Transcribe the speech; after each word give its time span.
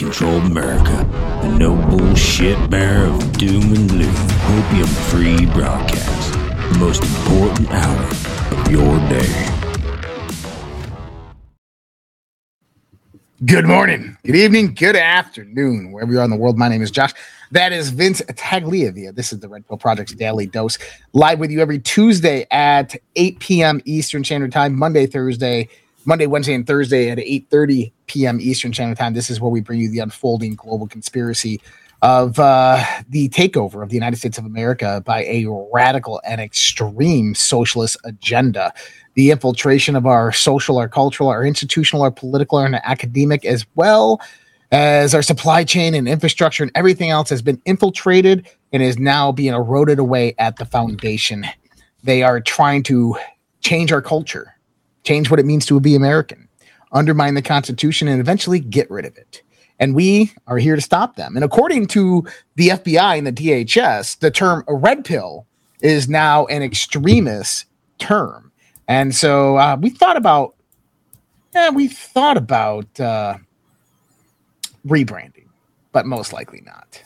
controlled 0.00 0.44
America, 0.44 1.06
the 1.42 1.48
no 1.58 1.76
bullshit 1.90 2.70
bearer 2.70 3.04
of 3.04 3.32
doom 3.36 3.62
and 3.74 3.86
gloom, 3.86 4.16
opium 4.56 4.86
free 4.86 5.44
broadcast, 5.44 6.32
the 6.72 6.78
most 6.78 7.02
important 7.02 7.70
hour 7.70 8.04
of 8.50 8.70
your 8.72 8.96
day. 9.10 9.46
Good 13.44 13.66
morning, 13.66 14.16
good 14.24 14.36
evening, 14.36 14.72
good 14.72 14.96
afternoon, 14.96 15.92
wherever 15.92 16.10
you 16.10 16.20
are 16.20 16.24
in 16.24 16.30
the 16.30 16.36
world. 16.36 16.56
My 16.56 16.70
name 16.70 16.80
is 16.80 16.90
Josh. 16.90 17.12
That 17.50 17.74
is 17.74 17.90
Vince 17.90 18.22
Tagliavia. 18.22 19.14
This 19.14 19.34
is 19.34 19.40
the 19.40 19.50
Red 19.50 19.68
Pill 19.68 19.76
Project's 19.76 20.14
Daily 20.14 20.46
Dose, 20.46 20.78
live 21.12 21.38
with 21.38 21.50
you 21.50 21.60
every 21.60 21.78
Tuesday 21.78 22.46
at 22.50 22.96
8 23.16 23.38
p.m. 23.38 23.82
Eastern 23.84 24.24
Standard 24.24 24.52
Time, 24.52 24.74
Monday, 24.78 25.04
Thursday, 25.04 25.68
Monday, 26.04 26.26
Wednesday, 26.26 26.54
and 26.54 26.66
Thursday 26.66 27.10
at 27.10 27.18
8:30 27.18 27.92
p.m. 28.06 28.40
Eastern 28.40 28.72
Standard 28.72 28.98
Time. 28.98 29.14
This 29.14 29.30
is 29.30 29.40
where 29.40 29.50
we 29.50 29.60
bring 29.60 29.80
you 29.80 29.90
the 29.90 29.98
unfolding 29.98 30.54
global 30.54 30.86
conspiracy 30.86 31.60
of 32.02 32.38
uh, 32.38 32.82
the 33.08 33.28
takeover 33.28 33.82
of 33.82 33.90
the 33.90 33.94
United 33.94 34.16
States 34.16 34.38
of 34.38 34.46
America 34.46 35.02
by 35.04 35.24
a 35.24 35.46
radical 35.72 36.20
and 36.24 36.40
extreme 36.40 37.34
socialist 37.34 37.98
agenda. 38.04 38.72
The 39.14 39.30
infiltration 39.30 39.96
of 39.96 40.06
our 40.06 40.32
social, 40.32 40.78
our 40.78 40.88
cultural, 40.88 41.28
our 41.28 41.44
institutional, 41.44 42.02
our 42.02 42.10
political, 42.10 42.58
and 42.58 42.76
academic, 42.76 43.44
as 43.44 43.66
well 43.74 44.20
as 44.72 45.14
our 45.14 45.22
supply 45.22 45.64
chain 45.64 45.94
and 45.94 46.08
infrastructure 46.08 46.62
and 46.62 46.72
everything 46.74 47.10
else, 47.10 47.28
has 47.28 47.42
been 47.42 47.60
infiltrated 47.66 48.48
and 48.72 48.82
is 48.82 48.98
now 48.98 49.32
being 49.32 49.52
eroded 49.52 49.98
away 49.98 50.34
at 50.38 50.56
the 50.56 50.64
foundation. 50.64 51.44
They 52.02 52.22
are 52.22 52.40
trying 52.40 52.84
to 52.84 53.16
change 53.60 53.92
our 53.92 54.00
culture 54.00 54.54
change 55.04 55.30
what 55.30 55.40
it 55.40 55.46
means 55.46 55.66
to 55.66 55.80
be 55.80 55.94
American, 55.94 56.48
undermine 56.92 57.34
the 57.34 57.42
Constitution, 57.42 58.08
and 58.08 58.20
eventually 58.20 58.60
get 58.60 58.90
rid 58.90 59.04
of 59.04 59.16
it. 59.16 59.42
And 59.78 59.94
we 59.94 60.32
are 60.46 60.58
here 60.58 60.76
to 60.76 60.82
stop 60.82 61.16
them. 61.16 61.36
And 61.36 61.44
according 61.44 61.86
to 61.88 62.26
the 62.56 62.68
FBI 62.68 63.16
and 63.16 63.26
the 63.26 63.32
DHS, 63.32 64.18
the 64.18 64.30
term 64.30 64.62
red 64.68 65.04
pill 65.04 65.46
is 65.80 66.08
now 66.08 66.44
an 66.46 66.62
extremist 66.62 67.64
term. 67.98 68.52
And 68.88 69.14
so 69.14 69.56
uh, 69.56 69.76
we 69.80 69.88
thought 69.90 70.16
about, 70.16 70.54
yeah, 71.54 71.70
we 71.70 71.88
thought 71.88 72.36
about 72.36 73.00
uh, 73.00 73.38
rebranding, 74.86 75.46
but 75.92 76.06
most 76.06 76.32
likely 76.32 76.60
not. 76.60 77.02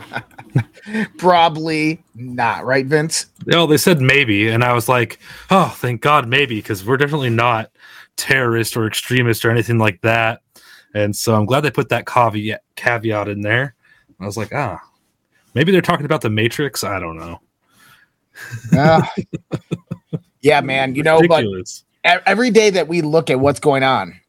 Probably 1.18 2.02
not, 2.14 2.64
right, 2.64 2.86
Vince? 2.86 3.26
No, 3.46 3.66
they 3.66 3.76
said 3.76 4.00
maybe, 4.00 4.48
and 4.48 4.64
I 4.64 4.72
was 4.72 4.88
like, 4.88 5.18
oh, 5.50 5.74
thank 5.78 6.00
God, 6.00 6.28
maybe, 6.28 6.56
because 6.56 6.84
we're 6.84 6.96
definitely 6.96 7.30
not 7.30 7.70
terrorist 8.16 8.76
or 8.76 8.86
extremist 8.86 9.44
or 9.44 9.50
anything 9.50 9.78
like 9.78 10.00
that. 10.02 10.40
And 10.94 11.14
so 11.14 11.34
I'm 11.34 11.46
glad 11.46 11.60
they 11.60 11.70
put 11.70 11.88
that 11.88 12.06
caveat 12.06 12.62
caveat 12.76 13.28
in 13.28 13.40
there. 13.40 13.74
I 14.20 14.26
was 14.26 14.36
like, 14.36 14.54
ah, 14.54 14.78
maybe 15.54 15.72
they're 15.72 15.80
talking 15.80 16.06
about 16.06 16.20
the 16.20 16.30
Matrix. 16.30 16.84
I 16.84 16.98
don't 16.98 17.16
know. 17.16 17.40
uh, 18.76 19.02
yeah, 20.42 20.60
man. 20.60 20.94
You 20.94 21.02
know, 21.02 21.18
Ridiculous. 21.20 21.84
but 22.04 22.22
every 22.26 22.50
day 22.50 22.70
that 22.70 22.88
we 22.88 23.00
look 23.00 23.30
at 23.30 23.40
what's 23.40 23.60
going 23.60 23.82
on, 23.82 24.20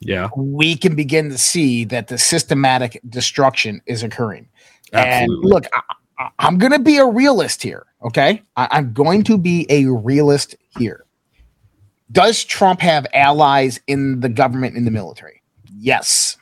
yeah, 0.00 0.28
we 0.36 0.76
can 0.76 0.94
begin 0.94 1.30
to 1.30 1.38
see 1.38 1.84
that 1.84 2.08
the 2.08 2.18
systematic 2.18 3.00
destruction 3.08 3.80
is 3.86 4.02
occurring. 4.02 4.48
Absolutely. 4.92 5.34
And 5.34 5.50
look, 5.50 5.64
I, 6.18 6.30
am 6.46 6.58
going 6.58 6.72
to 6.72 6.78
be 6.78 6.98
a 6.98 7.06
realist 7.06 7.62
here. 7.62 7.86
Okay. 8.04 8.42
I, 8.56 8.68
I'm 8.70 8.92
going 8.92 9.22
to 9.24 9.38
be 9.38 9.66
a 9.68 9.86
realist 9.86 10.54
here. 10.78 11.04
Does 12.10 12.44
Trump 12.44 12.80
have 12.80 13.06
allies 13.14 13.80
in 13.86 14.20
the 14.20 14.28
government 14.28 14.76
in 14.76 14.84
the 14.84 14.90
military? 14.90 15.42
Yes. 15.78 16.36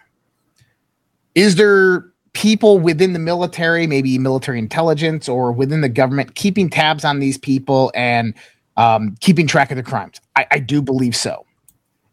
Is 1.34 1.54
there 1.56 2.06
people 2.32 2.78
within 2.78 3.12
the 3.12 3.18
military, 3.18 3.86
maybe 3.86 4.18
military 4.18 4.58
intelligence 4.58 5.28
or 5.28 5.52
within 5.52 5.80
the 5.80 5.88
government, 5.88 6.34
keeping 6.34 6.68
tabs 6.68 7.04
on 7.04 7.20
these 7.20 7.38
people 7.38 7.92
and 7.94 8.34
um, 8.76 9.14
keeping 9.20 9.46
track 9.46 9.70
of 9.70 9.76
the 9.76 9.82
crimes? 9.82 10.20
I, 10.34 10.46
I 10.50 10.58
do 10.58 10.82
believe 10.82 11.14
so. 11.14 11.46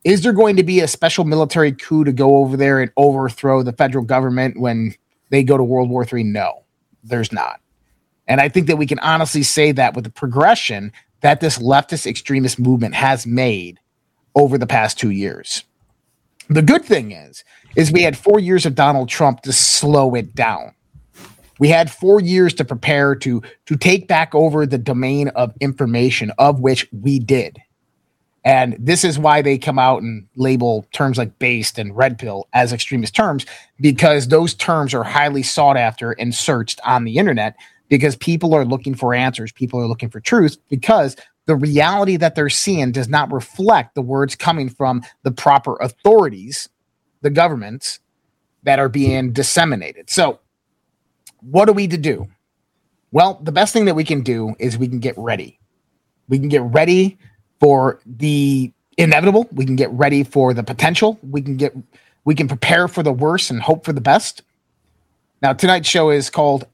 Is 0.03 0.21
there 0.21 0.33
going 0.33 0.55
to 0.55 0.63
be 0.63 0.79
a 0.79 0.87
special 0.87 1.25
military 1.25 1.71
coup 1.71 2.03
to 2.03 2.13
go 2.13 2.37
over 2.37 2.55
there 2.55 2.79
and 2.79 2.91
overthrow 2.95 3.63
the 3.63 3.73
federal 3.73 4.05
government 4.05 4.59
when 4.59 4.93
they 5.29 5.43
go 5.43 5.57
to 5.57 5.63
World 5.63 5.89
War 5.89 6.05
III? 6.11 6.23
No, 6.23 6.63
there's 7.03 7.31
not. 7.31 7.59
And 8.27 8.41
I 8.41 8.49
think 8.49 8.67
that 8.67 8.77
we 8.77 8.87
can 8.87 8.99
honestly 8.99 9.43
say 9.43 9.71
that 9.71 9.95
with 9.95 10.03
the 10.03 10.09
progression 10.09 10.91
that 11.21 11.39
this 11.39 11.57
leftist 11.57 12.05
extremist 12.05 12.59
movement 12.59 12.95
has 12.95 13.25
made 13.25 13.79
over 14.35 14.57
the 14.57 14.67
past 14.67 14.99
two 14.99 15.09
years. 15.09 15.63
The 16.49 16.61
good 16.61 16.85
thing 16.85 17.11
is, 17.11 17.43
is 17.75 17.91
we 17.91 18.03
had 18.03 18.17
four 18.17 18.39
years 18.39 18.65
of 18.65 18.75
Donald 18.75 19.09
Trump 19.09 19.41
to 19.41 19.53
slow 19.53 20.15
it 20.15 20.35
down. 20.35 20.73
We 21.59 21.69
had 21.69 21.91
four 21.91 22.21
years 22.21 22.53
to 22.55 22.65
prepare 22.65 23.15
to 23.15 23.41
to 23.65 23.75
take 23.75 24.07
back 24.07 24.35
over 24.35 24.65
the 24.65 24.77
domain 24.77 25.29
of 25.29 25.53
information, 25.59 26.31
of 26.37 26.59
which 26.59 26.87
we 26.91 27.19
did. 27.19 27.59
And 28.47 28.77
this 28.79 29.03
is 29.03 29.19
why 29.19 29.41
they 29.41 29.57
come 29.57 29.77
out 29.77 30.01
and 30.01 30.25
label 30.37 30.87
terms 30.93 31.17
like 31.17 31.37
based 31.37 31.77
and 31.77 31.93
red 31.93 32.17
pill 32.17 32.47
as 32.53 32.71
extremist 32.71 33.13
terms, 33.13 33.45
because 33.81 34.29
those 34.29 34.53
terms 34.53 34.93
are 34.93 35.03
highly 35.03 35.43
sought 35.43 35.75
after 35.75 36.13
and 36.13 36.33
searched 36.33 36.79
on 36.85 37.03
the 37.03 37.17
internet 37.17 37.57
because 37.89 38.15
people 38.15 38.53
are 38.53 38.63
looking 38.63 38.95
for 38.95 39.13
answers. 39.13 39.51
People 39.51 39.81
are 39.81 39.85
looking 39.85 40.09
for 40.09 40.21
truth 40.21 40.55
because 40.69 41.17
the 41.45 41.57
reality 41.57 42.15
that 42.15 42.35
they're 42.35 42.47
seeing 42.47 42.93
does 42.93 43.09
not 43.09 43.29
reflect 43.33 43.95
the 43.95 44.01
words 44.01 44.33
coming 44.33 44.69
from 44.69 45.03
the 45.23 45.31
proper 45.31 45.75
authorities, 45.81 46.69
the 47.23 47.29
governments 47.29 47.99
that 48.63 48.79
are 48.79 48.87
being 48.87 49.33
disseminated. 49.33 50.09
So, 50.09 50.39
what 51.41 51.67
are 51.67 51.73
we 51.73 51.85
to 51.89 51.97
do? 51.97 52.29
Well, 53.11 53.41
the 53.43 53.51
best 53.51 53.73
thing 53.73 53.83
that 53.85 53.95
we 53.95 54.05
can 54.05 54.21
do 54.21 54.55
is 54.57 54.77
we 54.77 54.87
can 54.87 54.99
get 54.99 55.17
ready. 55.17 55.59
We 56.29 56.39
can 56.39 56.47
get 56.47 56.61
ready 56.61 57.17
for 57.59 57.99
the 58.05 58.71
inevitable. 58.97 59.47
We 59.51 59.65
can 59.65 59.75
get 59.75 59.91
ready 59.91 60.23
for 60.23 60.53
the 60.53 60.63
potential. 60.63 61.19
We 61.23 61.41
can 61.41 61.57
get 61.57 61.75
we 62.25 62.35
can 62.35 62.47
prepare 62.47 62.87
for 62.87 63.03
the 63.03 63.13
worst 63.13 63.49
and 63.49 63.61
hope 63.61 63.85
for 63.85 63.93
the 63.93 64.01
best. 64.01 64.41
Now 65.41 65.53
tonight's 65.53 65.87
show 65.87 66.09
is 66.09 66.29
called 66.29 66.67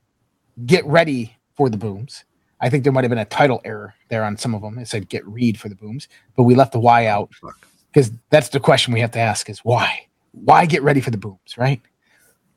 "Get 0.65 0.85
Ready 0.85 1.35
for 1.55 1.69
the 1.69 1.77
Booms." 1.77 2.23
I 2.59 2.69
think 2.69 2.83
there 2.83 2.93
might 2.93 3.03
have 3.03 3.09
been 3.09 3.19
a 3.19 3.25
title 3.25 3.61
error 3.65 3.93
there 4.09 4.23
on 4.23 4.37
some 4.37 4.55
of 4.55 4.61
them. 4.61 4.77
It 4.77 4.87
said 4.87 5.09
"Get 5.09 5.25
Read 5.27 5.59
for 5.59 5.69
the 5.69 5.75
Booms," 5.75 6.07
but 6.35 6.43
we 6.43 6.55
left 6.55 6.71
the 6.71 6.79
"why" 6.79 7.07
out 7.07 7.29
oh, 7.43 7.51
because 7.91 8.11
that's 8.29 8.49
the 8.49 8.59
question 8.59 8.93
we 8.93 9.01
have 9.01 9.11
to 9.11 9.19
ask: 9.19 9.49
is 9.49 9.59
why? 9.59 10.07
Why 10.31 10.65
get 10.65 10.81
ready 10.81 10.99
for 10.99 11.11
the 11.11 11.17
booms? 11.17 11.57
Right? 11.57 11.81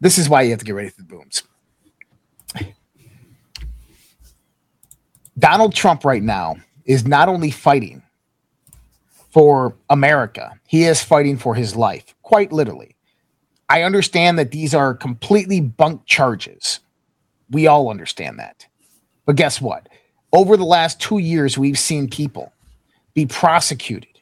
This 0.00 0.18
is 0.18 0.28
why 0.28 0.42
you 0.42 0.50
have 0.50 0.58
to 0.60 0.64
get 0.64 0.74
ready 0.74 0.88
for 0.88 1.02
the 1.02 1.08
booms. 1.08 1.42
Donald 5.38 5.74
Trump 5.74 6.04
right 6.04 6.22
now 6.22 6.56
is 6.86 7.06
not 7.06 7.28
only 7.28 7.50
fighting 7.50 8.02
for 9.36 9.76
America. 9.90 10.50
He 10.66 10.84
is 10.84 11.02
fighting 11.02 11.36
for 11.36 11.54
his 11.54 11.76
life, 11.76 12.14
quite 12.22 12.52
literally. 12.52 12.96
I 13.68 13.82
understand 13.82 14.38
that 14.38 14.50
these 14.50 14.74
are 14.74 14.94
completely 14.94 15.60
bunk 15.60 16.06
charges. 16.06 16.80
We 17.50 17.66
all 17.66 17.90
understand 17.90 18.38
that. 18.38 18.66
But 19.26 19.36
guess 19.36 19.60
what? 19.60 19.90
Over 20.32 20.56
the 20.56 20.64
last 20.64 21.02
two 21.02 21.18
years, 21.18 21.58
we've 21.58 21.78
seen 21.78 22.08
people 22.08 22.50
be 23.12 23.26
prosecuted 23.26 24.18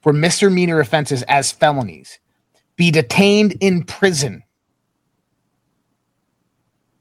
for 0.00 0.14
misdemeanor 0.14 0.80
offenses 0.80 1.22
as 1.24 1.52
felonies, 1.52 2.18
be 2.76 2.90
detained 2.90 3.58
in 3.60 3.84
prison 3.84 4.44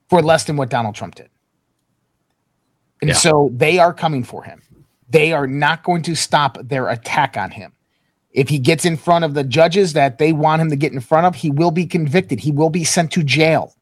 for 0.10 0.22
less 0.22 0.44
than 0.44 0.58
what 0.58 0.70
Donald 0.70 0.96
Trump 0.96 1.16
did. 1.16 1.30
And 3.00 3.12
yeah. 3.12 3.16
so 3.16 3.50
they 3.54 3.80
are 3.80 3.94
coming 3.94 4.26
for 4.26 4.44
him. 4.44 4.62
They 5.12 5.34
are 5.34 5.48
not 5.48 5.84
going 5.84 6.02
to 6.04 6.16
stop 6.16 6.58
their 6.64 6.90
attack 6.90 7.38
on 7.38 7.52
him. 7.52 7.74
If 8.32 8.48
he 8.48 8.60
gets 8.60 8.86
in 8.86 8.96
front 8.96 9.26
of 9.26 9.34
the 9.34 9.44
judges 9.44 9.94
that 9.94 10.18
they 10.18 10.32
want 10.32 10.62
him 10.62 10.70
to 10.70 10.76
get 10.76 10.94
in 10.94 11.02
front 11.02 11.28
of, 11.28 11.36
he 11.36 11.52
will 11.52 11.72
be 11.72 11.86
convicted. 11.86 12.40
He 12.40 12.52
will 12.52 12.70
be 12.70 12.86
sent 12.86 13.12
to 13.12 13.24
jail. 13.24 13.76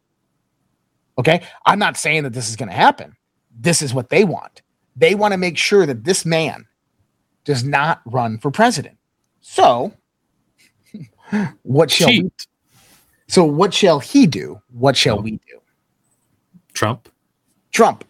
Okay. 1.20 1.44
I'm 1.66 1.78
not 1.78 1.98
saying 1.98 2.24
that 2.24 2.34
this 2.34 2.50
is 2.50 2.56
going 2.56 2.70
to 2.70 2.76
happen. 2.76 3.16
This 3.52 3.82
is 3.82 3.94
what 3.94 4.10
they 4.10 4.24
want. 4.24 4.64
They 4.96 5.16
want 5.16 5.34
to 5.34 5.38
make 5.38 5.58
sure 5.58 5.86
that 5.86 6.04
this 6.04 6.26
man 6.26 6.66
does 7.44 7.64
not 7.64 8.02
run 8.06 8.40
for 8.40 8.50
president. 8.50 8.98
So, 9.42 9.94
what 11.64 11.92
shall 11.92 12.08
we, 12.08 12.32
so 13.28 13.44
what 13.44 13.74
shall 13.74 14.00
he 14.00 14.26
do? 14.26 14.62
What 14.72 14.98
shall 14.98 15.22
we 15.22 15.32
do? 15.32 15.60
Trump. 16.74 17.10
Trump. 17.72 18.04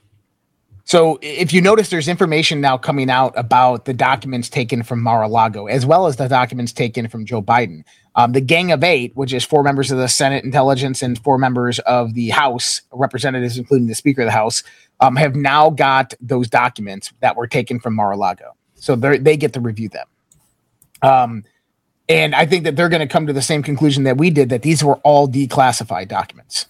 So 0.89 1.19
if 1.21 1.53
you 1.53 1.61
notice, 1.61 1.89
there's 1.89 2.07
information 2.07 2.61
now 2.61 2.75
coming 2.75 3.11
out 3.11 3.31
about 3.37 3.85
the 3.85 3.93
documents 3.93 4.49
taken 4.49 4.81
from 4.81 5.03
Mar-a-Lago, 5.03 5.67
as 5.67 5.85
well 5.85 6.07
as 6.07 6.15
the 6.15 6.27
documents 6.27 6.73
taken 6.73 7.07
from 7.07 7.27
Joe 7.27 7.43
Biden. 7.43 7.83
Um, 8.15 8.31
the 8.31 8.41
Gang 8.41 8.71
of 8.71 8.83
Eight, 8.83 9.15
which 9.15 9.31
is 9.31 9.45
four 9.45 9.61
members 9.61 9.91
of 9.91 9.99
the 9.99 10.07
Senate 10.07 10.43
Intelligence 10.43 11.03
and 11.03 11.23
four 11.23 11.37
members 11.37 11.77
of 11.77 12.15
the 12.15 12.29
House 12.29 12.81
representatives, 12.91 13.55
including 13.55 13.87
the 13.87 13.93
Speaker 13.93 14.23
of 14.23 14.29
the 14.29 14.31
House, 14.31 14.63
um, 14.99 15.15
have 15.15 15.35
now 15.35 15.69
got 15.69 16.15
those 16.19 16.49
documents 16.49 17.13
that 17.19 17.35
were 17.35 17.45
taken 17.45 17.79
from 17.79 17.93
Mar-a-Lago. 17.93 18.55
So 18.73 18.95
they 18.95 19.37
get 19.37 19.53
to 19.53 19.59
review 19.59 19.89
them. 19.89 20.07
Um, 21.03 21.43
And 22.09 22.33
I 22.33 22.47
think 22.47 22.63
that 22.63 22.75
they're 22.75 22.89
going 22.89 23.07
to 23.07 23.13
come 23.13 23.27
to 23.27 23.33
the 23.33 23.43
same 23.43 23.61
conclusion 23.61 24.05
that 24.05 24.17
we 24.17 24.31
did 24.31 24.49
that 24.49 24.63
these 24.63 24.83
were 24.83 24.97
all 25.03 25.27
declassified 25.27 26.07
documents. 26.07 26.65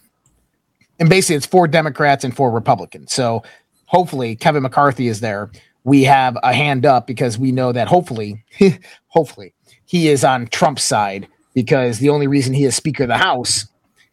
And 0.99 1.07
basically, 1.07 1.37
it's 1.37 1.45
four 1.45 1.65
Democrats 1.69 2.25
and 2.25 2.35
four 2.35 2.51
Republicans. 2.51 3.13
So 3.13 3.43
hopefully, 3.89 4.35
Kevin 4.35 4.63
McCarthy 4.63 5.07
is 5.07 5.19
there. 5.19 5.51
We 5.83 6.03
have 6.03 6.37
a 6.43 6.53
hand 6.53 6.85
up 6.85 7.07
because 7.07 7.37
we 7.37 7.51
know 7.51 7.71
that 7.71 7.87
hopefully, 7.87 8.43
hopefully, 9.07 9.53
he 9.85 10.07
is 10.07 10.23
on 10.23 10.47
Trump's 10.47 10.83
side 10.83 11.27
because 11.55 11.97
the 11.97 12.09
only 12.09 12.27
reason 12.27 12.53
he 12.53 12.65
is 12.65 12.75
Speaker 12.75 13.03
of 13.03 13.09
the 13.09 13.17
House 13.17 13.67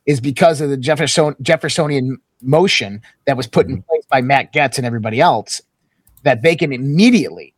is 0.06 0.20
because 0.20 0.61
of 0.61 0.70
the 0.70 0.76
Jefferson, 0.76 1.37
Jeffersonian 1.43 2.19
motion 2.40 3.02
that 3.26 3.37
was 3.37 3.46
put 3.46 3.67
in 3.67 3.76
mm-hmm. 3.76 3.88
place 3.88 4.05
by 4.11 4.23
Matt 4.23 4.52
Gaetz 4.52 4.78
and 4.78 4.87
everybody 4.87 5.20
else 5.20 5.61
that 6.22 6.43
they 6.43 6.56
can 6.56 6.72
immediately 6.72 7.55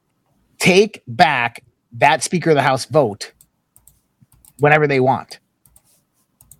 take 0.58 1.02
back 1.06 1.62
that 1.92 2.22
Speaker 2.22 2.50
of 2.50 2.56
the 2.56 2.62
House 2.62 2.84
vote 2.86 3.32
whenever 4.58 4.88
they 4.88 5.00
want. 5.00 5.38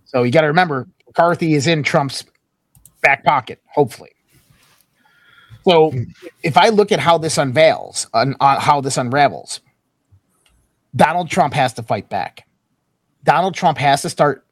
So 0.05 0.23
you 0.23 0.31
got 0.31 0.41
to 0.41 0.47
remember, 0.47 0.87
McCarthy 1.05 1.53
is 1.53 1.67
in 1.67 1.83
Trump's 1.83 2.23
back 3.01 3.25
pocket, 3.25 3.61
hopefully. 3.67 4.11
So 5.67 5.93
if 6.43 6.57
I 6.57 6.69
look 6.69 6.91
at 6.91 6.99
how 6.99 7.17
this 7.17 7.37
unveils, 7.37 8.07
on, 8.13 8.35
uh, 8.39 8.59
how 8.59 8.81
this 8.81 8.97
unravels, 8.97 9.61
Donald 10.95 11.29
Trump 11.29 11.53
has 11.53 11.73
to 11.73 11.83
fight 11.83 12.09
back. 12.09 12.47
Donald 13.23 13.53
Trump 13.53 13.77
has 13.77 14.01
to 14.01 14.09
start 14.09 14.45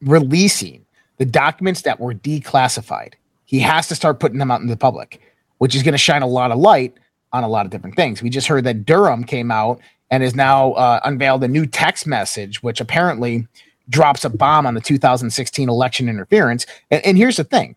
releasing 0.00 0.84
the 1.18 1.24
documents 1.24 1.82
that 1.82 2.00
were 2.00 2.14
declassified. 2.14 3.14
He 3.44 3.60
has 3.60 3.88
to 3.88 3.94
start 3.94 4.20
putting 4.20 4.38
them 4.38 4.50
out 4.50 4.60
in 4.60 4.66
the 4.66 4.76
public, 4.76 5.20
which 5.58 5.74
is 5.74 5.82
going 5.82 5.92
to 5.92 5.98
shine 5.98 6.22
a 6.22 6.26
lot 6.26 6.50
of 6.50 6.58
light 6.58 6.94
on 7.32 7.44
a 7.44 7.48
lot 7.48 7.66
of 7.66 7.72
different 7.72 7.96
things. 7.96 8.22
We 8.22 8.30
just 8.30 8.46
heard 8.46 8.64
that 8.64 8.84
Durham 8.84 9.24
came 9.24 9.50
out 9.50 9.80
and 10.10 10.22
has 10.22 10.34
now 10.34 10.72
uh, 10.72 11.00
unveiled 11.04 11.42
a 11.44 11.48
new 11.48 11.66
text 11.66 12.06
message, 12.06 12.62
which 12.62 12.80
apparently 12.80 13.46
drops 13.88 14.24
a 14.24 14.30
bomb 14.30 14.66
on 14.66 14.74
the 14.74 14.80
2016 14.80 15.68
election 15.68 16.08
interference. 16.08 16.66
And, 16.90 17.04
and 17.04 17.16
here's 17.16 17.36
the 17.36 17.44
thing 17.44 17.76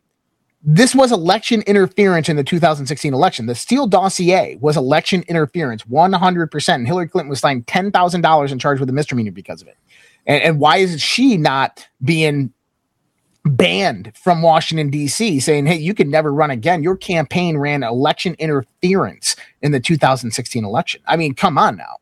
this 0.62 0.94
was 0.94 1.12
election 1.12 1.62
interference 1.62 2.28
in 2.28 2.36
the 2.36 2.44
2016 2.44 3.14
election. 3.14 3.46
The 3.46 3.56
Steele 3.56 3.88
dossier 3.88 4.58
was 4.60 4.76
election 4.76 5.24
interference 5.28 5.84
100%. 5.84 6.76
And 6.76 6.88
Hillary 6.88 7.08
Clinton 7.08 7.30
was 7.30 7.40
fined 7.40 7.66
$10,000 7.68 8.52
and 8.52 8.62
charged 8.62 8.80
with 8.80 8.90
a 8.90 8.94
misdemeanor 8.94 9.32
because 9.32 9.62
of 9.62 9.70
it. 9.70 9.78
And, 10.26 10.44
and 10.44 10.60
why 10.60 10.78
is 10.78 11.02
she 11.02 11.38
not 11.38 11.88
being 12.04 12.52
banned 13.46 14.12
from 14.16 14.42
Washington, 14.42 14.90
D.C., 14.90 15.40
saying, 15.40 15.66
hey, 15.66 15.78
you 15.78 15.94
can 15.94 16.10
never 16.10 16.34
run 16.34 16.52
again? 16.52 16.84
Your 16.84 16.98
campaign 16.98 17.58
ran 17.58 17.82
election 17.82 18.36
interference 18.38 19.38
in 19.62 19.72
the 19.72 19.80
2016 19.80 20.66
election. 20.66 21.02
I 21.08 21.16
mean, 21.16 21.36
come 21.36 21.58
on 21.58 21.78
now. 21.78 21.98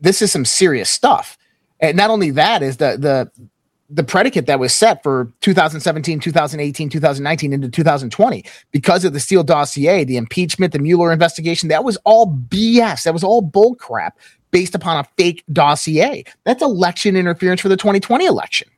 This 0.00 0.22
is 0.22 0.30
some 0.30 0.44
serious 0.44 0.88
stuff. 0.88 1.36
And 1.80 1.96
not 1.96 2.10
only 2.10 2.30
that 2.32 2.62
is 2.62 2.78
the 2.78 2.96
the 2.98 3.48
the 3.90 4.04
predicate 4.04 4.46
that 4.46 4.58
was 4.58 4.74
set 4.74 5.02
for 5.02 5.32
2017, 5.40 6.20
2018, 6.20 6.90
2019 6.90 7.52
into 7.52 7.68
2020 7.68 8.44
because 8.70 9.04
of 9.04 9.12
the 9.14 9.20
Steele 9.20 9.42
dossier, 9.42 10.04
the 10.04 10.16
impeachment, 10.16 10.72
the 10.72 10.78
Mueller 10.78 11.10
investigation. 11.12 11.68
That 11.68 11.84
was 11.84 11.96
all 12.04 12.26
BS. 12.26 13.04
That 13.04 13.14
was 13.14 13.24
all 13.24 13.42
bullcrap 13.42 14.12
based 14.50 14.74
upon 14.74 14.98
a 14.98 15.08
fake 15.16 15.42
dossier. 15.52 16.24
That's 16.44 16.62
election 16.62 17.16
interference 17.16 17.60
for 17.60 17.68
the 17.68 17.76
2020 17.76 18.26
election. 18.26 18.68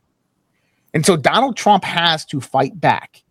And 0.95 1.05
so 1.05 1.17
Donald 1.17 1.57
Trump 1.57 1.85
has 1.85 2.25
to 2.27 2.41
fight 2.41 2.81
back. 2.81 3.23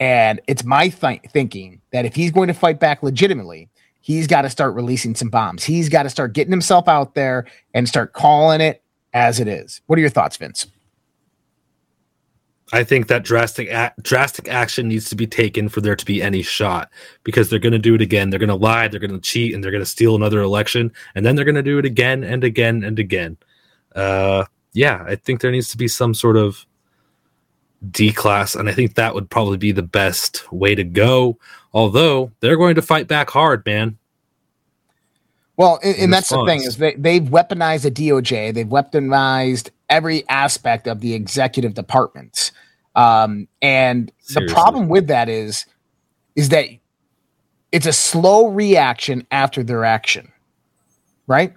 And 0.00 0.40
it's 0.46 0.64
my 0.64 0.88
th- 0.88 1.22
thinking 1.30 1.80
that 1.92 2.04
if 2.04 2.14
he's 2.14 2.30
going 2.30 2.48
to 2.48 2.54
fight 2.54 2.78
back 2.78 3.02
legitimately, 3.02 3.68
he's 4.00 4.28
got 4.28 4.42
to 4.42 4.50
start 4.50 4.74
releasing 4.74 5.16
some 5.16 5.28
bombs. 5.28 5.64
He's 5.64 5.88
got 5.88 6.04
to 6.04 6.10
start 6.10 6.32
getting 6.32 6.52
himself 6.52 6.86
out 6.88 7.14
there 7.14 7.46
and 7.74 7.88
start 7.88 8.12
calling 8.12 8.60
it 8.60 8.82
as 9.12 9.40
it 9.40 9.48
is. 9.48 9.80
What 9.86 9.98
are 9.98 10.00
your 10.00 10.10
thoughts, 10.10 10.36
Vince? 10.36 10.66
I 12.72 12.84
think 12.84 13.06
that 13.08 13.24
drastic 13.24 13.68
a- 13.68 13.94
drastic 14.02 14.48
action 14.48 14.88
needs 14.88 15.08
to 15.10 15.16
be 15.16 15.26
taken 15.26 15.68
for 15.68 15.80
there 15.80 15.96
to 15.96 16.04
be 16.04 16.22
any 16.22 16.42
shot 16.42 16.90
because 17.24 17.48
they're 17.48 17.58
going 17.58 17.72
to 17.72 17.78
do 17.78 17.94
it 17.94 18.02
again. 18.02 18.30
They're 18.30 18.38
going 18.38 18.48
to 18.48 18.54
lie, 18.54 18.88
they're 18.88 19.00
going 19.00 19.12
to 19.12 19.20
cheat, 19.20 19.54
and 19.54 19.64
they're 19.64 19.70
going 19.70 19.82
to 19.82 19.86
steal 19.86 20.14
another 20.14 20.40
election, 20.40 20.92
and 21.14 21.24
then 21.24 21.34
they're 21.34 21.44
going 21.44 21.54
to 21.54 21.62
do 21.62 21.78
it 21.78 21.86
again 21.86 22.22
and 22.24 22.44
again 22.44 22.84
and 22.84 22.98
again. 22.98 23.38
Uh, 23.94 24.44
yeah, 24.74 25.02
I 25.06 25.16
think 25.16 25.40
there 25.40 25.50
needs 25.50 25.70
to 25.70 25.78
be 25.78 25.88
some 25.88 26.12
sort 26.12 26.36
of 26.36 26.66
D 27.90 28.12
class, 28.12 28.54
and 28.54 28.68
I 28.68 28.72
think 28.72 28.94
that 28.96 29.14
would 29.14 29.30
probably 29.30 29.56
be 29.56 29.72
the 29.72 29.82
best 29.82 30.50
way 30.52 30.74
to 30.74 30.84
go. 30.84 31.38
Although 31.72 32.32
they're 32.40 32.56
going 32.56 32.74
to 32.74 32.82
fight 32.82 33.08
back 33.08 33.30
hard, 33.30 33.64
man. 33.64 33.98
Well, 35.56 35.80
and, 35.82 35.96
and 35.96 36.12
that's 36.12 36.28
the 36.28 36.44
thing 36.44 36.62
is 36.62 36.76
they, 36.76 36.94
they've 36.94 37.22
weaponized 37.22 37.82
the 37.82 37.90
DOJ, 37.90 38.54
they've 38.54 38.66
weaponized 38.66 39.70
every 39.88 40.28
aspect 40.28 40.86
of 40.86 41.00
the 41.00 41.14
executive 41.14 41.74
departments. 41.74 42.52
Um, 42.94 43.48
and 43.62 44.12
Seriously. 44.20 44.46
the 44.46 44.52
problem 44.52 44.88
with 44.88 45.08
that 45.08 45.28
is, 45.28 45.66
is 46.34 46.50
that 46.50 46.66
it's 47.70 47.86
a 47.86 47.92
slow 47.92 48.48
reaction 48.48 49.26
after 49.30 49.62
their 49.62 49.84
action, 49.84 50.32
right? 51.26 51.54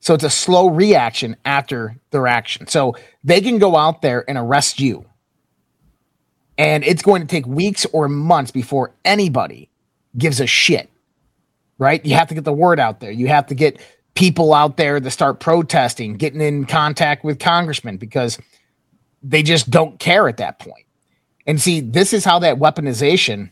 So 0.00 0.14
it's 0.14 0.24
a 0.24 0.30
slow 0.30 0.68
reaction 0.68 1.36
after 1.44 1.96
their 2.10 2.26
action. 2.26 2.66
So 2.66 2.96
they 3.22 3.40
can 3.40 3.58
go 3.58 3.76
out 3.76 4.02
there 4.02 4.28
and 4.28 4.36
arrest 4.36 4.80
you. 4.80 5.06
And 6.56 6.84
it's 6.84 7.02
going 7.02 7.22
to 7.22 7.26
take 7.26 7.46
weeks 7.46 7.86
or 7.86 8.08
months 8.08 8.50
before 8.50 8.94
anybody 9.04 9.70
gives 10.16 10.40
a 10.40 10.46
shit 10.46 10.90
right? 11.78 12.04
You 12.04 12.14
have 12.14 12.28
to 12.28 12.34
get 12.34 12.44
the 12.44 12.52
word 12.52 12.78
out 12.78 13.00
there. 13.00 13.10
You 13.10 13.28
have 13.28 13.46
to 13.46 13.54
get 13.54 13.80
people 14.14 14.54
out 14.54 14.76
there 14.76 15.00
to 15.00 15.10
start 15.10 15.40
protesting, 15.40 16.16
getting 16.16 16.40
in 16.40 16.64
contact 16.64 17.24
with 17.24 17.38
congressmen 17.38 17.96
because 17.96 18.38
they 19.22 19.42
just 19.42 19.70
don't 19.70 19.98
care 19.98 20.28
at 20.28 20.36
that 20.36 20.58
point. 20.58 20.86
And 21.46 21.60
see, 21.60 21.80
this 21.80 22.12
is 22.12 22.24
how 22.24 22.38
that 22.40 22.58
weaponization 22.58 23.50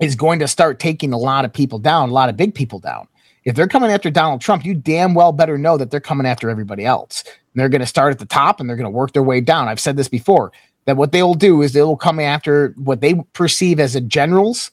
is 0.00 0.14
going 0.14 0.38
to 0.40 0.48
start 0.48 0.78
taking 0.78 1.12
a 1.12 1.18
lot 1.18 1.44
of 1.44 1.52
people 1.52 1.78
down, 1.78 2.08
a 2.08 2.12
lot 2.12 2.28
of 2.28 2.36
big 2.36 2.54
people 2.54 2.78
down. 2.78 3.06
If 3.44 3.56
they're 3.56 3.68
coming 3.68 3.90
after 3.90 4.10
Donald 4.10 4.40
Trump, 4.40 4.64
you 4.64 4.74
damn 4.74 5.14
well 5.14 5.32
better 5.32 5.56
know 5.56 5.76
that 5.78 5.90
they're 5.90 6.00
coming 6.00 6.26
after 6.26 6.50
everybody 6.50 6.84
else. 6.84 7.24
And 7.24 7.60
they're 7.60 7.68
going 7.68 7.80
to 7.80 7.86
start 7.86 8.12
at 8.12 8.18
the 8.18 8.26
top 8.26 8.60
and 8.60 8.68
they're 8.68 8.76
going 8.76 8.84
to 8.84 8.90
work 8.96 9.12
their 9.12 9.22
way 9.22 9.40
down. 9.40 9.68
I've 9.68 9.80
said 9.80 9.96
this 9.96 10.08
before 10.08 10.52
that 10.84 10.96
what 10.96 11.12
they 11.12 11.22
will 11.22 11.34
do 11.34 11.62
is 11.62 11.72
they 11.72 11.82
will 11.82 11.96
come 11.96 12.20
after 12.20 12.74
what 12.76 13.00
they 13.00 13.14
perceive 13.32 13.80
as 13.80 13.94
the 13.94 14.00
generals 14.00 14.70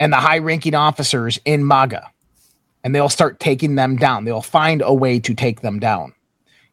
and 0.00 0.12
the 0.12 0.16
high 0.16 0.38
ranking 0.38 0.74
officers 0.74 1.38
in 1.44 1.66
MAGA, 1.66 2.10
and 2.84 2.94
they'll 2.94 3.08
start 3.08 3.40
taking 3.40 3.74
them 3.74 3.96
down. 3.96 4.24
They'll 4.24 4.42
find 4.42 4.82
a 4.84 4.94
way 4.94 5.18
to 5.18 5.34
take 5.34 5.62
them 5.62 5.80
down. 5.80 6.14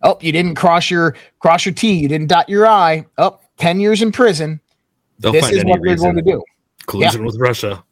Oh, 0.04 0.18
you 0.22 0.32
didn't 0.32 0.56
cross 0.56 0.92
your 0.92 1.16
cross 1.40 1.66
your 1.66 1.74
T, 1.74 1.94
you 1.94 2.08
didn't 2.08 2.28
dot 2.28 2.50
your 2.50 2.68
I. 2.68 3.06
Oh, 3.18 3.40
10 3.58 3.80
years 3.80 4.02
in 4.02 4.12
prison. 4.12 4.60
They'll 5.20 5.32
this 5.32 5.50
is 5.50 5.64
what 5.64 5.80
they're 5.84 5.96
going 5.96 6.16
to 6.16 6.22
do. 6.22 6.44
Collusion 6.88 7.22
yeah. 7.22 7.26
with 7.26 7.40
Russia. 7.40 7.84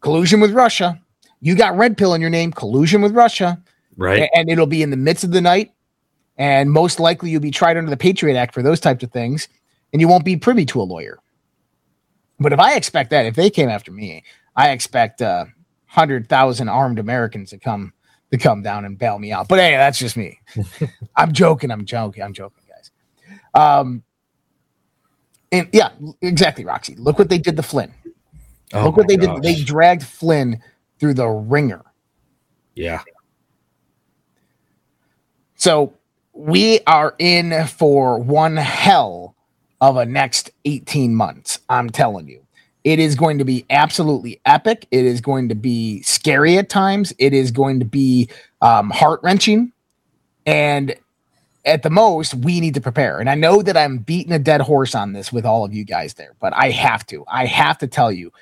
Collusion 0.00 0.40
with 0.40 0.52
Russia. 0.52 1.00
You 1.40 1.54
got 1.54 1.76
red 1.76 1.96
pill 1.96 2.14
in 2.14 2.20
your 2.20 2.30
name, 2.30 2.50
collusion 2.50 3.02
with 3.02 3.12
Russia. 3.12 3.62
Right. 3.96 4.28
And 4.34 4.50
it'll 4.50 4.66
be 4.66 4.82
in 4.82 4.90
the 4.90 4.96
midst 4.96 5.22
of 5.24 5.32
the 5.32 5.40
night. 5.40 5.72
And 6.38 6.70
most 6.70 6.98
likely 6.98 7.30
you'll 7.30 7.40
be 7.40 7.50
tried 7.50 7.76
under 7.76 7.90
the 7.90 7.96
Patriot 7.96 8.36
Act 8.36 8.52
for 8.52 8.62
those 8.62 8.80
types 8.80 9.04
of 9.04 9.10
things. 9.10 9.48
And 9.92 10.00
you 10.00 10.08
won't 10.08 10.24
be 10.24 10.36
privy 10.36 10.66
to 10.66 10.80
a 10.80 10.84
lawyer. 10.84 11.18
But 12.38 12.52
if 12.52 12.58
I 12.58 12.74
expect 12.74 13.10
that, 13.10 13.26
if 13.26 13.34
they 13.34 13.48
came 13.48 13.68
after 13.68 13.92
me, 13.92 14.22
I 14.54 14.70
expect 14.70 15.22
uh, 15.22 15.46
hundred 15.96 16.28
thousand 16.28 16.68
armed 16.68 17.00
Americans 17.00 17.50
to 17.50 17.58
come 17.58 17.92
to 18.30 18.38
come 18.38 18.62
down 18.62 18.84
and 18.84 18.98
bail 18.98 19.18
me 19.18 19.32
out. 19.32 19.48
But 19.48 19.58
hey, 19.60 19.72
that's 19.72 19.98
just 19.98 20.16
me. 20.16 20.40
I'm 21.16 21.32
joking. 21.32 21.70
I'm 21.72 21.86
joking. 21.86 22.22
I'm 22.22 22.34
joking, 22.34 22.64
guys. 22.68 22.90
Um, 23.54 24.04
and 25.52 25.68
yeah, 25.72 25.90
exactly, 26.22 26.64
Roxy. 26.64 26.96
Look 26.96 27.18
what 27.18 27.30
they 27.30 27.38
did 27.38 27.56
to 27.56 27.62
Flynn. 27.62 27.94
Oh 28.74 28.86
Look 28.86 28.96
what 28.96 29.08
they 29.08 29.16
gosh. 29.16 29.36
did. 29.36 29.42
They 29.42 29.62
dragged 29.64 30.04
Flynn 30.04 30.62
through 31.00 31.14
the 31.14 31.28
ringer. 31.28 31.84
Yeah. 32.74 33.02
So 35.56 35.94
we 36.34 36.80
are 36.86 37.14
in 37.18 37.66
for 37.66 38.18
one 38.18 38.56
hell 38.56 39.34
of 39.80 39.96
a 39.96 40.06
next 40.06 40.50
18 40.64 41.14
months. 41.14 41.60
I'm 41.68 41.90
telling 41.90 42.28
you. 42.28 42.45
It 42.86 43.00
is 43.00 43.16
going 43.16 43.38
to 43.38 43.44
be 43.44 43.66
absolutely 43.68 44.40
epic. 44.46 44.86
It 44.92 45.04
is 45.04 45.20
going 45.20 45.48
to 45.48 45.56
be 45.56 46.02
scary 46.02 46.56
at 46.56 46.68
times. 46.68 47.12
It 47.18 47.32
is 47.32 47.50
going 47.50 47.80
to 47.80 47.84
be 47.84 48.30
um, 48.62 48.90
heart 48.90 49.18
wrenching. 49.24 49.72
And 50.46 50.94
at 51.64 51.82
the 51.82 51.90
most, 51.90 52.32
we 52.32 52.60
need 52.60 52.74
to 52.74 52.80
prepare. 52.80 53.18
And 53.18 53.28
I 53.28 53.34
know 53.34 53.60
that 53.60 53.76
I'm 53.76 53.98
beating 53.98 54.32
a 54.32 54.38
dead 54.38 54.60
horse 54.60 54.94
on 54.94 55.14
this 55.14 55.32
with 55.32 55.44
all 55.44 55.64
of 55.64 55.74
you 55.74 55.84
guys 55.84 56.14
there, 56.14 56.36
but 56.38 56.52
I 56.54 56.70
have 56.70 57.04
to. 57.06 57.24
I 57.26 57.46
have 57.46 57.76
to 57.78 57.88
tell 57.88 58.12
you, 58.12 58.32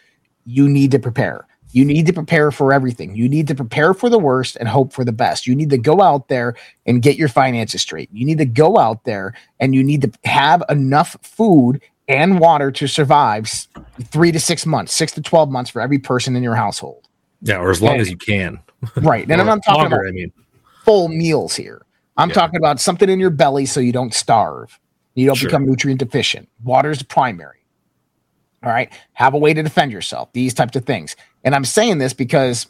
you 0.45 0.69
need 0.69 0.91
to 0.91 0.99
prepare. 0.99 1.47
You 1.71 1.87
need 1.87 2.05
to 2.05 2.13
prepare 2.13 2.51
for 2.51 2.71
everything. 2.71 3.17
You 3.17 3.31
need 3.31 3.49
to 3.49 3.55
prepare 3.55 3.95
for 3.95 4.11
the 4.11 4.19
worst 4.19 4.57
and 4.57 4.69
hope 4.69 4.93
for 4.93 5.07
the 5.07 5.11
best. 5.11 5.47
You 5.47 5.55
need 5.55 5.71
to 5.71 5.79
go 5.79 6.03
out 6.03 6.29
there 6.29 6.55
and 6.85 7.01
get 7.01 7.17
your 7.17 7.29
finances 7.29 7.81
straight. 7.81 8.11
You 8.13 8.27
need 8.27 8.39
to 8.39 8.45
go 8.45 8.77
out 8.77 9.05
there 9.05 9.33
and 9.59 9.75
you 9.75 9.83
need 9.83 10.03
to 10.03 10.13
have 10.29 10.63
enough 10.69 11.17
food 11.23 11.81
and 12.09 12.39
water 12.39 12.71
to 12.71 12.87
survive 12.87 13.51
three 14.05 14.33
to 14.33 14.41
six 14.41 14.67
months, 14.67 14.93
six 14.93 15.13
to 15.13 15.23
12 15.23 15.51
months 15.51 15.71
for 15.71 15.81
every 15.81 15.99
person 15.99 16.37
in 16.37 16.43
your 16.43 16.55
household. 16.55 17.09
Yeah, 17.43 17.59
or 17.59 17.71
as 17.71 17.83
long 17.83 17.93
and, 17.93 18.01
as 18.01 18.11
you 18.11 18.17
can. 18.17 18.61
Right. 18.97 19.31
And 19.31 19.41
I'm 19.41 19.47
not 19.47 19.65
talking 19.65 19.83
longer, 19.83 19.97
about, 19.97 20.09
I 20.09 20.13
mean, 20.13 20.33
full 20.85 21.09
meals 21.09 21.57
here. 21.57 21.83
I'm 22.17 22.29
yeah. 22.29 22.35
talking 22.35 22.57
about 22.57 22.81
something 22.81 23.09
in 23.09 23.19
your 23.19 23.31
belly 23.31 23.67
so 23.67 23.81
you 23.81 23.93
don't 23.93 24.15
starve. 24.15 24.79
You 25.15 25.27
don't 25.27 25.37
sure. 25.37 25.49
become 25.49 25.67
nutrient 25.67 26.01
deficient. 26.01 26.49
Water 26.63 26.91
is 26.91 27.03
primary. 27.03 27.65
All 28.63 28.71
right. 28.71 28.93
Have 29.15 29.35
a 29.35 29.39
way 29.39 29.55
to 29.55 29.63
defend 29.63 29.93
yourself. 29.93 30.33
These 30.33 30.55
types 30.55 30.77
of 30.77 30.85
things. 30.85 31.17
And 31.45 31.55
I'm 31.55 31.65
saying 31.65 31.99
this 31.99 32.13
because 32.13 32.67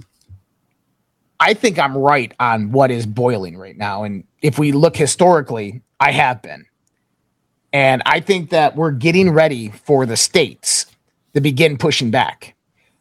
I 1.41 1.55
think 1.55 1.79
I'm 1.79 1.97
right 1.97 2.33
on 2.41 2.73
what 2.73 2.91
is 2.91 3.07
boiling 3.07 3.57
right 3.57 3.77
now. 3.77 4.05
And 4.05 4.25
if 4.43 4.59
we 4.59 4.73
look 4.73 4.97
historically, 4.97 5.83
I 6.01 6.11
have 6.13 6.43
been. 6.43 6.67
And 7.75 8.03
I 8.07 8.21
think 8.21 8.51
that 8.51 8.77
we're 8.77 8.93
getting 8.93 9.31
ready 9.33 9.69
for 9.69 10.07
the 10.07 10.17
states 10.17 10.87
to 11.35 11.41
begin 11.41 11.77
pushing 11.77 12.13
back. 12.13 12.55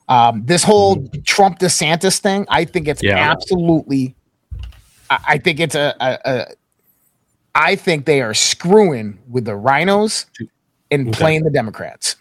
Um, 0.09 0.45
this 0.45 0.63
whole. 0.63 1.07
Trump 1.25 1.59
DeSantis 1.59 2.19
thing, 2.19 2.45
I 2.49 2.65
think 2.65 2.87
it's 2.87 3.01
yeah. 3.01 3.31
absolutely, 3.31 4.15
I, 5.09 5.19
I 5.27 5.37
think 5.37 5.59
it's 5.59 5.75
a, 5.75 5.95
a, 6.01 6.17
a, 6.25 6.45
I 7.55 7.75
think 7.75 8.05
they 8.05 8.21
are 8.21 8.33
screwing 8.33 9.19
with 9.29 9.45
the 9.45 9.55
rhinos 9.55 10.25
and 10.89 11.07
okay. 11.07 11.17
playing 11.17 11.43
the 11.43 11.51
Democrats. 11.51 12.15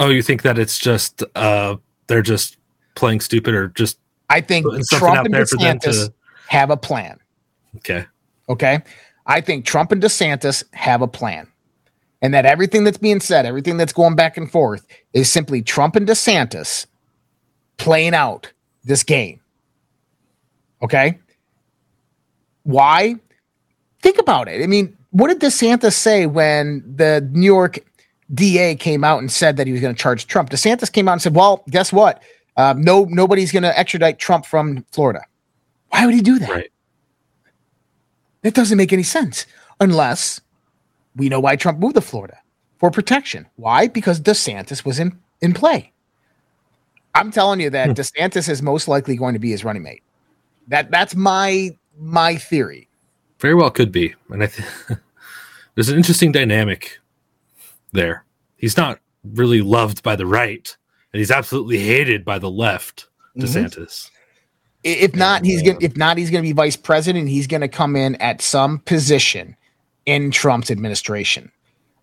Oh, 0.00 0.08
you 0.08 0.22
think 0.22 0.42
that 0.42 0.58
it's 0.58 0.78
just, 0.78 1.22
uh, 1.34 1.76
they're 2.06 2.22
just 2.22 2.56
playing 2.94 3.20
stupid 3.20 3.54
or 3.54 3.68
just, 3.68 3.98
I 4.30 4.40
think 4.40 4.66
Trump 4.90 5.26
and 5.26 5.34
DeSantis 5.34 6.06
to... 6.06 6.12
have 6.48 6.70
a 6.70 6.76
plan. 6.76 7.18
Okay. 7.76 8.06
Okay. 8.48 8.80
I 9.28 9.42
think 9.42 9.66
Trump 9.66 9.92
and 9.92 10.02
DeSantis 10.02 10.64
have 10.72 11.02
a 11.02 11.06
plan. 11.06 11.46
And 12.20 12.34
that 12.34 12.46
everything 12.46 12.82
that's 12.82 12.98
being 12.98 13.20
said, 13.20 13.46
everything 13.46 13.76
that's 13.76 13.92
going 13.92 14.16
back 14.16 14.36
and 14.36 14.50
forth 14.50 14.84
is 15.12 15.30
simply 15.30 15.62
Trump 15.62 15.94
and 15.94 16.08
DeSantis 16.08 16.86
playing 17.76 18.14
out 18.14 18.52
this 18.82 19.04
game. 19.04 19.40
Okay? 20.82 21.18
Why? 22.64 23.16
Think 24.02 24.18
about 24.18 24.48
it. 24.48 24.64
I 24.64 24.66
mean, 24.66 24.96
what 25.10 25.28
did 25.28 25.40
DeSantis 25.40 25.92
say 25.92 26.26
when 26.26 26.82
the 26.96 27.28
New 27.32 27.46
York 27.46 27.78
DA 28.34 28.74
came 28.74 29.04
out 29.04 29.20
and 29.20 29.30
said 29.30 29.56
that 29.56 29.66
he 29.66 29.72
was 29.72 29.80
going 29.80 29.94
to 29.94 30.00
charge 30.00 30.26
Trump? 30.26 30.50
DeSantis 30.50 30.92
came 30.92 31.08
out 31.08 31.12
and 31.12 31.22
said, 31.22 31.34
"Well, 31.34 31.64
guess 31.70 31.92
what? 31.92 32.22
Uh, 32.56 32.74
no, 32.76 33.04
nobody's 33.04 33.52
going 33.52 33.62
to 33.62 33.78
extradite 33.78 34.18
Trump 34.18 34.44
from 34.44 34.84
Florida." 34.92 35.22
Why 35.88 36.04
would 36.04 36.14
he 36.14 36.20
do 36.20 36.38
that? 36.40 36.50
Right. 36.50 36.70
It 38.42 38.54
doesn't 38.54 38.78
make 38.78 38.92
any 38.92 39.02
sense 39.02 39.46
unless 39.80 40.40
we 41.16 41.28
know 41.28 41.40
why 41.40 41.56
Trump 41.56 41.78
moved 41.78 41.96
to 41.96 42.00
Florida 42.00 42.38
for 42.78 42.90
protection. 42.90 43.46
Why? 43.56 43.88
Because 43.88 44.20
DeSantis 44.20 44.84
was 44.84 44.98
in, 44.98 45.18
in 45.40 45.54
play. 45.54 45.92
I'm 47.14 47.32
telling 47.32 47.60
you 47.60 47.70
that 47.70 47.88
hmm. 47.88 47.92
DeSantis 47.92 48.48
is 48.48 48.62
most 48.62 48.86
likely 48.86 49.16
going 49.16 49.34
to 49.34 49.40
be 49.40 49.50
his 49.50 49.64
running 49.64 49.82
mate. 49.82 50.02
That 50.68 50.90
that's 50.90 51.16
my 51.16 51.76
my 51.98 52.36
theory. 52.36 52.88
Very 53.40 53.54
well 53.54 53.70
could 53.70 53.90
be, 53.90 54.14
and 54.30 54.42
I 54.42 54.46
th- 54.46 54.68
there's 55.74 55.88
an 55.88 55.96
interesting 55.96 56.32
dynamic 56.32 56.98
there. 57.92 58.24
He's 58.56 58.76
not 58.76 59.00
really 59.24 59.62
loved 59.62 60.02
by 60.02 60.14
the 60.16 60.26
right, 60.26 60.76
and 61.12 61.18
he's 61.18 61.30
absolutely 61.30 61.78
hated 61.78 62.24
by 62.24 62.38
the 62.38 62.50
left. 62.50 63.08
Mm-hmm. 63.36 63.46
DeSantis. 63.46 63.76
Mm-hmm. 63.76 64.17
If 64.84 65.14
not, 65.14 65.44
he's 65.44 65.62
gonna 65.62 65.78
if 65.80 65.96
not, 65.96 66.18
he's 66.18 66.30
gonna 66.30 66.42
be 66.42 66.52
vice 66.52 66.76
president. 66.76 67.28
He's 67.28 67.46
gonna 67.46 67.68
come 67.68 67.96
in 67.96 68.14
at 68.16 68.40
some 68.40 68.78
position 68.78 69.56
in 70.06 70.30
Trump's 70.30 70.70
administration. 70.70 71.50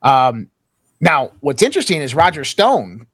Um, 0.01 0.49
now, 0.99 1.31
what's 1.39 1.63
interesting 1.63 2.01
is 2.01 2.13
Roger 2.13 2.43
Stone 2.43 3.07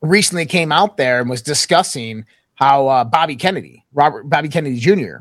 recently 0.00 0.46
came 0.46 0.72
out 0.72 0.96
there 0.96 1.20
and 1.20 1.30
was 1.30 1.42
discussing 1.42 2.24
how 2.54 2.88
uh, 2.88 3.04
Bobby 3.04 3.36
Kennedy, 3.36 3.84
Robert 3.92 4.24
Bobby 4.24 4.48
Kennedy 4.48 4.78
Jr., 4.78 5.18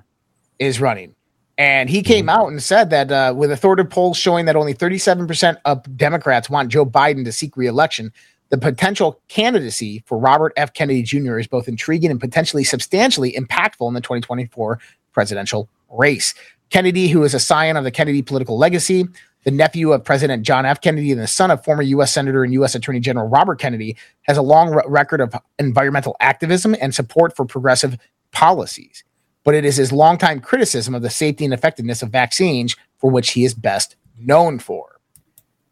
is 0.59 0.81
running. 0.81 1.13
And 1.57 1.89
he 1.89 2.03
came 2.03 2.27
mm-hmm. 2.27 2.41
out 2.41 2.47
and 2.47 2.61
said 2.61 2.89
that 2.91 3.11
uh, 3.11 3.33
with 3.35 3.51
authoritative 3.51 3.89
polls 3.91 4.17
showing 4.17 4.45
that 4.45 4.55
only 4.55 4.73
37% 4.73 5.57
of 5.65 5.97
Democrats 5.97 6.49
want 6.49 6.69
Joe 6.69 6.85
Biden 6.85 7.25
to 7.25 7.31
seek 7.31 7.57
reelection, 7.57 8.13
the 8.49 8.57
potential 8.57 9.21
candidacy 9.27 10.03
for 10.05 10.17
Robert 10.17 10.53
F. 10.55 10.73
Kennedy 10.73 11.03
Jr. 11.03 11.37
is 11.37 11.47
both 11.47 11.67
intriguing 11.67 12.11
and 12.11 12.19
potentially 12.19 12.63
substantially 12.63 13.33
impactful 13.33 13.87
in 13.87 13.93
the 13.93 14.01
2024 14.01 14.79
presidential 15.11 15.69
race. 15.89 16.33
Kennedy, 16.69 17.07
who 17.07 17.23
is 17.23 17.33
a 17.33 17.39
scion 17.39 17.77
of 17.77 17.83
the 17.83 17.91
Kennedy 17.91 18.21
political 18.21 18.57
legacy, 18.57 19.07
the 19.43 19.51
nephew 19.51 19.93
of 19.93 20.03
President 20.03 20.43
John 20.43 20.65
F. 20.65 20.81
Kennedy 20.81 21.11
and 21.11 21.21
the 21.21 21.27
son 21.27 21.51
of 21.51 21.63
former 21.63 21.81
U.S. 21.83 22.13
Senator 22.13 22.43
and 22.43 22.51
U.S. 22.53 22.75
Attorney 22.75 22.99
General 22.99 23.27
Robert 23.29 23.59
Kennedy, 23.59 23.95
has 24.23 24.37
a 24.37 24.41
long 24.41 24.73
record 24.85 25.21
of 25.21 25.33
environmental 25.57 26.17
activism 26.19 26.75
and 26.81 26.93
support 26.93 27.35
for 27.35 27.45
progressive 27.45 27.97
policies. 28.31 29.03
But 29.45 29.55
it 29.55 29.63
is 29.63 29.77
his 29.77 29.93
longtime 29.93 30.41
criticism 30.41 30.93
of 30.93 31.01
the 31.01 31.09
safety 31.09 31.45
and 31.45 31.53
effectiveness 31.53 32.01
of 32.01 32.09
vaccines 32.09 32.75
for 32.97 33.09
which 33.09 33.31
he 33.31 33.45
is 33.45 33.53
best 33.53 33.95
known 34.19 34.59
for. 34.59 34.99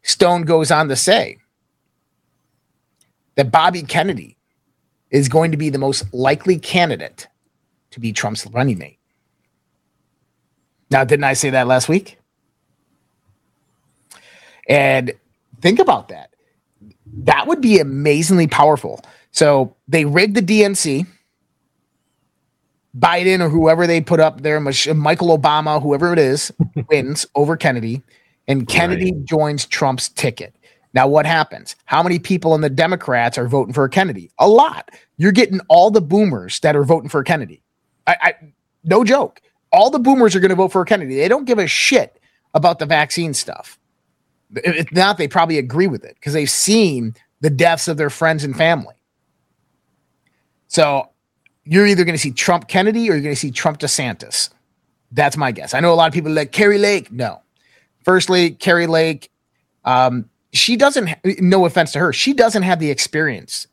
Stone 0.02 0.42
goes 0.42 0.70
on 0.70 0.88
to 0.88 0.96
say, 0.96 1.36
that 3.36 3.52
Bobby 3.52 3.82
Kennedy 3.82 4.36
is 5.10 5.28
going 5.28 5.52
to 5.52 5.56
be 5.56 5.70
the 5.70 5.78
most 5.78 6.12
likely 6.12 6.58
candidate 6.58 7.28
to 7.92 8.00
be 8.00 8.12
Trump's 8.12 8.46
running 8.46 8.78
mate. 8.78 8.98
Now, 10.90 11.04
didn't 11.04 11.24
I 11.24 11.34
say 11.34 11.50
that 11.50 11.66
last 11.66 11.88
week? 11.88 12.18
And 14.68 15.12
think 15.60 15.78
about 15.78 16.08
that. 16.08 16.30
That 17.18 17.46
would 17.46 17.60
be 17.60 17.78
amazingly 17.78 18.46
powerful. 18.46 19.00
So 19.30 19.76
they 19.88 20.04
rigged 20.04 20.36
the 20.36 20.42
DNC. 20.42 21.06
Biden 22.98 23.40
or 23.40 23.50
whoever 23.50 23.86
they 23.86 24.00
put 24.00 24.20
up 24.20 24.40
there, 24.40 24.58
Michael 24.58 25.38
Obama, 25.38 25.82
whoever 25.82 26.14
it 26.14 26.18
is, 26.18 26.50
wins 26.88 27.26
over 27.34 27.54
Kennedy, 27.54 28.02
and 28.48 28.66
Kennedy 28.66 29.12
right. 29.12 29.24
joins 29.24 29.66
Trump's 29.66 30.08
ticket. 30.08 30.55
Now, 30.96 31.06
what 31.06 31.26
happens? 31.26 31.76
How 31.84 32.02
many 32.02 32.18
people 32.18 32.54
in 32.54 32.62
the 32.62 32.70
Democrats 32.70 33.36
are 33.36 33.46
voting 33.46 33.74
for 33.74 33.86
Kennedy? 33.86 34.30
A 34.38 34.48
lot. 34.48 34.90
You're 35.18 35.30
getting 35.30 35.60
all 35.68 35.90
the 35.90 36.00
boomers 36.00 36.58
that 36.60 36.74
are 36.74 36.84
voting 36.84 37.10
for 37.10 37.22
Kennedy. 37.22 37.62
I, 38.06 38.16
I 38.22 38.34
no 38.82 39.04
joke. 39.04 39.42
All 39.72 39.90
the 39.90 39.98
boomers 39.98 40.34
are 40.34 40.40
going 40.40 40.48
to 40.48 40.56
vote 40.56 40.72
for 40.72 40.82
Kennedy. 40.86 41.16
They 41.16 41.28
don't 41.28 41.44
give 41.44 41.58
a 41.58 41.66
shit 41.66 42.18
about 42.54 42.78
the 42.78 42.86
vaccine 42.86 43.34
stuff. 43.34 43.78
If 44.54 44.90
not, 44.90 45.18
they 45.18 45.28
probably 45.28 45.58
agree 45.58 45.86
with 45.86 46.02
it 46.02 46.14
because 46.14 46.32
they've 46.32 46.48
seen 46.48 47.14
the 47.42 47.50
deaths 47.50 47.88
of 47.88 47.98
their 47.98 48.08
friends 48.08 48.42
and 48.42 48.56
family. 48.56 48.94
So 50.68 51.10
you're 51.64 51.86
either 51.86 52.04
going 52.04 52.14
to 52.14 52.22
see 52.22 52.30
Trump 52.30 52.68
Kennedy 52.68 53.10
or 53.10 53.12
you're 53.12 53.22
going 53.22 53.34
to 53.34 53.40
see 53.40 53.50
Trump 53.50 53.80
DeSantis. 53.80 54.48
That's 55.12 55.36
my 55.36 55.52
guess. 55.52 55.74
I 55.74 55.80
know 55.80 55.92
a 55.92 55.94
lot 55.94 56.08
of 56.08 56.14
people 56.14 56.32
like 56.32 56.52
Kari 56.52 56.78
Lake. 56.78 57.12
No. 57.12 57.42
Firstly, 58.02 58.52
Kari 58.52 58.86
Lake, 58.86 59.30
um, 59.84 60.30
she 60.56 60.76
doesn't 60.76 61.08
no 61.40 61.66
offense 61.66 61.92
to 61.92 61.98
her 61.98 62.12
she 62.12 62.32
doesn't 62.32 62.62
have 62.62 62.78
the 62.78 62.90
experience 62.90 63.66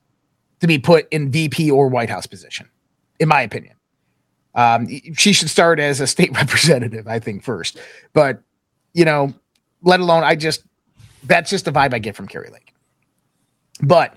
to 0.60 0.68
be 0.68 0.78
put 0.78 1.08
in 1.12 1.32
vp 1.32 1.72
or 1.72 1.88
white 1.88 2.10
house 2.10 2.25
position 2.25 2.70
in 3.20 3.28
my 3.28 3.42
opinion. 3.42 3.75
Um, 4.56 4.88
she 5.16 5.34
should 5.34 5.50
start 5.50 5.80
as 5.80 6.00
a 6.00 6.08
state 6.08 6.32
representative 6.36 7.08
i 7.08 7.20
think 7.20 7.44
first. 7.44 7.80
But 8.13 8.42
you 8.94 9.06
know 9.06 9.34
let 9.82 10.00
alone 10.00 10.24
i 10.24 10.36
just 10.36 10.63
that's 11.24 11.50
just 11.50 11.66
the 11.66 11.72
vibe 11.72 11.94
i 11.94 12.00
get 12.00 12.16
from 12.16 12.28
Kari 12.28 12.50
lake. 12.50 12.74
But 13.82 14.16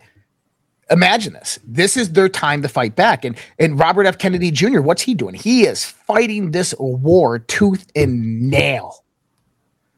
imagine 0.90 1.32
this. 1.32 1.58
This 1.64 1.96
is 1.96 2.12
their 2.12 2.28
time 2.28 2.62
to 2.62 2.68
fight 2.68 2.94
back. 2.96 3.24
And 3.24 3.36
and 3.58 3.78
robert 3.78 4.06
f. 4.06 4.18
Kennedy 4.18 4.50
jr 4.50 4.80
what's 4.80 5.02
he 5.02 5.14
doing? 5.14 5.34
He 5.34 5.66
is 5.66 5.84
fighting 5.84 6.50
this 6.50 6.74
war 6.78 7.38
tooth 7.38 7.86
and 7.96 8.50
nail 8.50 9.04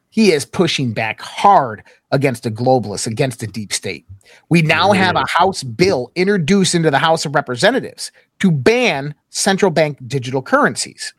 he 0.09 0.31
is 0.31 0.45
pushing 0.45 0.93
back 0.93 1.21
hard 1.21 1.83
against 2.11 2.43
the 2.43 2.51
globalists, 2.51 3.07
against 3.07 3.39
the 3.39 3.47
deep 3.47 3.71
state. 3.71 4.05
We 4.49 4.61
now 4.61 4.91
have 4.91 5.15
a 5.15 5.25
House 5.27 5.63
bill 5.63 6.11
introduced 6.15 6.75
into 6.75 6.91
the 6.91 6.99
House 6.99 7.25
of 7.25 7.35
Representatives 7.35 8.11
to 8.39 8.51
ban 8.51 9.13
central 9.29 9.71
bank 9.71 9.97
digital 10.07 10.41
currencies. 10.41 11.13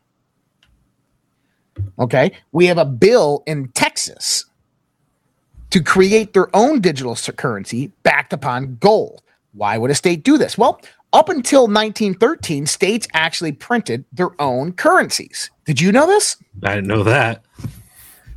Okay. 1.99 2.33
We 2.53 2.67
have 2.67 2.79
a 2.79 2.85
bill 2.85 3.43
in 3.47 3.69
Texas 3.69 4.45
to 5.71 5.83
create 5.83 6.33
their 6.33 6.55
own 6.55 6.81
digital 6.81 7.15
currency 7.15 7.93
backed 8.03 8.33
upon 8.33 8.77
gold. 8.77 9.23
Why 9.53 9.79
would 9.79 9.91
a 9.91 9.95
state 9.95 10.25
do 10.25 10.37
this? 10.37 10.59
Well, 10.59 10.81
up 11.13 11.29
until 11.29 11.63
1913, 11.63 12.67
states 12.67 13.09
actually 13.15 13.53
printed 13.53 14.05
their 14.13 14.31
own 14.41 14.73
currencies. 14.73 15.51
Did 15.65 15.81
you 15.81 15.91
know 15.93 16.07
this? 16.07 16.37
I 16.63 16.77
didn't 16.77 16.89
know 16.89 17.03
that. 17.05 17.43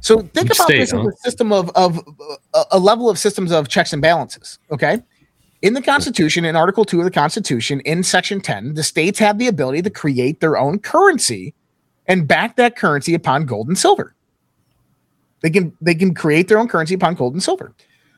So 0.03 0.21
think 0.21 0.47
about 0.47 0.67
state, 0.67 0.79
this 0.79 0.91
huh? 0.91 0.99
as 0.99 1.07
a 1.07 1.17
system 1.23 1.53
of, 1.53 1.71
of 1.75 1.97
uh, 2.53 2.65
a 2.71 2.77
level 2.77 3.09
of 3.09 3.17
systems 3.17 3.53
of 3.53 3.69
checks 3.69 3.93
and 3.93 4.01
balances. 4.01 4.59
Okay. 4.69 5.01
In 5.61 5.75
the 5.75 5.81
Constitution, 5.81 6.43
in 6.43 6.57
Article 6.57 6.83
2 6.83 6.99
of 6.99 7.05
the 7.05 7.11
Constitution, 7.11 7.79
in 7.81 8.03
Section 8.03 8.41
10, 8.41 8.73
the 8.73 8.83
states 8.83 9.17
have 9.19 9.39
the 9.39 9.47
ability 9.47 9.81
to 9.81 9.89
create 9.89 10.41
their 10.41 10.57
own 10.57 10.77
currency 10.77 11.53
and 12.05 12.27
back 12.27 12.57
that 12.57 12.75
currency 12.75 13.13
upon 13.13 13.45
gold 13.45 13.69
and 13.69 13.77
silver. 13.77 14.13
They 15.39 15.49
can 15.49 15.75
they 15.79 15.95
can 15.95 16.13
create 16.13 16.49
their 16.49 16.59
own 16.59 16.67
currency 16.67 16.95
upon 16.95 17.15
gold 17.15 17.31
and 17.31 17.41
silver. 17.41 17.73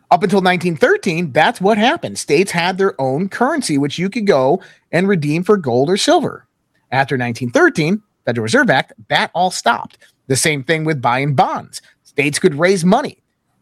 Up 0.10 0.24
until 0.24 0.39
1913, 0.42 1.34
that's 1.34 1.62
what 1.62 1.77
happened. 1.77 2.18
States 2.18 2.50
had 2.50 2.80
their 2.80 3.00
own 3.00 3.30
currency, 3.30 3.77
which 3.77 4.00
you 4.00 4.10
could 4.10 4.25
go 4.25 4.60
and 4.92 5.08
redeem 5.08 5.44
for 5.44 5.56
gold 5.56 5.92
or 5.92 5.98
silver. 5.98 6.48
After 6.92 7.15
1913, 7.15 8.01
Federal 8.25 8.44
Reserve 8.44 8.72
Act, 8.72 8.94
that 9.10 9.30
all 9.36 9.51
stopped. 9.51 10.00
The 10.27 10.36
same 10.36 10.63
thing 10.63 10.84
with 10.84 11.01
buying 11.01 11.36
bonds. 11.36 11.82
States 12.03 12.39
could 12.39 12.55
raise 12.55 12.84
money. 12.84 13.22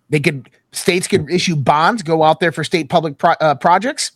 They 0.09 0.19
could 0.19 0.49
states 0.71 1.07
could 1.07 1.29
issue 1.29 1.55
bonds, 1.55 2.03
go 2.03 2.23
out 2.23 2.39
there 2.39 2.51
for 2.51 2.63
state 2.63 2.89
public 2.89 3.17
pro, 3.17 3.31
uh, 3.39 3.55
projects. 3.55 4.11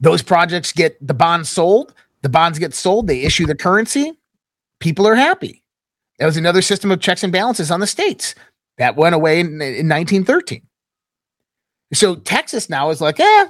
Those 0.00 0.22
projects 0.22 0.72
get 0.72 0.96
the 1.06 1.14
bonds 1.14 1.48
sold. 1.48 1.94
The 2.22 2.28
bonds 2.28 2.58
get 2.58 2.74
sold. 2.74 3.06
They 3.06 3.22
issue 3.22 3.46
the 3.46 3.54
currency. 3.54 4.18
People 4.80 5.06
are 5.06 5.14
happy. 5.14 5.62
That 6.18 6.26
was 6.26 6.36
another 6.36 6.62
system 6.62 6.90
of 6.90 7.00
checks 7.00 7.22
and 7.22 7.32
balances 7.32 7.70
on 7.70 7.80
the 7.80 7.86
states 7.86 8.34
that 8.78 8.96
went 8.96 9.14
away 9.14 9.40
in, 9.40 9.60
in 9.60 9.88
1913. 9.88 10.62
So 11.92 12.16
Texas 12.16 12.68
now 12.68 12.90
is 12.90 13.00
like, 13.00 13.20
eh, 13.20 13.48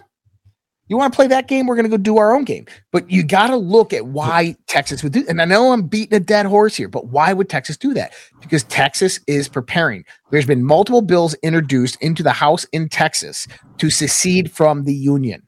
you 0.88 0.97
want 0.97 1.12
to 1.12 1.16
play 1.16 1.26
that 1.26 1.49
game? 1.49 1.66
We're 1.66 1.76
going 1.76 1.90
to 1.90 1.90
go 1.90 1.97
do 1.97 2.18
our 2.18 2.35
own 2.35 2.45
game. 2.45 2.66
But 2.92 3.11
you 3.11 3.23
got 3.23 3.49
to 3.49 3.57
look 3.57 3.92
at 3.92 4.07
why 4.07 4.57
Texas 4.66 5.02
would 5.02 5.12
do. 5.12 5.25
And 5.28 5.40
I 5.42 5.45
know 5.45 5.73
I'm 5.73 5.87
beating 5.87 6.16
a 6.16 6.21
dead 6.21 6.47
horse 6.47 6.75
here, 6.75 6.88
but 6.88 7.09
why 7.09 7.33
would 7.33 7.49
Texas 7.49 7.76
do 7.76 7.92
that? 7.95 8.14
Because 8.40 8.64
Texas 8.64 9.21
is 9.26 9.49
preparing. 9.49 10.04
There's 10.30 10.47
been 10.47 10.64
multiple 10.64 11.02
bills 11.02 11.35
introduced 11.42 12.00
into 12.00 12.23
the 12.23 12.33
House 12.33 12.64
in 12.73 12.88
Texas 12.88 13.47
to 13.78 13.90
secede 13.90 14.50
from 14.50 14.85
the 14.85 14.95
Union. 14.95 15.42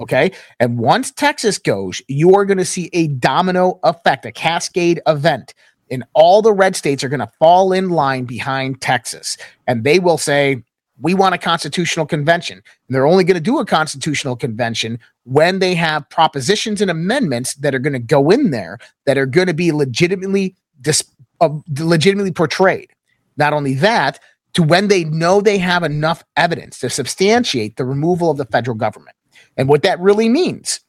Okay. 0.00 0.32
And 0.60 0.78
once 0.78 1.10
Texas 1.10 1.58
goes, 1.58 2.02
you 2.08 2.34
are 2.34 2.44
going 2.44 2.58
to 2.58 2.64
see 2.64 2.90
a 2.92 3.08
domino 3.08 3.80
effect, 3.82 4.26
a 4.26 4.32
cascade 4.32 5.00
event. 5.06 5.54
And 5.90 6.04
all 6.12 6.42
the 6.42 6.52
red 6.52 6.74
states 6.74 7.04
are 7.04 7.08
going 7.08 7.20
to 7.20 7.30
fall 7.38 7.72
in 7.72 7.90
line 7.90 8.24
behind 8.24 8.80
Texas. 8.80 9.36
And 9.66 9.84
they 9.84 10.00
will 10.00 10.18
say, 10.18 10.64
we 11.00 11.14
want 11.14 11.34
a 11.34 11.38
constitutional 11.38 12.06
convention. 12.06 12.56
And 12.56 12.94
they're 12.94 13.06
only 13.06 13.24
going 13.24 13.36
to 13.36 13.40
do 13.40 13.58
a 13.58 13.66
constitutional 13.66 14.36
convention 14.36 14.98
when 15.24 15.58
they 15.58 15.74
have 15.74 16.08
propositions 16.08 16.80
and 16.80 16.90
amendments 16.90 17.54
that 17.56 17.74
are 17.74 17.78
going 17.78 17.92
to 17.92 17.98
go 17.98 18.30
in 18.30 18.50
there 18.50 18.78
that 19.04 19.18
are 19.18 19.26
going 19.26 19.46
to 19.46 19.54
be 19.54 19.72
legitimately 19.72 20.54
dis- 20.80 21.04
uh, 21.40 21.50
legitimately 21.78 22.32
portrayed. 22.32 22.90
Not 23.36 23.52
only 23.52 23.74
that, 23.74 24.20
to 24.54 24.62
when 24.62 24.88
they 24.88 25.04
know 25.04 25.42
they 25.42 25.58
have 25.58 25.82
enough 25.82 26.24
evidence 26.36 26.78
to 26.78 26.88
substantiate 26.88 27.76
the 27.76 27.84
removal 27.84 28.30
of 28.30 28.38
the 28.38 28.46
federal 28.46 28.74
government. 28.74 29.14
And 29.58 29.68
what 29.68 29.82
that 29.82 30.00
really 30.00 30.30
means 30.30 30.80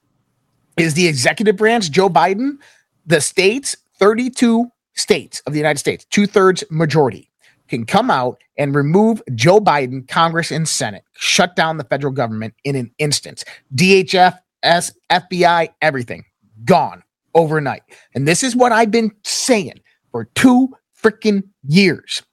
is 0.77 0.93
the 0.93 1.07
executive 1.07 1.57
branch, 1.57 1.91
Joe 1.91 2.09
Biden, 2.09 2.59
the 3.05 3.19
states, 3.19 3.75
32 3.99 4.67
states 4.93 5.41
of 5.45 5.53
the 5.53 5.59
United 5.59 5.79
States, 5.79 6.05
two 6.05 6.27
thirds 6.27 6.63
majority 6.69 7.29
can 7.67 7.85
come 7.85 8.09
out 8.09 8.41
and 8.57 8.75
remove 8.75 9.21
Joe 9.35 9.59
Biden, 9.59 10.07
Congress, 10.07 10.51
and 10.51 10.67
Senate, 10.67 11.03
shut 11.13 11.55
down 11.55 11.77
the 11.77 11.83
federal 11.83 12.13
government 12.13 12.53
in 12.63 12.75
an 12.75 12.91
instance. 12.97 13.43
DHS, 13.75 14.39
FBI, 14.63 15.69
everything 15.81 16.25
gone 16.65 17.03
overnight. 17.35 17.83
And 18.15 18.27
this 18.27 18.43
is 18.43 18.55
what 18.55 18.71
I've 18.71 18.91
been 18.91 19.11
saying 19.23 19.79
for 20.11 20.25
two 20.35 20.75
freaking 21.01 21.43
years. 21.63 22.23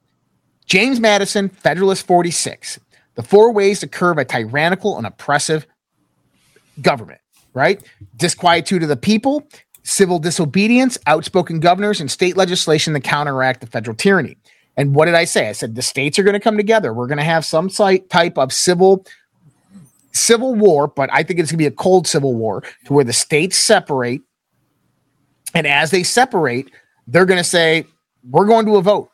James 0.66 0.98
Madison, 0.98 1.50
Federalist 1.50 2.06
46, 2.06 2.80
the 3.16 3.22
four 3.22 3.52
ways 3.52 3.80
to 3.80 3.86
curb 3.86 4.18
a 4.18 4.24
tyrannical 4.24 4.96
and 4.96 5.06
oppressive 5.06 5.66
government, 6.80 7.20
right? 7.52 7.82
Disquietude 8.16 8.82
of 8.82 8.88
the 8.88 8.96
people, 8.96 9.46
civil 9.82 10.18
disobedience, 10.18 10.98
outspoken 11.06 11.60
governors, 11.60 12.00
and 12.00 12.10
state 12.10 12.36
legislation 12.36 12.94
to 12.94 13.00
counteract 13.00 13.60
the 13.60 13.66
federal 13.66 13.94
tyranny. 13.94 14.36
And 14.76 14.94
what 14.94 15.06
did 15.06 15.14
I 15.14 15.24
say? 15.24 15.48
I 15.48 15.52
said 15.52 15.74
the 15.74 15.82
states 15.82 16.18
are 16.18 16.22
going 16.24 16.34
to 16.34 16.40
come 16.40 16.56
together. 16.56 16.92
We're 16.92 17.06
going 17.06 17.18
to 17.18 17.24
have 17.24 17.44
some 17.44 17.68
type 17.68 18.38
of 18.38 18.52
civil 18.52 19.06
civil 20.12 20.54
war, 20.54 20.86
but 20.86 21.10
I 21.12 21.22
think 21.22 21.40
it's 21.40 21.50
going 21.50 21.58
to 21.58 21.62
be 21.62 21.66
a 21.66 21.72
cold 21.72 22.06
civil 22.06 22.34
war 22.34 22.62
to 22.84 22.92
where 22.92 23.04
the 23.04 23.12
states 23.12 23.56
separate. 23.56 24.22
And 25.54 25.66
as 25.66 25.90
they 25.90 26.02
separate, 26.02 26.70
they're 27.06 27.26
going 27.26 27.38
to 27.38 27.44
say, 27.44 27.86
we're 28.30 28.46
going 28.46 28.66
to 28.66 28.76
a 28.76 28.82
vote. 28.82 29.10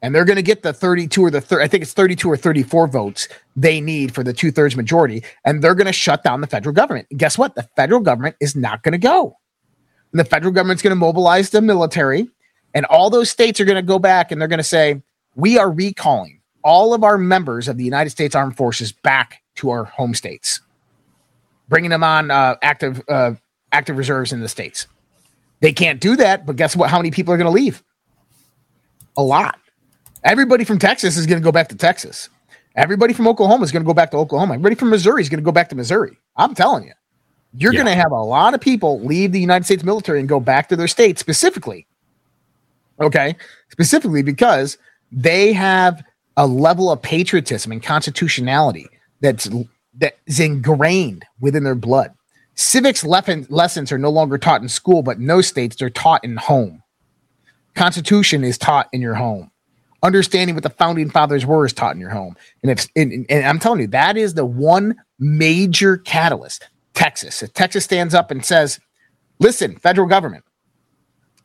And 0.00 0.14
they're 0.14 0.24
going 0.24 0.36
to 0.36 0.42
get 0.42 0.62
the 0.62 0.72
32 0.72 1.22
or 1.24 1.30
the 1.30 1.40
thir- 1.40 1.62
I 1.62 1.66
think 1.66 1.82
it's 1.82 1.94
32 1.94 2.30
or 2.30 2.36
34 2.36 2.88
votes 2.88 3.26
they 3.56 3.80
need 3.80 4.14
for 4.14 4.22
the 4.22 4.34
two 4.34 4.50
thirds 4.50 4.76
majority. 4.76 5.24
And 5.44 5.62
they're 5.62 5.74
going 5.74 5.86
to 5.86 5.94
shut 5.94 6.22
down 6.22 6.40
the 6.40 6.46
federal 6.46 6.74
government. 6.74 7.06
And 7.10 7.18
guess 7.18 7.38
what? 7.38 7.54
The 7.54 7.62
federal 7.74 8.00
government 8.00 8.36
is 8.38 8.54
not 8.54 8.82
going 8.82 8.92
to 8.92 8.98
go. 8.98 9.38
And 10.12 10.20
the 10.20 10.24
federal 10.24 10.52
government's 10.52 10.82
going 10.82 10.90
to 10.90 10.96
mobilize 10.96 11.50
the 11.50 11.62
military 11.62 12.28
and 12.74 12.84
all 12.86 13.08
those 13.08 13.30
states 13.30 13.60
are 13.60 13.64
going 13.64 13.76
to 13.76 13.82
go 13.82 13.98
back 13.98 14.32
and 14.32 14.40
they're 14.40 14.48
going 14.48 14.58
to 14.58 14.64
say, 14.64 15.00
we 15.36 15.58
are 15.58 15.70
recalling 15.70 16.40
all 16.62 16.92
of 16.92 17.04
our 17.04 17.16
members 17.16 17.68
of 17.68 17.76
the 17.76 17.84
United 17.84 18.10
States 18.10 18.34
Armed 18.34 18.56
Forces 18.56 18.90
back 18.90 19.42
to 19.56 19.70
our 19.70 19.84
home 19.84 20.14
states, 20.14 20.60
bringing 21.68 21.90
them 21.90 22.02
on 22.02 22.30
uh, 22.30 22.56
active 22.62 23.02
uh, 23.08 23.32
active 23.72 23.96
reserves 23.96 24.32
in 24.32 24.40
the 24.40 24.48
states. 24.48 24.86
They 25.60 25.72
can't 25.72 26.00
do 26.00 26.16
that, 26.16 26.46
but 26.46 26.56
guess 26.56 26.74
what? 26.76 26.90
How 26.90 26.98
many 26.98 27.10
people 27.10 27.32
are 27.32 27.36
going 27.36 27.46
to 27.46 27.50
leave? 27.50 27.82
A 29.16 29.22
lot. 29.22 29.58
Everybody 30.24 30.64
from 30.64 30.78
Texas 30.78 31.16
is 31.16 31.26
going 31.26 31.40
to 31.40 31.44
go 31.44 31.52
back 31.52 31.68
to 31.68 31.76
Texas. 31.76 32.28
Everybody 32.76 33.12
from 33.12 33.28
Oklahoma 33.28 33.62
is 33.62 33.70
going 33.70 33.84
to 33.84 33.86
go 33.86 33.94
back 33.94 34.10
to 34.10 34.16
Oklahoma. 34.16 34.54
Everybody 34.54 34.74
from 34.74 34.90
Missouri 34.90 35.22
is 35.22 35.28
going 35.28 35.38
to 35.38 35.44
go 35.44 35.52
back 35.52 35.68
to 35.68 35.76
Missouri. 35.76 36.18
I'm 36.36 36.54
telling 36.54 36.84
you, 36.84 36.92
you're 37.56 37.72
yeah. 37.72 37.84
going 37.84 37.94
to 37.94 38.02
have 38.02 38.10
a 38.10 38.22
lot 38.22 38.52
of 38.52 38.60
people 38.60 39.00
leave 39.00 39.30
the 39.30 39.40
United 39.40 39.64
States 39.64 39.84
military 39.84 40.18
and 40.18 40.28
go 40.28 40.40
back 40.40 40.68
to 40.70 40.76
their 40.76 40.88
state 40.88 41.18
specifically 41.18 41.86
Okay. 43.00 43.36
Specifically 43.70 44.22
because 44.22 44.78
they 45.10 45.52
have 45.52 46.02
a 46.36 46.46
level 46.46 46.90
of 46.90 47.00
patriotism 47.02 47.72
and 47.72 47.82
constitutionality 47.82 48.88
that's 49.20 49.48
that 49.98 50.18
is 50.26 50.40
ingrained 50.40 51.24
within 51.40 51.62
their 51.62 51.74
blood. 51.76 52.12
Civics 52.56 53.04
lessons 53.04 53.92
are 53.92 53.98
no 53.98 54.10
longer 54.10 54.38
taught 54.38 54.62
in 54.62 54.68
school, 54.68 55.02
but 55.02 55.20
no 55.20 55.40
states 55.40 55.76
they're 55.76 55.90
taught 55.90 56.24
in 56.24 56.36
home. 56.36 56.82
Constitution 57.74 58.44
is 58.44 58.58
taught 58.58 58.88
in 58.92 59.00
your 59.00 59.14
home. 59.14 59.50
Understanding 60.02 60.54
what 60.54 60.62
the 60.62 60.70
founding 60.70 61.10
fathers 61.10 61.46
were 61.46 61.64
is 61.64 61.72
taught 61.72 61.94
in 61.94 62.00
your 62.00 62.10
home. 62.10 62.36
And 62.62 62.70
if 62.70 62.86
and, 62.94 63.26
and 63.28 63.46
I'm 63.46 63.58
telling 63.58 63.80
you, 63.80 63.86
that 63.88 64.16
is 64.16 64.34
the 64.34 64.44
one 64.44 64.96
major 65.18 65.96
catalyst. 65.98 66.68
Texas. 66.94 67.42
If 67.42 67.52
Texas 67.52 67.84
stands 67.84 68.14
up 68.14 68.30
and 68.30 68.44
says, 68.44 68.80
listen, 69.40 69.76
federal 69.76 70.06
government, 70.08 70.44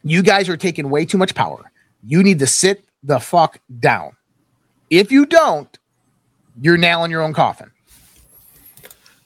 you 0.04 0.24
guys 0.24 0.50
are 0.50 0.58
taking 0.58 0.90
way 0.90 1.06
too 1.06 1.18
much 1.18 1.36
power. 1.36 1.72
You 2.04 2.24
need 2.24 2.40
to 2.40 2.48
sit 2.48 2.86
the 3.04 3.20
fuck 3.20 3.60
down. 3.80 4.16
If 4.90 5.12
you 5.12 5.26
don't, 5.26 5.78
you're 6.62 6.78
nailing 6.78 7.12
your 7.12 7.22
own 7.22 7.34
coffin. 7.34 7.72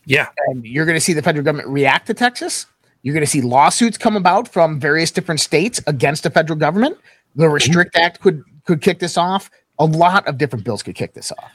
Yeah. 0.05 0.27
And 0.47 0.65
you're 0.65 0.85
going 0.85 0.97
to 0.97 1.01
see 1.01 1.13
the 1.13 1.21
federal 1.21 1.45
government 1.45 1.69
react 1.69 2.07
to 2.07 2.13
Texas. 2.13 2.65
You're 3.01 3.13
going 3.13 3.25
to 3.25 3.29
see 3.29 3.41
lawsuits 3.41 3.97
come 3.97 4.15
about 4.15 4.47
from 4.47 4.79
various 4.79 5.11
different 5.11 5.39
states 5.39 5.81
against 5.87 6.23
the 6.23 6.29
federal 6.29 6.57
government. 6.57 6.97
The 7.35 7.49
Restrict 7.49 7.95
Act 7.95 8.21
could 8.21 8.43
could 8.65 8.81
kick 8.81 8.99
this 8.99 9.17
off. 9.17 9.49
A 9.79 9.85
lot 9.85 10.25
of 10.27 10.37
different 10.37 10.63
bills 10.63 10.83
could 10.83 10.95
kick 10.95 11.13
this 11.13 11.31
off. 11.31 11.51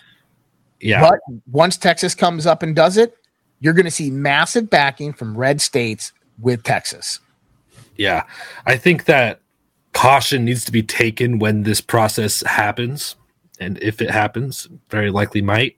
Yeah. 0.80 1.00
But 1.00 1.20
once 1.50 1.76
Texas 1.76 2.14
comes 2.14 2.46
up 2.46 2.62
and 2.62 2.74
does 2.74 2.96
it, 2.96 3.16
you're 3.60 3.72
going 3.72 3.86
to 3.86 3.90
see 3.90 4.10
massive 4.10 4.68
backing 4.68 5.12
from 5.12 5.36
red 5.36 5.60
states 5.60 6.12
with 6.40 6.62
Texas. 6.62 7.20
Yeah. 7.98 8.22
I 8.64 8.76
think 8.76 9.04
that 9.04 9.40
caution 9.92 10.44
needs 10.44 10.64
to 10.64 10.72
be 10.72 10.82
taken 10.82 11.38
when 11.38 11.64
this 11.64 11.80
process 11.80 12.42
happens. 12.46 13.16
And 13.60 13.76
if 13.82 14.00
it 14.00 14.10
happens, 14.10 14.68
very 14.88 15.10
likely 15.10 15.42
might, 15.42 15.76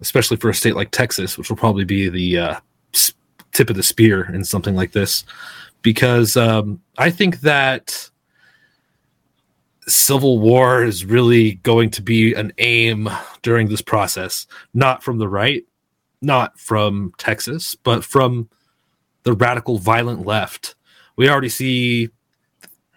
especially 0.00 0.36
for 0.36 0.48
a 0.48 0.54
state 0.54 0.76
like 0.76 0.92
Texas, 0.92 1.36
which 1.36 1.50
will 1.50 1.56
probably 1.56 1.84
be 1.84 2.08
the 2.08 2.38
uh, 2.38 2.60
tip 3.52 3.68
of 3.68 3.76
the 3.76 3.82
spear 3.82 4.32
in 4.32 4.44
something 4.44 4.76
like 4.76 4.92
this. 4.92 5.24
Because 5.82 6.36
um, 6.36 6.80
I 6.96 7.10
think 7.10 7.40
that 7.40 8.08
civil 9.88 10.38
war 10.38 10.84
is 10.84 11.04
really 11.04 11.54
going 11.54 11.90
to 11.90 12.02
be 12.02 12.34
an 12.34 12.52
aim 12.58 13.08
during 13.42 13.68
this 13.68 13.82
process, 13.82 14.46
not 14.74 15.02
from 15.02 15.18
the 15.18 15.28
right, 15.28 15.64
not 16.22 16.56
from 16.60 17.12
Texas, 17.18 17.74
but 17.74 18.04
from 18.04 18.48
the 19.24 19.32
radical 19.32 19.78
violent 19.78 20.24
left 20.24 20.76
we 21.20 21.28
already 21.28 21.50
see 21.50 22.08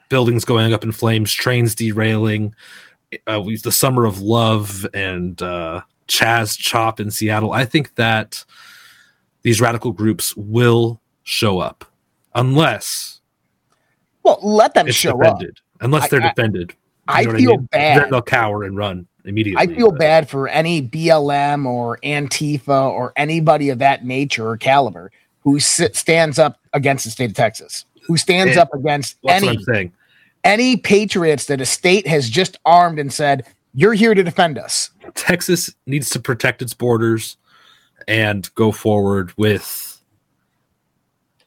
buildings 0.08 0.46
going 0.46 0.72
up 0.72 0.86
in 0.86 0.94
flames, 0.94 1.34
trains 1.34 1.76
derailing. 1.76 2.56
Uh, 3.28 3.42
we 3.44 3.58
the 3.58 3.70
summer 3.70 4.06
of 4.06 4.22
love 4.22 4.88
and 4.94 5.42
uh, 5.42 5.82
Chaz 6.08 6.58
Chop 6.58 7.02
in 7.02 7.12
Seattle. 7.12 7.52
I 7.52 7.66
think 7.66 7.96
that 7.96 8.46
these 9.42 9.60
radical 9.60 9.92
groups 9.92 10.38
will 10.38 11.02
show 11.24 11.60
up 11.60 11.84
unless 12.34 13.20
well 14.24 14.40
let 14.42 14.74
them 14.74 14.90
show 14.90 15.18
defended. 15.18 15.60
up 15.60 15.82
unless 15.82 16.10
they're 16.10 16.24
I, 16.24 16.30
defended. 16.30 16.74
I, 17.10 17.20
I 17.20 17.24
feel 17.26 17.36
I 17.36 17.58
mean? 17.58 17.68
bad. 17.74 18.02
Then 18.04 18.12
they'll 18.12 18.22
cower 18.22 18.64
and 18.64 18.78
run 18.78 19.06
immediately. 19.26 19.62
I 19.62 19.76
feel 19.76 19.92
but. 19.92 20.00
bad 20.00 20.30
for 20.30 20.48
any 20.48 20.82
BLM 20.82 21.66
or 21.66 22.00
Antifa 22.06 22.90
or 22.90 23.12
anybody 23.18 23.68
of 23.68 23.80
that 23.80 24.06
nature 24.06 24.48
or 24.48 24.56
caliber 24.56 25.12
who 25.42 25.60
sit, 25.60 25.98
stands 25.98 26.40
up 26.40 26.62
against 26.72 27.04
the 27.04 27.12
state 27.12 27.30
of 27.30 27.36
Texas 27.36 27.84
who 28.06 28.18
stands 28.18 28.58
up 28.58 28.74
against 28.74 29.18
any 29.28 29.58
any 30.44 30.78
patriots 30.78 31.46
that 31.46 31.62
a 31.62 31.66
state 31.66 32.06
has 32.08 32.30
just 32.30 32.58
armed 32.66 33.00
and 33.00 33.12
said, 33.12 33.46
"You're 33.74 33.94
here 33.94 34.14
to 34.14 34.24
defend 34.24 34.58
us." 34.58 34.92
Texas 35.16 35.74
needs 35.86 36.10
to 36.12 36.20
protect 36.20 36.62
its 36.62 36.74
borders 36.74 37.38
and 38.08 38.54
go 38.56 38.72
forward 38.72 39.32
with 39.38 40.02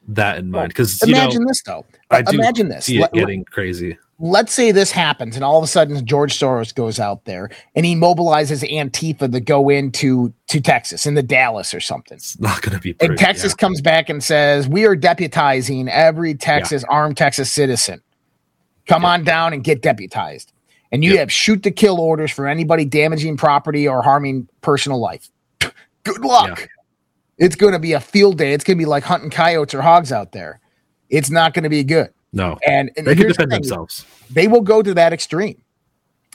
that 0.07 0.37
in 0.37 0.49
mind 0.51 0.69
because 0.69 1.01
imagine 1.03 1.41
know, 1.41 1.47
this 1.47 1.61
though. 1.63 1.85
I 2.09 2.21
uh, 2.21 2.31
imagine 2.31 2.69
this. 2.69 2.85
See 2.85 3.01
it 3.01 3.11
getting 3.13 3.43
crazy. 3.45 3.97
Let's 4.19 4.51
say 4.51 4.71
this 4.71 4.91
happens, 4.91 5.35
and 5.35 5.45
all 5.45 5.59
of 5.59 5.63
a 5.63 5.67
sudden 5.67 6.03
George 6.03 6.37
Soros 6.39 6.73
goes 6.73 6.99
out 6.99 7.25
there 7.25 7.51
and 7.75 7.85
he 7.85 7.95
mobilizes 7.95 8.67
Antifa 8.67 9.31
to 9.31 9.39
go 9.39 9.69
into 9.69 10.33
to 10.47 10.59
Texas, 10.59 11.05
into 11.05 11.21
Dallas 11.21 11.71
or 11.73 11.79
something. 11.79 12.15
It's 12.15 12.39
not 12.39 12.63
going 12.63 12.75
to 12.75 12.81
be. 12.81 12.93
Pretty, 12.93 13.11
and 13.11 13.19
Texas 13.19 13.51
yeah. 13.51 13.57
comes 13.57 13.79
back 13.79 14.09
and 14.09 14.23
says, 14.23 14.67
"We 14.67 14.85
are 14.85 14.95
deputizing 14.95 15.87
every 15.89 16.33
Texas 16.33 16.83
yeah. 16.83 16.95
armed 16.95 17.15
Texas 17.15 17.51
citizen. 17.51 18.01
Come 18.87 19.03
yeah. 19.03 19.09
on 19.09 19.23
down 19.23 19.53
and 19.53 19.63
get 19.63 19.83
deputized." 19.83 20.51
And 20.91 21.03
you 21.03 21.17
have 21.17 21.31
shoot 21.31 21.63
to 21.63 21.71
kill 21.71 21.99
orders 21.99 22.31
for 22.31 22.47
anybody 22.47 22.85
damaging 22.85 23.37
property 23.37 23.87
or 23.87 24.01
harming 24.01 24.47
personal 24.61 24.99
life. 24.99 25.29
Good 26.03 26.23
luck. 26.23 26.69
It's 27.37 27.55
going 27.55 27.73
to 27.73 27.79
be 27.79 27.93
a 27.93 27.99
field 27.99 28.37
day. 28.37 28.53
It's 28.53 28.63
going 28.63 28.77
to 28.77 28.81
be 28.81 28.87
like 28.87 29.03
hunting 29.03 29.29
coyotes 29.29 29.75
or 29.75 29.81
hogs 29.81 30.11
out 30.11 30.31
there. 30.31 30.59
It's 31.09 31.29
not 31.29 31.53
going 31.53 31.63
to 31.63 31.69
be 31.69 31.83
good. 31.83 32.09
No. 32.37 32.59
And, 32.67 32.91
and 32.95 33.07
they 33.07 33.15
can 33.15 33.27
defend 33.27 33.51
the 33.51 33.55
themselves. 33.55 34.05
They 34.29 34.47
will 34.47 34.61
go 34.61 34.83
to 34.83 34.93
that 34.93 35.11
extreme 35.11 35.59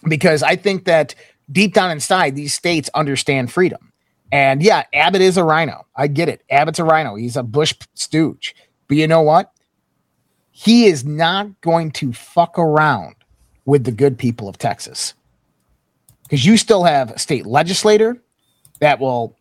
because 0.08 0.42
I 0.42 0.56
think 0.56 0.84
that 0.86 1.14
deep 1.50 1.74
down 1.74 1.92
inside, 1.92 2.34
these 2.34 2.52
states 2.52 2.90
understand 2.94 3.52
freedom. 3.52 3.92
And 4.32 4.62
yeah, 4.62 4.82
Abbott 4.92 5.20
is 5.20 5.36
a 5.36 5.44
rhino. 5.44 5.86
I 5.94 6.08
get 6.08 6.28
it. 6.28 6.42
Abbott's 6.50 6.80
a 6.80 6.84
rhino. 6.84 7.14
He's 7.14 7.36
a 7.36 7.44
Bush 7.44 7.74
stooge. 7.94 8.56
But 8.88 8.96
you 8.96 9.06
know 9.06 9.22
what? 9.22 9.52
He 10.50 10.86
is 10.86 11.04
not 11.04 11.60
going 11.60 11.92
to 11.92 12.12
fuck 12.12 12.58
around 12.58 13.14
with 13.64 13.84
the 13.84 13.92
good 13.92 14.18
people 14.18 14.48
of 14.48 14.58
Texas. 14.58 15.14
Because 16.24 16.44
you 16.44 16.56
still 16.56 16.82
have 16.82 17.12
a 17.12 17.18
state 17.18 17.46
legislator 17.46 18.20
that 18.80 18.98
will 18.98 19.36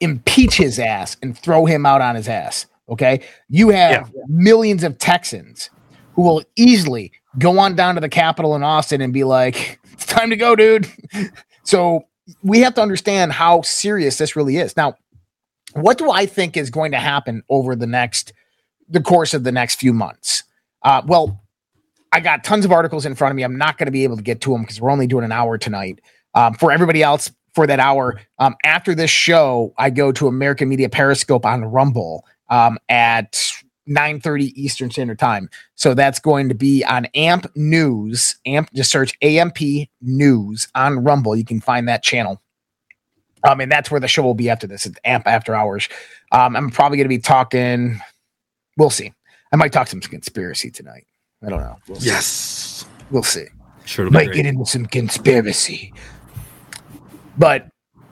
impeach 0.00 0.56
his 0.56 0.80
ass 0.80 1.16
and 1.22 1.38
throw 1.38 1.66
him 1.66 1.86
out 1.86 2.00
on 2.00 2.16
his 2.16 2.28
ass. 2.28 2.66
Okay. 2.92 3.22
You 3.48 3.70
have 3.70 4.12
yeah. 4.14 4.22
millions 4.28 4.84
of 4.84 4.98
Texans 4.98 5.70
who 6.14 6.22
will 6.22 6.42
easily 6.56 7.10
go 7.38 7.58
on 7.58 7.74
down 7.74 7.94
to 7.94 8.02
the 8.02 8.08
Capitol 8.08 8.54
in 8.54 8.62
Austin 8.62 9.00
and 9.00 9.14
be 9.14 9.24
like, 9.24 9.80
it's 9.92 10.04
time 10.04 10.28
to 10.28 10.36
go, 10.36 10.54
dude. 10.54 10.86
so 11.62 12.04
we 12.42 12.60
have 12.60 12.74
to 12.74 12.82
understand 12.82 13.32
how 13.32 13.62
serious 13.62 14.18
this 14.18 14.36
really 14.36 14.58
is. 14.58 14.76
Now, 14.76 14.94
what 15.72 15.96
do 15.96 16.10
I 16.10 16.26
think 16.26 16.56
is 16.56 16.68
going 16.68 16.92
to 16.92 16.98
happen 16.98 17.42
over 17.48 17.74
the 17.74 17.86
next, 17.86 18.34
the 18.90 19.00
course 19.00 19.32
of 19.32 19.42
the 19.42 19.52
next 19.52 19.76
few 19.76 19.94
months? 19.94 20.42
Uh, 20.82 21.00
well, 21.06 21.40
I 22.12 22.20
got 22.20 22.44
tons 22.44 22.66
of 22.66 22.72
articles 22.72 23.06
in 23.06 23.14
front 23.14 23.30
of 23.30 23.36
me. 23.36 23.42
I'm 23.42 23.56
not 23.56 23.78
going 23.78 23.86
to 23.86 23.92
be 23.92 24.04
able 24.04 24.16
to 24.16 24.22
get 24.22 24.42
to 24.42 24.52
them 24.52 24.62
because 24.62 24.82
we're 24.82 24.90
only 24.90 25.06
doing 25.06 25.24
an 25.24 25.32
hour 25.32 25.56
tonight. 25.56 26.00
Um, 26.34 26.54
for 26.54 26.70
everybody 26.70 27.02
else, 27.02 27.30
for 27.54 27.66
that 27.66 27.80
hour. 27.80 28.20
Um, 28.38 28.56
after 28.64 28.94
this 28.94 29.10
show, 29.10 29.72
I 29.78 29.90
go 29.90 30.12
to 30.12 30.26
American 30.26 30.68
Media 30.68 30.88
Periscope 30.88 31.46
on 31.46 31.64
Rumble 31.64 32.24
um, 32.52 32.78
at 32.88 33.32
9:30 33.88 34.52
Eastern 34.54 34.90
Standard 34.90 35.18
Time. 35.18 35.48
So 35.74 35.94
that's 35.94 36.20
going 36.20 36.48
to 36.50 36.54
be 36.54 36.84
on 36.84 37.06
AMP 37.06 37.46
News. 37.56 38.36
AMP 38.46 38.72
just 38.74 38.90
search 38.90 39.16
AMP 39.22 39.58
News 40.00 40.68
on 40.74 41.02
Rumble. 41.02 41.34
You 41.34 41.44
can 41.44 41.60
find 41.60 41.88
that 41.88 42.02
channel. 42.04 42.40
Um, 43.44 43.60
and 43.60 43.72
that's 43.72 43.90
where 43.90 43.98
the 43.98 44.06
show 44.06 44.22
will 44.22 44.34
be 44.34 44.48
after 44.48 44.68
this. 44.68 44.86
It's 44.86 44.96
AMP 45.04 45.26
After 45.26 45.52
Hours. 45.52 45.88
Um, 46.30 46.54
I'm 46.54 46.70
probably 46.70 46.98
going 46.98 47.06
to 47.06 47.08
be 47.08 47.18
talking. 47.18 48.00
We'll 48.76 48.90
see. 48.90 49.12
I 49.52 49.56
might 49.56 49.72
talk 49.72 49.88
some 49.88 50.00
conspiracy 50.00 50.70
tonight. 50.70 51.06
I 51.44 51.48
don't 51.48 51.58
know. 51.58 51.76
We'll 51.88 51.98
yes, 51.98 52.84
we'll 53.10 53.24
see. 53.24 53.46
Sure, 53.84 54.08
might 54.10 54.32
get 54.32 54.46
into 54.46 54.64
some 54.64 54.86
conspiracy. 54.86 55.92
But 57.36 57.66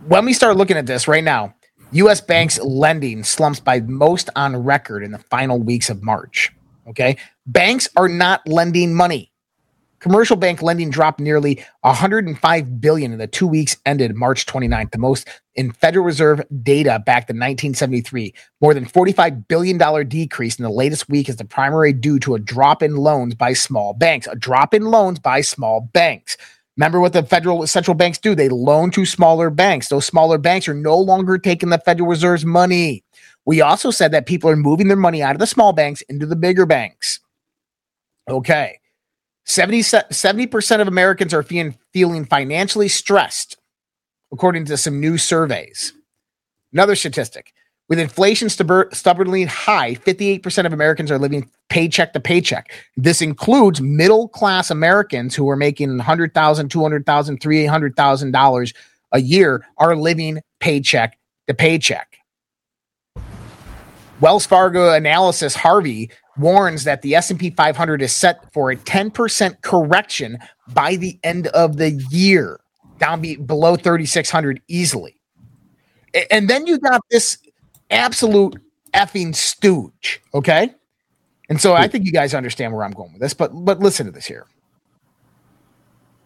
when 0.09 0.24
we 0.24 0.33
start 0.33 0.57
looking 0.57 0.76
at 0.76 0.87
this 0.87 1.07
right 1.07 1.22
now, 1.22 1.55
US 1.92 2.20
banks 2.20 2.59
lending 2.61 3.24
slumps 3.24 3.61
by 3.61 3.81
most 3.81 4.31
on 4.37 4.57
record 4.57 5.03
in 5.03 5.11
the 5.11 5.18
final 5.18 5.59
weeks 5.59 5.90
of 5.90 6.03
March. 6.03 6.53
Okay. 6.88 7.16
Banks 7.46 7.88
are 7.96 8.09
not 8.09 8.46
lending 8.46 8.94
money. 8.94 9.31
Commercial 9.98 10.37
bank 10.37 10.62
lending 10.62 10.88
dropped 10.88 11.20
nearly 11.20 11.62
105 11.83 12.81
billion 12.81 13.12
in 13.12 13.18
the 13.18 13.26
two 13.26 13.46
weeks 13.46 13.76
ended 13.85 14.14
March 14.16 14.46
29th, 14.46 14.92
the 14.92 14.98
most 14.98 15.29
in 15.57 15.72
Federal 15.72 16.07
Reserve 16.07 16.40
data 16.62 17.03
back 17.05 17.26
to 17.26 17.33
1973. 17.33 18.33
More 18.62 18.72
than 18.72 18.87
45 18.87 19.46
billion 19.46 19.76
dollar 19.76 20.03
decrease 20.03 20.59
in 20.59 20.62
the 20.62 20.70
latest 20.70 21.11
week 21.11 21.29
is 21.29 21.37
the 21.37 21.44
primary 21.44 21.92
due 21.92 22.18
to 22.20 22.35
a 22.35 22.38
drop 22.38 22.83
in 22.83 22.96
loans 22.96 23.35
by 23.35 23.53
small 23.53 23.92
banks. 23.92 24.26
A 24.26 24.37
drop 24.37 24.72
in 24.72 24.87
loans 24.87 25.18
by 25.18 25.42
small 25.42 25.83
banks. 25.92 26.38
Remember 26.80 26.98
what 26.98 27.12
the 27.12 27.22
federal 27.22 27.66
central 27.66 27.94
banks 27.94 28.16
do? 28.16 28.34
They 28.34 28.48
loan 28.48 28.90
to 28.92 29.04
smaller 29.04 29.50
banks. 29.50 29.88
Those 29.88 30.06
smaller 30.06 30.38
banks 30.38 30.66
are 30.66 30.72
no 30.72 30.96
longer 30.96 31.36
taking 31.36 31.68
the 31.68 31.76
Federal 31.76 32.08
Reserve's 32.08 32.46
money. 32.46 33.04
We 33.44 33.60
also 33.60 33.90
said 33.90 34.12
that 34.12 34.24
people 34.24 34.48
are 34.48 34.56
moving 34.56 34.88
their 34.88 34.96
money 34.96 35.22
out 35.22 35.34
of 35.34 35.40
the 35.40 35.46
small 35.46 35.74
banks 35.74 36.00
into 36.08 36.24
the 36.24 36.36
bigger 36.36 36.64
banks. 36.64 37.20
Okay. 38.30 38.80
70, 39.44 39.80
70% 39.80 40.80
of 40.80 40.88
Americans 40.88 41.34
are 41.34 41.42
feeling, 41.42 41.76
feeling 41.92 42.24
financially 42.24 42.88
stressed, 42.88 43.58
according 44.32 44.64
to 44.64 44.78
some 44.78 45.00
new 45.00 45.18
surveys. 45.18 45.92
Another 46.72 46.96
statistic 46.96 47.52
with 47.90 47.98
inflation 47.98 48.48
stubbornly 48.48 49.44
high, 49.44 49.96
58% 49.96 50.64
of 50.64 50.72
Americans 50.72 51.11
are 51.11 51.18
living 51.18 51.50
paycheck 51.68 52.12
to 52.12 52.20
paycheck. 52.20 52.72
This 52.96 53.20
includes 53.20 53.81
middle 53.81 54.29
class 54.29 54.70
Americans 54.70 55.35
who 55.35 55.50
are 55.50 55.57
making 55.57 55.98
$100,000, 55.98 56.33
$200,000, 56.33 57.05
$300,000 57.05 58.74
a 59.12 59.20
year 59.20 59.66
are 59.79 59.96
living 59.96 60.38
paycheck 60.61 61.18
to 61.48 61.55
paycheck. 61.55 62.16
Wells 64.20 64.46
Fargo 64.46 64.92
analysis 64.92 65.57
Harvey 65.57 66.12
warns 66.37 66.85
that 66.85 67.03
the 67.03 67.16
S&P 67.16 67.50
500 67.50 68.03
is 68.03 68.12
set 68.12 68.53
for 68.53 68.70
a 68.70 68.76
10% 68.76 69.62
correction 69.62 70.38
by 70.68 70.94
the 70.94 71.18
end 71.24 71.48
of 71.48 71.76
the 71.76 71.90
year, 72.11 72.61
down 72.98 73.20
below 73.46 73.74
3600 73.74 74.62
easily. 74.68 75.16
And 76.31 76.48
then 76.48 76.68
you 76.68 76.79
got 76.79 77.00
this 77.11 77.38
absolute 77.90 78.57
effing 78.94 79.35
stooge. 79.35 80.20
Okay. 80.35 80.74
And 81.48 81.61
so 81.61 81.74
I 81.74 81.88
think 81.88 82.07
you 82.07 82.12
guys 82.12 82.33
understand 82.33 82.72
where 82.72 82.85
I'm 82.85 82.92
going 82.92 83.12
with 83.12 83.20
this, 83.20 83.35
but 83.35 83.48
but 83.48 83.81
listen 83.81 84.07
to 84.07 84.12
this 84.12 84.26
here. 84.26 84.46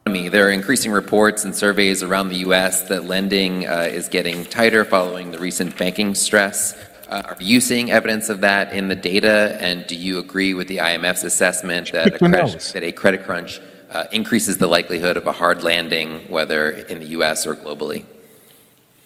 There 0.06 0.46
are 0.46 0.50
increasing 0.50 0.92
reports 0.92 1.44
and 1.44 1.56
surveys 1.56 2.02
around 2.02 2.28
the 2.28 2.36
U.S. 2.36 2.82
that 2.88 3.04
lending 3.04 3.66
uh, 3.66 3.88
is 3.90 4.08
getting 4.08 4.44
tighter 4.44 4.84
following 4.84 5.30
the 5.30 5.38
recent 5.38 5.78
banking 5.78 6.14
stress. 6.14 6.76
Uh, 7.08 7.22
are 7.24 7.36
you 7.40 7.58
seeing 7.60 7.90
evidence 7.90 8.28
of 8.28 8.42
that 8.42 8.72
in 8.74 8.88
the 8.88 8.94
data? 8.94 9.56
And 9.60 9.86
do 9.86 9.96
you 9.96 10.18
agree 10.18 10.52
with 10.52 10.68
the 10.68 10.76
IMF's 10.76 11.24
assessment 11.24 11.92
that 11.92 12.14
a 12.14 12.18
credit, 12.18 12.70
that 12.74 12.82
a 12.82 12.92
credit 12.92 13.24
crunch 13.24 13.60
uh, 13.90 14.04
increases 14.12 14.58
the 14.58 14.66
likelihood 14.66 15.16
of 15.16 15.26
a 15.26 15.32
hard 15.32 15.62
landing, 15.62 16.20
whether 16.28 16.70
in 16.70 16.98
the 16.98 17.06
U.S. 17.06 17.46
or 17.46 17.56
globally? 17.56 18.04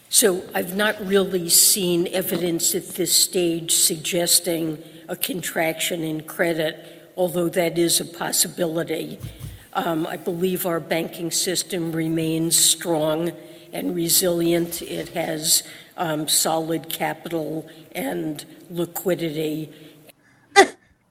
So 0.08 0.42
I've 0.54 0.74
not 0.74 0.96
really 1.06 1.48
seen 1.48 2.08
evidence 2.08 2.74
at 2.74 2.88
this 2.90 3.14
stage 3.14 3.72
suggesting 3.72 4.82
a 5.08 5.16
contraction 5.16 6.02
in 6.02 6.22
credit, 6.22 7.12
although 7.16 7.48
that 7.50 7.78
is 7.78 8.00
a 8.00 8.04
possibility. 8.04 9.18
Um, 9.74 10.06
I 10.06 10.16
believe 10.16 10.64
our 10.66 10.80
banking 10.80 11.30
system 11.30 11.92
remains 11.92 12.56
strong 12.58 13.32
and 13.72 13.94
resilient. 13.94 14.80
It 14.82 15.10
has 15.10 15.62
um, 15.96 16.26
solid 16.26 16.88
capital 16.88 17.68
and 17.92 18.44
liquidity. 18.70 19.70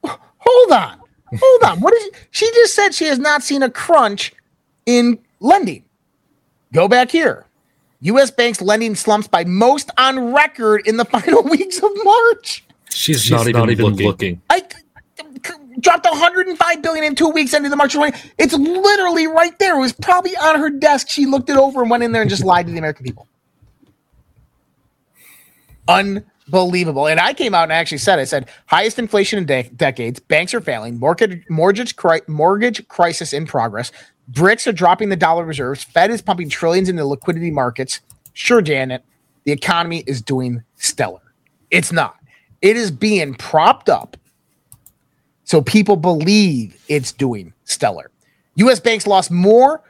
hold 0.03 0.71
on. 0.71 0.99
Hold 1.39 1.63
on. 1.63 1.79
What 1.81 1.93
is 1.93 2.09
she 2.31 2.49
just 2.53 2.73
said 2.73 2.93
she 2.93 3.05
has 3.05 3.19
not 3.19 3.43
seen 3.43 3.61
a 3.61 3.69
crunch 3.69 4.33
in 4.87 5.19
lending. 5.39 5.83
Go 6.73 6.87
back 6.87 7.11
here. 7.11 7.46
U.S. 8.01 8.31
banks 8.31 8.61
lending 8.61 8.95
slumps 8.95 9.27
by 9.27 9.43
most 9.45 9.89
on 9.97 10.33
record 10.33 10.85
in 10.87 10.97
the 10.97 11.05
final 11.13 11.43
weeks 11.43 11.77
of 11.77 11.91
March. 12.03 12.63
She's, 12.89 13.21
She's 13.23 13.31
not, 13.31 13.47
even, 13.47 13.61
not 13.61 13.69
even 13.69 13.85
looking. 13.85 14.07
looking. 14.07 14.41
I 14.49 14.63
dropped 15.79 16.05
105 16.05 16.81
billion 16.81 17.05
in 17.05 17.15
two 17.15 17.29
weeks 17.29 17.53
into 17.53 17.69
the 17.69 17.75
March 17.75 17.93
20. 17.93 18.17
It's 18.37 18.53
literally 18.53 19.27
right 19.27 19.57
there. 19.59 19.77
It 19.77 19.81
was 19.81 19.93
probably 19.93 20.35
on 20.37 20.59
her 20.59 20.69
desk. 20.69 21.09
She 21.09 21.25
looked 21.25 21.49
it 21.49 21.57
over 21.57 21.81
and 21.81 21.89
went 21.91 22.03
in 22.03 22.11
there 22.11 22.21
and 22.21 22.29
just 22.29 22.43
lied 22.43 22.65
to 22.67 22.71
the 22.71 22.77
American 22.79 23.03
people. 23.05 23.27
Unbelievable. 25.87 27.07
And 27.07 27.19
I 27.19 27.33
came 27.33 27.53
out 27.53 27.63
and 27.63 27.71
actually 27.71 27.99
said, 27.99 28.19
I 28.19 28.23
said, 28.25 28.49
highest 28.65 28.99
inflation 28.99 29.39
in 29.39 29.45
de- 29.45 29.69
decades. 29.75 30.19
Banks 30.19 30.53
are 30.53 30.61
failing. 30.61 30.99
Mortgage, 30.99 31.43
mortgage, 31.49 31.95
cri- 31.95 32.21
mortgage 32.27 32.87
crisis 32.87 33.31
in 33.33 33.45
progress. 33.45 33.91
BRICS 34.31 34.67
are 34.67 34.73
dropping 34.73 35.09
the 35.09 35.15
dollar 35.15 35.45
reserves. 35.45 35.83
Fed 35.83 36.11
is 36.11 36.21
pumping 36.21 36.49
trillions 36.49 36.89
into 36.89 37.05
liquidity 37.05 37.51
markets. 37.51 38.01
Sure, 38.33 38.61
Janet, 38.61 39.03
the 39.45 39.51
economy 39.51 40.03
is 40.05 40.21
doing 40.21 40.63
stellar. 40.75 41.21
It's 41.71 41.91
not. 41.91 42.17
It 42.61 42.75
is 42.75 42.91
being 42.91 43.33
propped 43.35 43.89
up 43.89 44.17
so 45.47 45.61
people 45.61 45.95
believe 45.95 46.77
it's 46.89 47.13
doing 47.13 47.53
stellar. 47.63 48.11
US 48.55 48.81
banks 48.81 49.07
lost 49.07 49.31
more, 49.31 49.81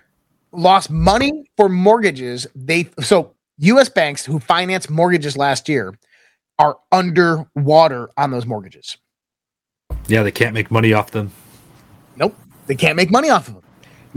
lost 0.51 0.91
money 0.91 1.49
for 1.57 1.67
mortgages. 1.67 2.45
They 2.53 2.89
so 3.01 3.33
US 3.57 3.89
banks 3.89 4.23
who 4.23 4.39
financed 4.39 4.91
mortgages 4.91 5.35
last 5.35 5.67
year 5.67 5.97
are 6.59 6.77
underwater 6.91 8.11
on 8.17 8.29
those 8.29 8.45
mortgages. 8.45 8.97
Yeah, 10.07 10.21
they 10.21 10.31
can't 10.31 10.53
make 10.53 10.69
money 10.69 10.93
off 10.93 11.09
them. 11.09 11.31
Nope, 12.15 12.35
they 12.67 12.75
can't 12.75 12.95
make 12.95 13.09
money 13.09 13.31
off 13.31 13.47
of 13.47 13.55
them. 13.55 13.63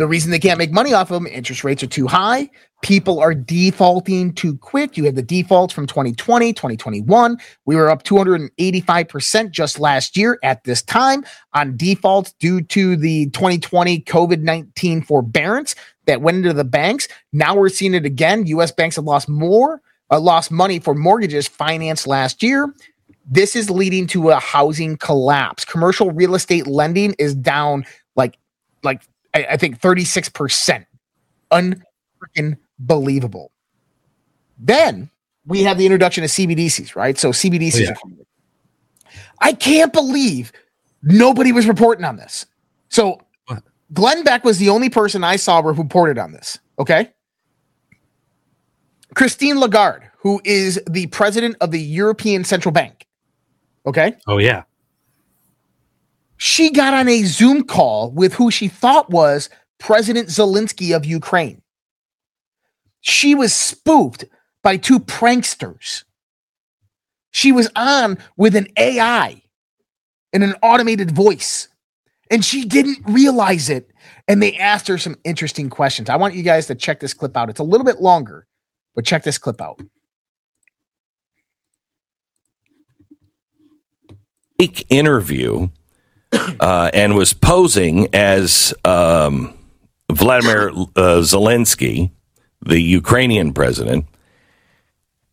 The 0.01 0.09
reason 0.09 0.31
they 0.31 0.39
can't 0.39 0.57
make 0.57 0.73
money 0.73 0.95
off 0.95 1.11
of 1.11 1.23
them, 1.23 1.27
interest 1.31 1.63
rates 1.63 1.83
are 1.83 1.87
too 1.87 2.07
high. 2.07 2.49
People 2.81 3.21
are 3.21 3.35
defaulting 3.35 4.33
too 4.33 4.57
quick. 4.57 4.97
You 4.97 5.05
have 5.05 5.15
the 5.15 5.21
defaults 5.21 5.75
from 5.75 5.87
2020, 5.87 6.55
2021. 6.55 7.37
We 7.67 7.77
were 7.77 7.91
up 7.91 8.03
285% 8.05 9.51
just 9.51 9.79
last 9.79 10.17
year 10.17 10.39
at 10.43 10.65
this 10.65 10.81
time 10.81 11.23
on 11.53 11.77
defaults 11.77 12.33
due 12.41 12.63
to 12.63 12.97
the 12.97 13.27
2020 13.27 14.01
COVID 14.01 14.41
19 14.41 15.03
forbearance 15.03 15.75
that 16.07 16.23
went 16.23 16.39
into 16.39 16.55
the 16.55 16.65
banks. 16.65 17.07
Now 17.35 17.55
we're 17.55 17.69
seeing 17.69 17.93
it 17.93 18.07
again. 18.07 18.47
US 18.47 18.73
banks 18.73 18.97
have 18.97 19.05
lost 19.05 19.29
more, 19.29 19.83
uh, 20.11 20.19
lost 20.19 20.51
money 20.51 20.79
for 20.79 20.95
mortgages 20.95 21.47
financed 21.47 22.07
last 22.07 22.43
year. 22.43 22.75
This 23.27 23.55
is 23.55 23.69
leading 23.69 24.07
to 24.07 24.31
a 24.31 24.39
housing 24.39 24.97
collapse. 24.97 25.67
Commercial 25.67 26.11
real 26.11 26.35
estate 26.35 26.67
lending 26.67 27.15
is 27.19 27.35
down 27.35 27.85
like, 28.17 28.39
like 28.83 29.03
I, 29.35 29.47
I 29.51 29.57
think 29.57 29.81
36%. 29.81 30.87
Unfreaking 31.51 32.57
believable. 32.79 33.53
Then 34.59 35.11
we 35.47 35.63
have 35.63 35.79
the 35.79 35.87
introduction 35.87 36.23
of 36.23 36.31
CBDCs, 36.31 36.95
right? 36.95 37.19
So 37.19 37.31
CBDCs 37.31 37.89
oh, 37.89 38.11
yeah. 38.11 39.13
I 39.41 39.53
can't 39.53 39.93
believe 39.93 40.53
nobody 41.03 41.53
was 41.53 41.67
reporting 41.67 42.05
on 42.05 42.17
this. 42.17 42.47
So 42.89 43.21
what? 43.47 43.63
Glenn 43.93 44.23
Beck 44.23 44.45
was 44.45 44.59
the 44.59 44.69
only 44.69 44.91
person 44.91 45.25
I 45.25 45.37
saw 45.37 45.63
who 45.63 45.73
reported 45.73 46.19
on 46.19 46.33
this. 46.33 46.59
Okay. 46.79 47.11
Christine 49.15 49.59
Lagarde, 49.59 50.05
who 50.19 50.41
is 50.45 50.81
the 50.89 51.07
president 51.09 51.57
of 51.61 51.71
the 51.71 51.81
European 51.81 52.45
Central 52.45 52.73
Bank. 52.73 53.07
Okay. 53.87 54.15
Oh, 54.27 54.39
yeah. 54.39 54.63
She 56.43 56.71
got 56.71 56.95
on 56.95 57.07
a 57.07 57.25
Zoom 57.25 57.65
call 57.65 58.11
with 58.13 58.33
who 58.33 58.51
she 58.51 58.67
thought 58.67 59.11
was 59.11 59.51
President 59.79 60.29
Zelensky 60.29 60.97
of 60.97 61.05
Ukraine. 61.05 61.61
She 63.03 63.35
was 63.35 63.53
spoofed 63.53 64.25
by 64.63 64.79
two 64.79 65.01
pranksters. 65.01 66.05
She 67.31 67.53
was 67.53 67.69
on 67.77 68.17
with 68.39 68.57
an 68.57 68.69
AI 68.79 69.43
and 70.33 70.43
an 70.43 70.55
automated 70.63 71.11
voice, 71.11 71.69
and 72.31 72.43
she 72.43 72.65
didn't 72.65 73.01
realize 73.07 73.69
it. 73.69 73.91
And 74.27 74.43
they 74.43 74.57
asked 74.57 74.89
her 74.89 74.97
some 74.97 75.17
interesting 75.25 75.69
questions. 75.69 76.09
I 76.09 76.17
want 76.17 76.35
you 76.35 76.43
guys 76.43 76.69
to 76.69 76.75
check 76.75 77.01
this 77.01 77.13
clip 77.13 77.37
out. 77.37 77.51
It's 77.51 77.61
a 77.61 77.65
little 77.65 77.85
bit 77.85 78.01
longer, 78.01 78.47
but 78.95 79.05
check 79.05 79.25
this 79.25 79.37
clip 79.37 79.61
out. 79.61 79.79
Fake 84.59 84.87
interview 84.89 85.69
uh, 86.61 86.91
and 86.93 87.15
was 87.15 87.33
posing 87.33 88.15
as 88.15 88.75
um, 88.85 89.55
Vladimir 90.11 90.71
uh, 90.71 91.23
Zelensky 91.23 92.11
the 92.63 92.81
Ukrainian 92.81 93.53
president, 93.53 94.07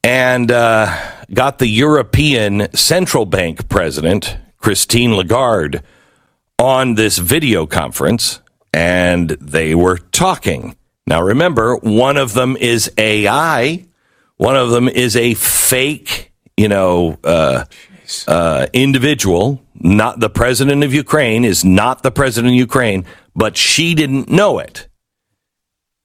and 0.03 0.51
uh, 0.51 0.95
got 1.33 1.59
the 1.59 1.67
European 1.67 2.73
Central 2.73 3.25
Bank 3.25 3.69
president, 3.69 4.37
Christine 4.57 5.15
Lagarde, 5.15 5.81
on 6.57 6.95
this 6.95 7.17
video 7.17 7.65
conference, 7.65 8.41
and 8.73 9.29
they 9.31 9.75
were 9.75 9.97
talking. 9.97 10.75
Now, 11.05 11.21
remember, 11.21 11.75
one 11.77 12.17
of 12.17 12.33
them 12.33 12.57
is 12.57 12.91
AI, 12.97 13.85
one 14.37 14.55
of 14.55 14.71
them 14.71 14.87
is 14.87 15.15
a 15.15 15.33
fake, 15.35 16.31
you 16.55 16.67
know, 16.67 17.17
uh, 17.23 17.65
uh, 18.27 18.67
individual. 18.73 19.61
Not 19.79 20.19
the 20.19 20.29
president 20.29 20.83
of 20.83 20.93
Ukraine 20.93 21.45
is 21.45 21.63
not 21.63 22.03
the 22.03 22.11
president 22.11 22.53
of 22.53 22.59
Ukraine, 22.59 23.05
but 23.35 23.57
she 23.57 23.93
didn't 23.93 24.29
know 24.29 24.59
it. 24.59 24.87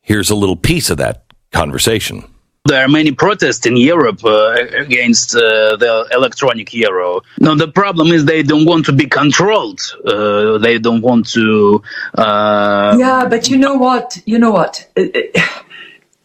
Here's 0.03 0.31
a 0.31 0.35
little 0.35 0.57
piece 0.57 0.91
of 0.91 0.99
that 0.99 1.25
conversation. 1.53 2.25
There 2.67 2.83
are 2.85 2.89
many 2.89 3.13
protests 3.13 3.67
in 3.67 3.77
Europe 3.77 4.25
uh, 4.25 4.55
against 4.87 5.35
uh, 5.35 5.41
the 5.77 6.07
electronic 6.13 6.73
euro. 6.73 7.21
Now, 7.41 7.55
the 7.57 7.67
problem 7.67 8.09
is 8.09 8.25
they 8.25 8.45
don't 8.45 8.67
want 8.67 8.87
to 8.87 8.93
be 8.93 9.07
controlled. 9.07 9.81
Uh, 10.07 10.59
they 10.59 10.79
don't 10.79 11.03
want 11.03 11.29
to. 11.31 11.83
Uh, 12.15 12.97
yeah, 12.99 13.27
but 13.29 13.51
you 13.51 13.57
know 13.57 13.75
what? 13.75 14.07
You 14.27 14.39
know 14.39 14.53
what? 14.53 14.87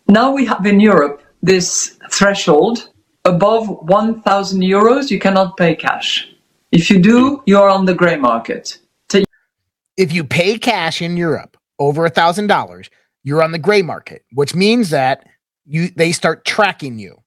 Now 0.07 0.31
we 0.31 0.45
have 0.45 0.65
in 0.65 0.79
Europe 0.79 1.21
this 1.43 1.97
threshold 2.09 2.89
above 3.27 3.67
1,000 3.67 4.61
euros, 4.61 5.11
you 5.11 5.19
cannot 5.19 5.57
pay 5.57 5.75
cash. 5.75 6.27
If 6.71 6.89
you 6.89 6.99
do, 6.99 7.43
you're 7.45 7.69
on 7.69 7.85
the 7.85 7.93
gray 7.93 8.17
market. 8.17 8.79
If 9.97 10.13
you 10.13 10.23
pay 10.23 10.59
cash 10.59 11.01
in 11.01 11.17
Europe 11.17 11.57
over 11.79 12.05
a 12.05 12.09
thousand 12.09 12.47
dollars, 12.47 12.89
you're 13.23 13.41
on 13.41 13.51
the 13.51 13.57
gray 13.57 13.81
market, 13.81 14.23
which 14.31 14.53
means 14.53 14.91
that 14.91 15.25
you 15.65 15.89
they 15.89 16.11
start 16.11 16.45
tracking 16.45 16.99
you. 16.99 17.17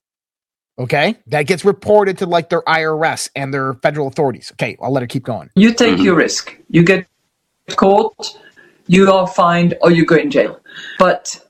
Okay, 0.79 1.17
that 1.27 1.43
gets 1.43 1.65
reported 1.65 2.17
to 2.19 2.27
like 2.27 2.49
their 2.49 2.63
IRS 2.63 3.29
and 3.35 3.53
their 3.53 3.75
federal 3.75 4.07
authorities. 4.07 4.53
Okay, 4.53 4.79
I'll 4.81 4.93
let 4.93 5.03
her 5.03 5.09
keep 5.09 5.25
going. 5.25 5.51
You 5.57 5.75
take 5.75 5.95
mm-hmm. 5.95 6.05
your 6.05 6.15
risk. 6.15 6.57
You 6.69 6.85
get 6.85 7.07
caught, 7.75 8.39
you 8.87 9.11
are 9.11 9.27
fined, 9.27 9.77
or 9.83 9.91
you 9.91 10.07
go 10.07 10.15
in 10.15 10.31
jail. 10.31 10.61
But 10.99 11.45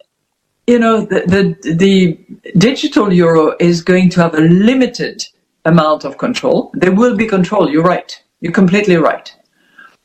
you 0.70 0.78
know 0.78 1.00
the 1.00 1.20
the, 1.35 1.74
the 1.74 2.18
digital 2.56 3.12
euro 3.12 3.56
is 3.59 3.83
going 3.83 4.09
to 4.11 4.20
have 4.20 4.35
a 4.35 4.40
limited 4.40 5.24
amount 5.64 6.04
of 6.04 6.16
control. 6.16 6.70
There 6.74 6.92
will 6.92 7.16
be 7.16 7.26
control. 7.26 7.70
You're 7.70 7.90
right. 7.96 8.11
You're 8.40 8.52
completely 8.52 8.96
right. 8.96 9.35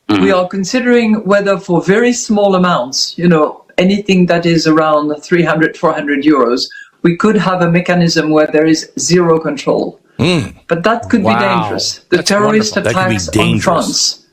Mm-hmm. 0.10 0.23
We 0.23 0.32
are 0.32 0.47
considering 0.47 1.25
whether 1.25 1.58
for 1.58 1.82
very 1.82 2.13
small 2.13 2.56
amounts, 2.56 3.17
you 3.17 3.28
know, 3.28 3.65
anything 3.78 4.28
that 4.28 4.45
is 4.45 4.67
around 4.67 5.15
300, 5.15 5.78
400 5.78 6.23
euros, 6.23 6.67
we 7.01 7.15
could 7.15 7.38
have 7.38 7.62
a 7.62 7.71
mechanism 7.71 8.30
where 8.30 8.47
there 8.47 8.65
is 8.65 8.91
zero 8.99 9.39
control. 9.39 9.99
Mm. 10.19 10.56
But 10.67 10.84
that 10.84 11.10
could 11.10 11.23
wow. 11.23 11.34
be 11.34 11.39
dangerous. 11.39 11.99
The 12.10 12.17
That's 12.17 12.30
terrorist 12.30 12.75
wonderful. 12.75 13.01
attacks 13.01 13.38
on 13.38 13.60
France 13.60 14.28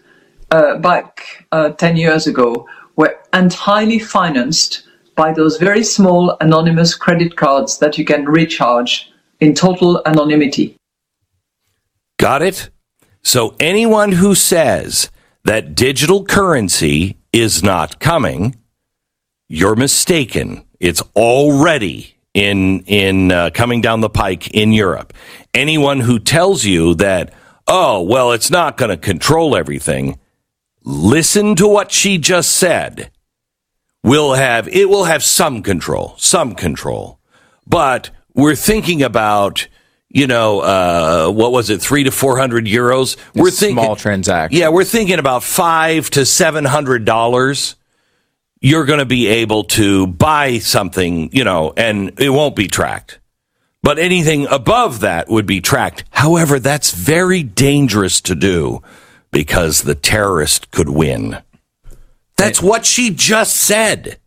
uh, 0.50 0.78
back 0.78 1.46
uh, 1.52 1.70
10 1.70 1.96
years 1.96 2.26
ago 2.26 2.66
were 2.96 3.18
entirely 3.32 3.98
financed 3.98 4.82
by 5.22 5.32
those 5.32 5.56
very 5.68 5.84
small 5.84 6.36
anonymous 6.40 6.94
credit 7.04 7.36
cards 7.36 7.78
that 7.78 7.96
you 7.98 8.04
can 8.04 8.24
recharge 8.24 8.92
in 9.40 9.54
total 9.54 10.02
anonymity. 10.06 10.76
Got 12.18 12.42
it? 12.42 12.70
So 13.22 13.54
anyone 13.60 14.12
who 14.12 14.34
says 14.34 15.10
that 15.44 15.74
digital 15.74 16.24
currency 16.24 17.18
is 17.32 17.62
not 17.62 18.00
coming 18.00 18.56
you're 19.52 19.76
mistaken. 19.76 20.64
It's 20.80 21.02
already 21.14 22.16
in 22.32 22.80
in 22.86 23.30
uh, 23.30 23.50
coming 23.52 23.82
down 23.82 24.00
the 24.00 24.08
pike 24.08 24.48
in 24.52 24.72
Europe. 24.72 25.12
Anyone 25.52 26.00
who 26.00 26.18
tells 26.18 26.64
you 26.64 26.94
that, 26.94 27.34
oh, 27.66 28.00
well, 28.00 28.32
it's 28.32 28.50
not 28.50 28.78
going 28.78 28.88
to 28.88 28.96
control 28.96 29.54
everything, 29.54 30.18
listen 30.84 31.54
to 31.56 31.68
what 31.68 31.92
she 31.92 32.16
just 32.16 32.52
said. 32.52 33.10
Will 34.04 34.34
have 34.34 34.68
it 34.68 34.88
will 34.88 35.04
have 35.04 35.22
some 35.22 35.62
control, 35.62 36.14
some 36.18 36.54
control, 36.54 37.18
but 37.66 38.10
we're 38.34 38.56
thinking 38.56 39.02
about 39.02 39.68
you 40.14 40.26
know, 40.26 40.60
uh, 40.60 41.30
what 41.30 41.52
was 41.52 41.70
it, 41.70 41.80
three 41.80 42.04
to 42.04 42.10
four 42.10 42.36
hundred 42.36 42.66
euros? 42.66 43.16
We're 43.34 43.50
thinking 43.50 43.82
small 43.82 43.96
transaction. 43.96 44.60
Yeah, 44.60 44.68
we're 44.68 44.84
thinking 44.84 45.18
about 45.18 45.42
five 45.42 46.10
to 46.10 46.26
seven 46.26 46.64
hundred 46.64 47.04
dollars 47.04 47.76
you're 48.62 48.84
going 48.84 49.00
to 49.00 49.04
be 49.04 49.26
able 49.26 49.64
to 49.64 50.06
buy 50.06 50.58
something, 50.60 51.30
you 51.32 51.42
know, 51.42 51.74
and 51.76 52.18
it 52.20 52.30
won't 52.30 52.54
be 52.54 52.68
tracked. 52.68 53.18
But 53.82 53.98
anything 53.98 54.46
above 54.46 55.00
that 55.00 55.28
would 55.28 55.46
be 55.46 55.60
tracked. 55.60 56.04
However, 56.10 56.60
that's 56.60 56.92
very 56.92 57.42
dangerous 57.42 58.20
to 58.22 58.36
do 58.36 58.80
because 59.32 59.82
the 59.82 59.96
terrorist 59.96 60.70
could 60.70 60.88
win. 60.88 61.38
That's 62.44 62.62
what 62.62 62.84
she 62.86 63.10
just 63.10 63.56
said. 63.56 64.18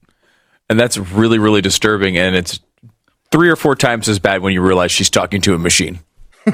And 0.69 0.80
that's 0.80 0.97
really, 0.97 1.39
really 1.39 1.62
disturbing. 1.62 2.17
And 2.17 2.36
it's 2.36 2.60
three 3.32 3.49
or 3.49 3.56
four 3.56 3.75
times 3.75 4.08
as 4.10 4.19
bad 4.19 4.41
when 4.41 4.54
you 4.54 4.62
realize 4.62 4.91
she's 4.91 5.10
talking 5.10 5.41
to 5.41 5.54
a 5.54 5.60
machine. 5.60 5.99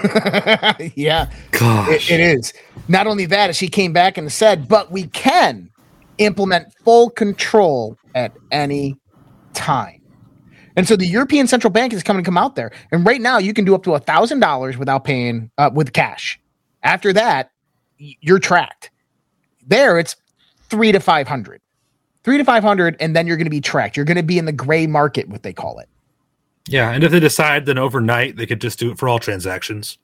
yeah. 0.96 1.30
Gosh. 1.52 2.10
It, 2.10 2.20
it 2.20 2.20
is. 2.20 2.54
Not 2.88 3.08
only 3.08 3.26
that, 3.28 3.50
as 3.50 3.58
she 3.58 3.68
came 3.68 3.94
back 3.94 4.18
and 4.18 4.32
said, 4.32 4.68
but 4.68 4.92
we 4.92 5.08
can 5.08 5.70
implement 6.18 6.74
full 6.84 7.10
control 7.10 7.98
at 8.16 8.34
any 8.52 8.98
time. 9.54 10.02
And 10.76 10.88
so 10.88 10.96
the 10.96 11.06
European 11.06 11.48
Central 11.48 11.72
Bank 11.72 11.94
is 11.94 12.04
coming 12.04 12.24
to 12.24 12.28
come 12.28 12.38
out 12.38 12.56
there. 12.56 12.72
And 12.92 13.06
right 13.06 13.22
now 13.22 13.38
you 13.38 13.54
can 13.54 13.66
do 13.66 13.76
up 13.76 13.84
to 13.84 13.94
a 13.94 14.00
thousand 14.00 14.40
dollars 14.40 14.78
without 14.78 15.04
paying 15.04 15.52
uh, 15.58 15.70
with 15.74 15.94
cash. 15.94 16.40
After 16.84 17.14
that, 17.14 17.52
you're 17.98 18.40
tracked. 18.40 18.90
There 19.68 20.00
it's 20.00 20.16
three 20.72 20.92
to 20.92 21.00
five 21.00 21.28
hundred. 21.28 21.62
Three 22.24 22.38
to 22.38 22.44
five 22.44 22.64
hundred, 22.64 22.96
and 23.00 23.16
then 23.16 23.28
you're 23.28 23.38
going 23.38 23.46
to 23.46 23.52
be 23.52 23.62
tracked. 23.62 23.96
You're 23.96 24.06
going 24.06 24.18
to 24.18 24.24
be 24.24 24.40
in 24.40 24.46
the 24.46 24.52
gray 24.52 24.88
market, 24.88 25.30
what 25.30 25.44
they 25.44 25.54
call 25.54 25.78
it. 25.80 25.90
Yeah, 26.68 26.92
and 26.92 27.04
if 27.04 27.12
they 27.12 27.20
decide, 27.20 27.66
then 27.66 27.78
overnight 27.78 28.38
they 28.38 28.46
could 28.46 28.62
just 28.62 28.80
do 28.80 28.92
it 28.92 28.98
for 28.98 29.10
all 29.10 29.20
transactions. 29.20 29.98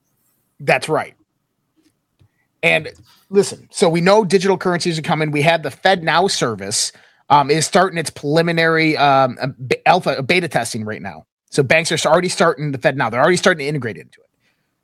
That's 0.60 0.90
right. 0.90 1.16
And 2.64 2.90
listen, 3.30 3.68
so 3.72 3.88
we 3.88 4.02
know 4.02 4.26
digital 4.26 4.58
currencies 4.58 5.00
are 5.00 5.04
coming. 5.04 5.32
We 5.32 5.44
have 5.44 5.64
the 5.64 5.72
Fed 5.72 6.04
Now 6.04 6.28
service 6.28 6.92
um, 7.30 7.52
is 7.52 7.66
starting 7.66 7.98
its 7.98 8.10
preliminary 8.10 8.98
um, 8.98 9.38
alpha 9.86 10.24
beta 10.24 10.48
testing 10.48 10.84
right 10.84 11.02
now. 11.02 11.26
So 11.50 11.64
banks 11.64 11.92
are 11.92 12.10
already 12.10 12.30
starting 12.30 12.72
the 12.72 12.78
Fed 12.78 12.98
Now. 12.98 13.10
They're 13.10 13.22
already 13.22 13.38
starting 13.38 13.66
to 13.66 13.70
integrate 13.70 13.98
into 13.98 14.20
it. 14.20 14.28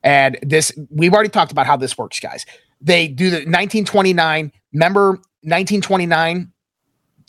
And 0.04 0.38
this, 0.42 0.72
we've 0.90 1.14
already 1.14 1.30
talked 1.30 1.52
about 1.52 1.66
how 1.66 1.78
this 1.78 1.98
works, 1.98 2.20
guys. 2.20 2.46
They 2.82 3.08
do 3.08 3.30
the 3.30 3.38
1929. 3.38 4.52
Remember 4.74 5.20
1929? 5.44 6.52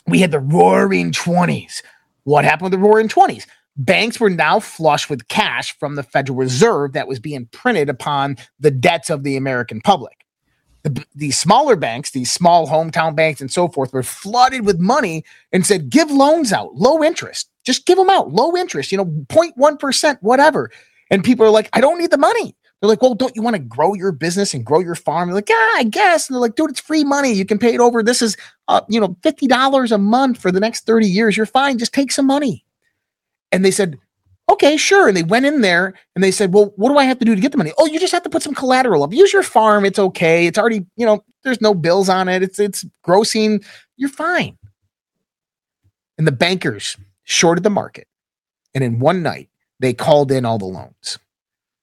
We 0.06 0.20
had 0.20 0.30
the 0.30 0.40
Roaring 0.40 1.12
Twenties. 1.12 1.82
What 2.24 2.44
happened 2.44 2.70
with 2.70 2.72
the 2.72 2.86
Roaring 2.86 3.08
Twenties? 3.08 3.46
Banks 3.76 4.20
were 4.20 4.30
now 4.30 4.60
flush 4.60 5.10
with 5.10 5.28
cash 5.28 5.76
from 5.78 5.96
the 5.96 6.02
Federal 6.02 6.38
Reserve 6.38 6.92
that 6.92 7.08
was 7.08 7.18
being 7.18 7.46
printed 7.46 7.88
upon 7.88 8.36
the 8.60 8.70
debts 8.70 9.10
of 9.10 9.24
the 9.24 9.36
American 9.36 9.80
public 9.80 10.24
the, 10.84 11.04
these 11.14 11.38
smaller 11.38 11.76
banks, 11.76 12.10
these 12.10 12.30
small 12.30 12.68
hometown 12.68 13.16
banks 13.16 13.40
and 13.40 13.50
so 13.50 13.68
forth, 13.68 13.92
were 13.92 14.02
flooded 14.02 14.64
with 14.64 14.78
money 14.78 15.24
and 15.50 15.66
said, 15.66 15.90
give 15.90 16.10
loans 16.10 16.52
out, 16.52 16.74
low 16.74 17.02
interest. 17.02 17.50
Just 17.64 17.86
give 17.86 17.96
them 17.96 18.10
out, 18.10 18.32
low 18.32 18.54
interest, 18.54 18.92
you 18.92 18.98
know, 18.98 19.06
0.1%, 19.06 20.18
whatever. 20.20 20.70
And 21.10 21.24
people 21.24 21.46
are 21.46 21.50
like, 21.50 21.70
I 21.72 21.80
don't 21.80 21.98
need 21.98 22.10
the 22.10 22.18
money. 22.18 22.54
They're 22.84 22.90
like, 22.90 23.00
well, 23.00 23.14
don't 23.14 23.34
you 23.34 23.40
want 23.40 23.56
to 23.56 23.62
grow 23.62 23.94
your 23.94 24.12
business 24.12 24.52
and 24.52 24.62
grow 24.62 24.78
your 24.78 24.94
farm? 24.94 25.28
They're 25.28 25.36
like, 25.36 25.48
yeah, 25.48 25.70
I 25.76 25.84
guess. 25.84 26.28
And 26.28 26.34
they're 26.34 26.40
like, 26.42 26.54
dude, 26.54 26.68
it's 26.68 26.80
free 26.80 27.02
money. 27.02 27.32
You 27.32 27.46
can 27.46 27.58
pay 27.58 27.72
it 27.72 27.80
over. 27.80 28.02
This 28.02 28.20
is, 28.20 28.36
uh, 28.68 28.82
you 28.90 29.00
know, 29.00 29.16
$50 29.22 29.90
a 29.90 29.96
month 29.96 30.36
for 30.36 30.52
the 30.52 30.60
next 30.60 30.84
30 30.84 31.06
years. 31.06 31.34
You're 31.34 31.46
fine. 31.46 31.78
Just 31.78 31.94
take 31.94 32.12
some 32.12 32.26
money. 32.26 32.62
And 33.52 33.64
they 33.64 33.70
said, 33.70 33.98
Okay, 34.50 34.76
sure. 34.76 35.08
And 35.08 35.16
they 35.16 35.22
went 35.22 35.46
in 35.46 35.62
there 35.62 35.94
and 36.14 36.22
they 36.22 36.30
said, 36.30 36.52
Well, 36.52 36.74
what 36.76 36.90
do 36.90 36.98
I 36.98 37.04
have 37.04 37.18
to 37.20 37.24
do 37.24 37.34
to 37.34 37.40
get 37.40 37.52
the 37.52 37.56
money? 37.56 37.72
Oh, 37.78 37.86
you 37.86 37.98
just 37.98 38.12
have 38.12 38.24
to 38.24 38.28
put 38.28 38.42
some 38.42 38.54
collateral 38.54 39.02
up. 39.02 39.14
Use 39.14 39.32
your 39.32 39.42
farm. 39.42 39.86
It's 39.86 39.98
okay. 39.98 40.46
It's 40.46 40.58
already, 40.58 40.84
you 40.96 41.06
know, 41.06 41.24
there's 41.42 41.62
no 41.62 41.72
bills 41.72 42.10
on 42.10 42.28
it. 42.28 42.42
It's 42.42 42.58
it's 42.58 42.84
grossing. 43.02 43.64
You're 43.96 44.10
fine. 44.10 44.58
And 46.18 46.26
the 46.26 46.32
bankers 46.32 46.98
shorted 47.22 47.64
the 47.64 47.70
market. 47.70 48.08
And 48.74 48.84
in 48.84 48.98
one 48.98 49.22
night, 49.22 49.48
they 49.80 49.94
called 49.94 50.30
in 50.30 50.44
all 50.44 50.58
the 50.58 50.66
loans. 50.66 51.18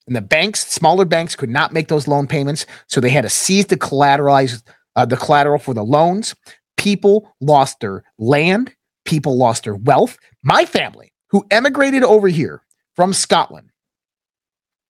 And 0.07 0.15
the 0.15 0.21
banks, 0.21 0.67
smaller 0.67 1.05
banks, 1.05 1.35
could 1.35 1.49
not 1.49 1.73
make 1.73 1.87
those 1.87 2.07
loan 2.07 2.27
payments. 2.27 2.65
So 2.87 2.99
they 2.99 3.09
had 3.09 3.21
to 3.21 3.29
seize 3.29 3.67
the 3.67 3.77
collateralize 3.77 4.63
uh, 4.95 5.05
the 5.05 5.17
collateral 5.17 5.59
for 5.59 5.73
the 5.73 5.83
loans. 5.85 6.35
People 6.77 7.33
lost 7.39 7.79
their 7.79 8.03
land. 8.17 8.73
People 9.05 9.37
lost 9.37 9.63
their 9.63 9.75
wealth. 9.75 10.17
My 10.43 10.65
family 10.65 11.13
who 11.29 11.45
emigrated 11.49 12.03
over 12.03 12.27
here 12.27 12.61
from 12.95 13.13
Scotland, 13.13 13.69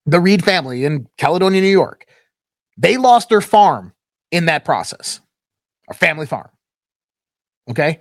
the 0.05 0.19
Reed 0.19 0.43
family 0.43 0.85
in 0.85 1.07
Caledonia, 1.17 1.61
New 1.61 1.67
York, 1.67 2.05
they 2.77 2.97
lost 2.97 3.29
their 3.29 3.41
farm 3.41 3.93
in 4.31 4.45
that 4.45 4.65
process, 4.65 5.19
a 5.89 5.93
family 5.93 6.25
farm. 6.25 6.49
Okay. 7.69 7.99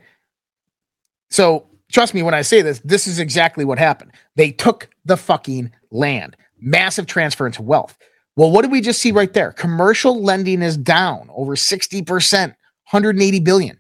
So 1.30 1.66
trust 1.92 2.14
me 2.14 2.22
when 2.22 2.34
I 2.34 2.42
say 2.42 2.62
this, 2.62 2.80
this 2.80 3.06
is 3.06 3.18
exactly 3.18 3.64
what 3.64 3.78
happened. 3.78 4.12
They 4.36 4.52
took 4.52 4.88
the 5.04 5.16
fucking 5.16 5.72
land, 5.90 6.36
massive 6.62 7.06
transfer 7.06 7.46
into 7.46 7.62
wealth. 7.62 7.96
Well, 8.36 8.50
what 8.50 8.62
did 8.62 8.70
we 8.70 8.80
just 8.80 9.00
see 9.00 9.12
right 9.12 9.32
there? 9.32 9.52
Commercial 9.52 10.22
lending 10.22 10.62
is 10.62 10.76
down 10.76 11.28
over 11.34 11.56
60%, 11.56 12.40
180 12.40 13.40
billion. 13.40 13.78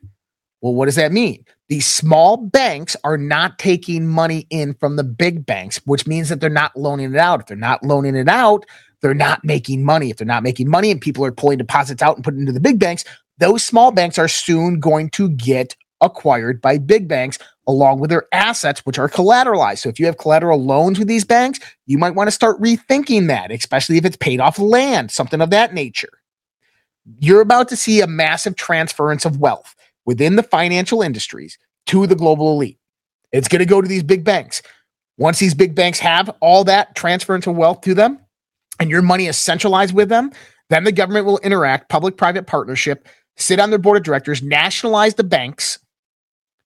Well, 0.60 0.74
what 0.74 0.86
does 0.86 0.96
that 0.96 1.12
mean? 1.12 1.44
These 1.68 1.86
small 1.86 2.36
banks 2.36 2.96
are 3.04 3.16
not 3.16 3.58
taking 3.58 4.06
money 4.06 4.46
in 4.50 4.74
from 4.74 4.96
the 4.96 5.04
big 5.04 5.46
banks, 5.46 5.78
which 5.86 6.06
means 6.06 6.28
that 6.28 6.40
they're 6.40 6.50
not 6.50 6.76
loaning 6.76 7.14
it 7.14 7.18
out. 7.18 7.40
If 7.40 7.46
they're 7.46 7.56
not 7.56 7.82
loaning 7.84 8.16
it 8.16 8.28
out, 8.28 8.66
they're 9.00 9.14
not 9.14 9.44
making 9.44 9.84
money. 9.84 10.10
If 10.10 10.16
they're 10.16 10.26
not 10.26 10.42
making 10.42 10.68
money 10.68 10.90
and 10.90 11.00
people 11.00 11.24
are 11.24 11.32
pulling 11.32 11.58
deposits 11.58 12.02
out 12.02 12.16
and 12.16 12.24
putting 12.24 12.40
into 12.40 12.52
the 12.52 12.60
big 12.60 12.78
banks, 12.78 13.04
those 13.38 13.64
small 13.64 13.92
banks 13.92 14.18
are 14.18 14.28
soon 14.28 14.80
going 14.80 15.10
to 15.10 15.30
get 15.30 15.74
acquired 16.00 16.60
by 16.60 16.78
big 16.78 17.08
banks 17.08 17.38
along 17.70 18.00
with 18.00 18.10
their 18.10 18.26
assets, 18.32 18.80
which 18.84 18.98
are 18.98 19.08
collateralized. 19.08 19.78
So 19.78 19.88
if 19.88 19.98
you 19.98 20.06
have 20.06 20.18
collateral 20.18 20.62
loans 20.62 20.98
with 20.98 21.08
these 21.08 21.24
banks, 21.24 21.60
you 21.86 21.98
might 21.98 22.14
want 22.14 22.28
to 22.28 22.32
start 22.32 22.60
rethinking 22.60 23.28
that, 23.28 23.50
especially 23.50 23.96
if 23.96 24.04
it's 24.04 24.16
paid 24.16 24.40
off 24.40 24.58
land, 24.58 25.10
something 25.10 25.40
of 25.40 25.50
that 25.50 25.72
nature. 25.72 26.10
You're 27.18 27.40
about 27.40 27.68
to 27.68 27.76
see 27.76 28.00
a 28.00 28.06
massive 28.06 28.56
transference 28.56 29.24
of 29.24 29.38
wealth 29.38 29.74
within 30.04 30.36
the 30.36 30.42
financial 30.42 31.02
industries 31.02 31.58
to 31.86 32.06
the 32.06 32.14
global 32.14 32.52
elite. 32.52 32.78
It's 33.32 33.48
going 33.48 33.60
to 33.60 33.66
go 33.66 33.80
to 33.80 33.88
these 33.88 34.02
big 34.02 34.24
banks. 34.24 34.62
Once 35.16 35.38
these 35.38 35.54
big 35.54 35.74
banks 35.74 35.98
have 35.98 36.34
all 36.40 36.64
that 36.64 36.94
transference 36.94 37.46
of 37.46 37.56
wealth 37.56 37.80
to 37.82 37.94
them 37.94 38.18
and 38.78 38.90
your 38.90 39.02
money 39.02 39.26
is 39.26 39.36
centralized 39.36 39.94
with 39.94 40.08
them, 40.08 40.30
then 40.70 40.84
the 40.84 40.92
government 40.92 41.26
will 41.26 41.38
interact, 41.38 41.88
public 41.88 42.16
private 42.16 42.46
partnership, 42.46 43.06
sit 43.36 43.60
on 43.60 43.70
their 43.70 43.78
board 43.78 43.96
of 43.96 44.02
directors, 44.02 44.42
nationalize 44.42 45.14
the 45.14 45.24
banks. 45.24 45.78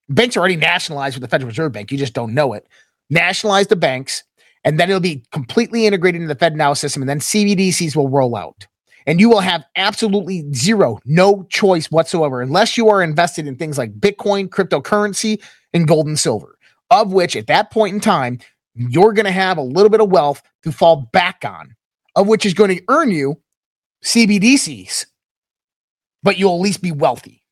Banks 0.08 0.36
are 0.36 0.40
already 0.40 0.56
nationalized 0.56 1.16
with 1.16 1.22
the 1.22 1.28
Federal 1.28 1.48
Reserve 1.48 1.72
Bank. 1.72 1.90
You 1.90 1.98
just 1.98 2.14
don't 2.14 2.34
know 2.34 2.52
it. 2.52 2.66
Nationalize 3.10 3.68
the 3.68 3.76
banks, 3.76 4.24
and 4.64 4.78
then 4.78 4.90
it'll 4.90 5.00
be 5.00 5.24
completely 5.32 5.86
integrated 5.86 6.20
into 6.22 6.32
the 6.32 6.38
Fed 6.38 6.56
Now 6.56 6.74
system, 6.74 7.02
and 7.02 7.08
then 7.08 7.20
CBDCs 7.20 7.96
will 7.96 8.08
roll 8.08 8.36
out 8.36 8.66
and 9.06 9.20
you 9.20 9.28
will 9.28 9.40
have 9.40 9.64
absolutely 9.76 10.50
zero, 10.52 10.98
no 11.04 11.44
choice 11.50 11.90
whatsoever, 11.90 12.40
unless 12.40 12.76
you 12.76 12.88
are 12.88 13.02
invested 13.02 13.46
in 13.46 13.56
things 13.56 13.78
like 13.78 13.98
Bitcoin, 13.98 14.48
cryptocurrency, 14.48 15.42
and 15.72 15.86
gold 15.86 16.06
and 16.06 16.18
silver, 16.18 16.58
of 16.90 17.12
which 17.12 17.36
at 17.36 17.46
that 17.46 17.70
point 17.70 17.94
in 17.94 18.00
time, 18.00 18.38
you're 18.74 19.12
going 19.12 19.26
to 19.26 19.32
have 19.32 19.58
a 19.58 19.62
little 19.62 19.90
bit 19.90 20.00
of 20.00 20.10
wealth 20.10 20.42
to 20.62 20.72
fall 20.72 21.08
back 21.12 21.44
on, 21.44 21.74
of 22.16 22.26
which 22.26 22.46
is 22.46 22.54
going 22.54 22.74
to 22.74 22.82
earn 22.88 23.10
you 23.10 23.40
CBDCs, 24.04 25.06
but 26.22 26.38
you'll 26.38 26.54
at 26.54 26.60
least 26.60 26.82
be 26.82 26.92
wealthy. 26.92 27.43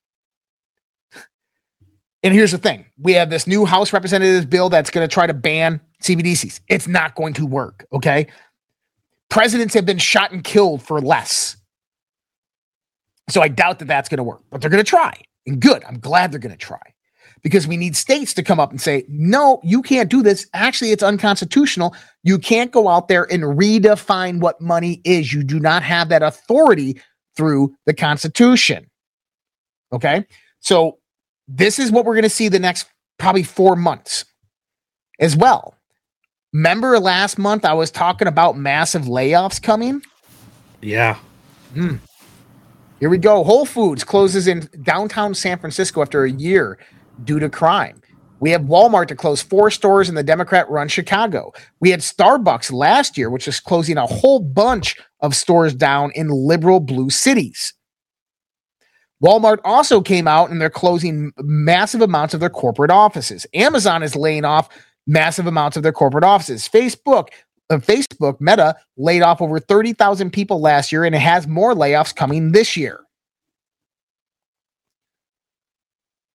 And 2.23 2.33
here's 2.33 2.53
the 2.53 2.59
thing 2.59 2.87
we 2.99 3.13
have 3.15 3.31
this 3.31 3.47
new 3.47 3.65
House 3.65 3.93
Representatives 3.93 4.47
bill 4.47 4.69
that's 4.69 4.91
going 4.91 5.07
to 5.07 5.13
try 5.13 5.27
to 5.27 5.35
ban 5.35 5.81
CBDCs. 6.03 6.61
It's 6.69 6.87
not 6.87 7.15
going 7.15 7.35
to 7.35 7.47
work. 7.47 7.87
Okay. 7.93 8.27
Presidents 9.29 9.75
have 9.75 9.87
been 9.87 9.99
shot 9.99 10.31
and 10.31 10.45
killed 10.45 10.83
for 10.83 11.01
less. 11.01 11.57
So 13.31 13.41
I 13.41 13.49
doubt 13.49 13.79
that 13.79 13.87
that's 13.87 14.09
going 14.09 14.19
to 14.19 14.25
work, 14.25 14.43
but 14.51 14.61
they're 14.61 14.71
going 14.71 14.85
to 14.85 14.89
try. 14.89 15.21
And 15.47 15.61
good. 15.61 15.83
I'm 15.85 15.99
glad 15.99 16.31
they're 16.31 16.39
going 16.39 16.53
to 16.53 16.59
try 16.59 16.81
because 17.43 17.67
we 17.67 17.77
need 17.77 17.97
states 17.97 18.35
to 18.35 18.43
come 18.43 18.61
up 18.61 18.71
and 18.71 18.81
say, 18.81 19.05
no, 19.09 19.61
you 19.65 19.83
can't 19.83 20.11
do 20.11 20.23
this. 20.23 20.47
Actually, 20.55 20.91
it's 20.91 21.03
unconstitutional. 21.03 21.95
You 22.23 22.39
can't 22.39 22.71
go 22.71 22.89
out 22.89 23.09
there 23.09 23.25
and 23.33 23.43
redefine 23.43 24.41
what 24.41 24.61
money 24.61 25.01
is. 25.05 25.33
You 25.33 25.43
do 25.43 25.59
not 25.59 25.83
have 25.83 26.09
that 26.11 26.23
authority 26.23 27.01
through 27.37 27.75
the 27.87 27.95
Constitution. 27.95 28.89
Okay. 29.93 30.27
So 30.61 30.99
this 31.55 31.79
is 31.79 31.93
what 31.93 32.05
we're 32.05 32.15
going 32.15 32.23
to 32.23 32.31
see 32.31 32.49
the 32.49 32.59
next 32.59 32.87
probably 33.19 33.43
four 33.43 33.77
months 33.77 34.25
as 35.21 35.37
well. 35.37 35.75
Remember 36.53 36.99
last 36.99 37.39
month 37.39 37.65
I 37.65 37.75
was 37.75 37.91
talking 37.91 38.29
about 38.29 38.57
massive 38.57 39.03
layoffs 39.03 39.63
coming? 39.63 40.03
Yeah. 40.81 41.19
Hmm. 41.75 41.97
Here 43.01 43.09
we 43.09 43.19
go. 43.19 43.43
Whole 43.45 43.67
Foods 43.67 44.05
closes 44.05 44.47
in 44.47 44.69
downtown 44.83 45.35
San 45.35 45.59
Francisco 45.59 46.03
after 46.03 46.25
a 46.25 46.31
year 46.31 46.79
due 47.25 47.39
to 47.39 47.49
crime. 47.49 48.01
We 48.41 48.51
have 48.51 48.63
Walmart 48.63 49.07
to 49.09 49.15
close 49.15 49.41
four 49.41 49.71
stores 49.71 50.09
in 50.09 50.15
the 50.15 50.23
Democrat 50.23 50.69
run 50.69 50.89
Chicago. 50.89 51.53
We 51.81 51.91
had 51.91 52.01
Starbucks 52.01 52.73
last 52.73 53.17
year, 53.17 53.31
which 53.31 53.47
is 53.47 53.61
closing 53.61 53.97
a 53.97 54.07
whole 54.07 54.41
bunch 54.41 54.97
of 55.21 55.37
stores 55.37 55.75
down 55.75 56.11
in 56.15 56.29
liberal 56.29 56.81
blue 56.81 57.09
cities. 57.09 57.73
Walmart 59.23 59.59
also 59.65 60.01
came 60.01 60.27
out 60.27 60.51
and 60.51 60.61
they're 60.61 60.69
closing 60.69 61.33
massive 61.39 62.01
amounts 62.03 62.35
of 62.35 62.41
their 62.41 62.51
corporate 62.51 62.91
offices. 62.91 63.47
Amazon 63.55 64.03
is 64.03 64.17
laying 64.17 64.45
off 64.45 64.69
massive 65.07 65.47
amounts 65.47 65.77
of 65.77 65.85
their 65.85 65.93
corporate 65.93 66.25
offices. 66.25 66.69
Facebook, 66.69 67.29
uh, 67.71 67.77
Facebook, 67.77 68.41
Meta 68.41 68.75
laid 68.97 69.23
off 69.23 69.41
over 69.41 69.61
30,000 69.61 70.33
people 70.33 70.61
last 70.61 70.91
year 70.91 71.05
and 71.05 71.15
it 71.15 71.21
has 71.21 71.47
more 71.47 71.73
layoffs 71.75 72.15
coming 72.15 72.51
this 72.53 72.77
year. 72.77 73.01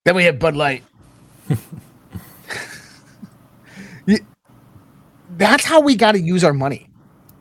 Then 0.06 0.16
we 0.16 0.24
have 0.24 0.40
Bud 0.40 0.56
Light. 0.56 0.86
that's 5.38 5.66
how 5.66 5.82
we 5.82 5.98
got 5.98 6.14
to 6.14 6.22
use 6.22 6.46
our 6.46 6.54
money. 6.54 6.90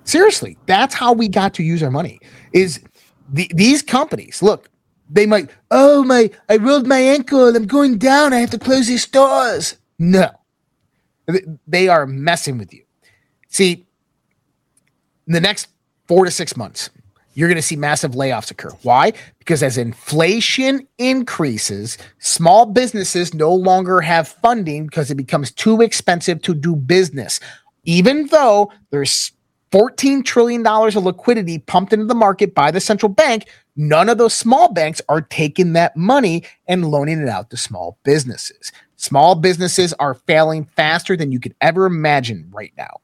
Seriously, 0.03 0.59
that's 0.67 0.95
how 0.95 1.13
we 1.13 1.29
got 1.29 1.55
to 1.55 1.63
use 1.63 1.85
our 1.85 1.93
money. 1.93 2.19
Is 2.53 2.81
the, 3.29 3.49
these 3.55 3.83
companies 3.83 4.43
look? 4.43 4.69
They 5.09 5.27
might. 5.27 5.51
Oh 5.71 6.03
my! 6.05 6.31
I 6.49 6.57
rolled 6.57 6.87
my 6.87 6.99
ankle. 6.99 7.55
I'm 7.55 7.67
going 7.67 7.99
down. 7.99 8.33
I 8.33 8.39
have 8.39 8.51
to 8.51 8.59
close 8.59 8.89
these 8.89 9.05
stores. 9.05 9.77
No, 9.99 10.31
they 11.67 11.89
are 11.89 12.07
messing 12.07 12.59
with 12.59 12.73
you. 12.75 12.83
See, 13.49 13.87
in 15.27 15.33
the 15.33 15.41
next 15.41 15.69
four 16.07 16.25
to 16.25 16.31
six 16.31 16.57
months, 16.57 16.91
you're 17.35 17.49
going 17.49 17.57
to 17.57 17.63
see 17.63 17.77
massive 17.77 18.13
layoffs 18.13 18.51
occur. 18.51 18.71
Why? 18.83 19.13
Because 19.39 19.63
as 19.63 19.79
inflation 19.79 20.89
increases, 20.99 21.99
small 22.19 22.67
businesses 22.67 23.33
no 23.33 23.55
longer 23.55 24.01
have 24.01 24.29
funding 24.29 24.87
because 24.87 25.11
it 25.11 25.17
becomes 25.17 25.53
too 25.53 25.83
expensive 25.83 26.43
to 26.43 26.55
do 26.55 26.75
business. 26.75 27.39
Even 27.85 28.27
though 28.27 28.73
there's 28.91 29.33
$14 29.73 30.25
trillion 30.25 30.67
of 30.67 30.97
liquidity 30.97 31.59
pumped 31.59 31.93
into 31.93 32.07
the 32.07 32.15
market 32.15 32.55
by 32.55 32.71
the 32.71 32.81
central 32.81 33.11
bank. 33.11 33.47
None 33.77 34.09
of 34.09 34.17
those 34.17 34.35
small 34.35 34.73
banks 34.73 35.03
are 35.09 35.21
taking 35.21 35.75
that 35.75 35.97
money 35.97 36.45
and 36.67 36.91
loaning 36.91 37.21
it 37.21 37.29
out 37.29 37.51
to 37.51 37.57
small 37.57 37.99
businesses. 38.05 38.73
Small 38.97 39.35
businesses 39.35 39.93
are 39.95 40.15
failing 40.15 40.65
faster 40.65 41.17
than 41.17 41.31
you 41.31 41.39
could 41.39 41.55
ever 41.61 41.85
imagine 41.85 42.49
right 42.51 42.73
now. 42.79 43.01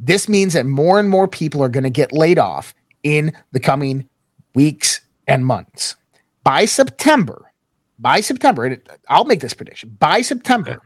This 0.00 0.28
means 0.28 0.52
that 0.52 0.66
more 0.66 0.98
and 0.98 1.08
more 1.08 1.28
people 1.28 1.62
are 1.62 1.68
going 1.68 1.84
to 1.84 1.90
get 1.90 2.12
laid 2.12 2.38
off 2.38 2.74
in 3.02 3.32
the 3.52 3.60
coming 3.60 4.08
weeks 4.54 5.00
and 5.28 5.46
months. 5.46 5.96
By 6.42 6.64
September, 6.64 7.52
by 7.98 8.20
September, 8.20 8.76
I'll 9.08 9.24
make 9.24 9.40
this 9.40 9.54
prediction. 9.54 9.96
By 9.98 10.22
September, 10.22 10.82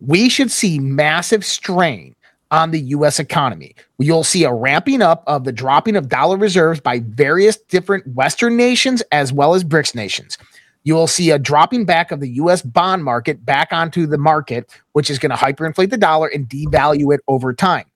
we 0.00 0.28
should 0.28 0.50
see 0.50 0.78
massive 0.78 1.44
strain 1.44 2.14
on 2.54 2.70
the 2.70 2.80
US 2.80 3.18
economy. 3.18 3.74
You'll 3.98 4.22
see 4.22 4.44
a 4.44 4.54
ramping 4.54 5.02
up 5.02 5.24
of 5.26 5.42
the 5.42 5.50
dropping 5.50 5.96
of 5.96 6.08
dollar 6.08 6.36
reserves 6.36 6.78
by 6.78 7.00
various 7.00 7.56
different 7.56 8.06
Western 8.14 8.56
nations 8.56 9.02
as 9.10 9.32
well 9.32 9.54
as 9.54 9.64
BRICS 9.64 9.96
nations. 9.96 10.38
You 10.84 10.94
will 10.94 11.08
see 11.08 11.32
a 11.32 11.38
dropping 11.38 11.84
back 11.84 12.12
of 12.12 12.20
the 12.20 12.28
US 12.34 12.62
bond 12.62 13.02
market 13.02 13.44
back 13.44 13.72
onto 13.72 14.06
the 14.06 14.18
market, 14.18 14.70
which 14.92 15.10
is 15.10 15.18
going 15.18 15.30
to 15.30 15.36
hyperinflate 15.36 15.90
the 15.90 15.96
dollar 15.96 16.28
and 16.28 16.48
devalue 16.48 17.12
it 17.12 17.22
over 17.26 17.52
time. 17.52 17.86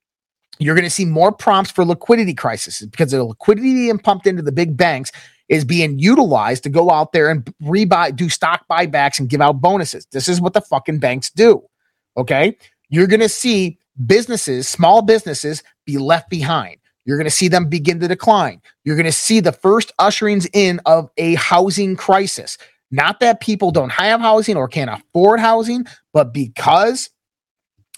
You're 0.58 0.74
going 0.74 0.82
to 0.82 0.90
see 0.90 1.04
more 1.04 1.30
prompts 1.30 1.70
for 1.70 1.84
liquidity 1.84 2.34
crises 2.34 2.84
because 2.90 3.12
the 3.12 3.22
liquidity 3.22 3.74
being 3.74 4.00
pumped 4.00 4.26
into 4.26 4.42
the 4.42 4.50
big 4.50 4.76
banks 4.76 5.12
is 5.48 5.64
being 5.64 6.00
utilized 6.00 6.64
to 6.64 6.68
go 6.68 6.90
out 6.90 7.12
there 7.12 7.30
and 7.30 7.44
rebuy, 7.62 8.16
do 8.16 8.28
stock 8.28 8.64
buybacks 8.68 9.20
and 9.20 9.28
give 9.28 9.40
out 9.40 9.60
bonuses. 9.60 10.04
This 10.10 10.26
is 10.26 10.40
what 10.40 10.52
the 10.52 10.60
fucking 10.60 10.98
banks 10.98 11.30
do. 11.30 11.62
Okay. 12.16 12.58
You're 12.88 13.06
going 13.06 13.20
to 13.20 13.28
see 13.28 13.78
businesses, 14.06 14.68
small 14.68 15.02
businesses, 15.02 15.62
be 15.86 15.98
left 15.98 16.30
behind. 16.30 16.76
You're 17.04 17.16
going 17.16 17.24
to 17.24 17.30
see 17.30 17.48
them 17.48 17.68
begin 17.68 18.00
to 18.00 18.08
decline. 18.08 18.60
You're 18.84 18.96
going 18.96 19.06
to 19.06 19.12
see 19.12 19.40
the 19.40 19.52
first 19.52 19.92
usherings 19.98 20.48
in 20.52 20.80
of 20.84 21.10
a 21.16 21.34
housing 21.36 21.96
crisis. 21.96 22.58
Not 22.90 23.20
that 23.20 23.40
people 23.40 23.70
don't 23.70 23.90
have 23.90 24.20
housing 24.20 24.56
or 24.56 24.68
can't 24.68 24.90
afford 24.90 25.40
housing, 25.40 25.86
but 26.12 26.32
because 26.32 27.10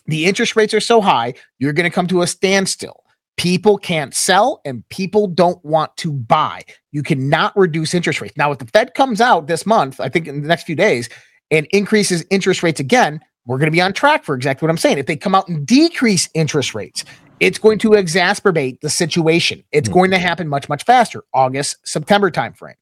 the 0.07 0.26
interest 0.26 0.57
rates 0.57 0.74
are 0.74 0.80
so 0.80 1.01
high, 1.01 1.34
you're 1.59 1.72
going 1.72 1.90
to 1.90 1.94
come 1.94 2.07
to 2.09 2.22
a 2.22 2.26
standstill. 2.26 3.03
People 3.36 3.78
can't 3.78 4.14
sell 4.14 4.61
and 4.64 4.86
people 4.90 5.26
don't 5.26 5.64
want 5.64 5.96
to 5.98 6.12
buy. 6.12 6.62
You 6.92 7.03
cannot 7.03 7.57
reduce 7.57 7.94
interest 7.94 8.20
rates. 8.20 8.36
Now, 8.36 8.53
if 8.53 8.59
the 8.59 8.66
Fed 8.66 8.94
comes 8.94 9.20
out 9.20 9.46
this 9.46 9.64
month, 9.64 10.01
I 10.01 10.09
think 10.09 10.28
in 10.28 10.42
the 10.42 10.48
next 10.48 10.64
few 10.64 10.76
days, 10.76 11.09
and 11.51 11.66
increases 11.72 12.24
interest 12.30 12.62
rates 12.62 12.80
again, 12.80 13.20
we're 13.51 13.59
going 13.59 13.66
to 13.66 13.72
be 13.72 13.80
on 13.80 13.92
track 13.92 14.22
for 14.22 14.36
exactly 14.36 14.64
what 14.64 14.70
I'm 14.70 14.78
saying. 14.78 14.98
If 14.98 15.07
they 15.07 15.16
come 15.16 15.34
out 15.34 15.48
and 15.48 15.66
decrease 15.66 16.28
interest 16.34 16.72
rates, 16.72 17.05
it's 17.40 17.59
going 17.59 17.80
to 17.80 17.90
exacerbate 17.90 18.80
the 18.80 18.88
situation. 18.88 19.64
It's 19.72 19.88
mm-hmm. 19.88 19.98
going 19.98 20.11
to 20.12 20.18
happen 20.18 20.46
much, 20.46 20.68
much 20.68 20.84
faster, 20.84 21.24
August, 21.34 21.76
September 21.84 22.30
timeframe. 22.30 22.74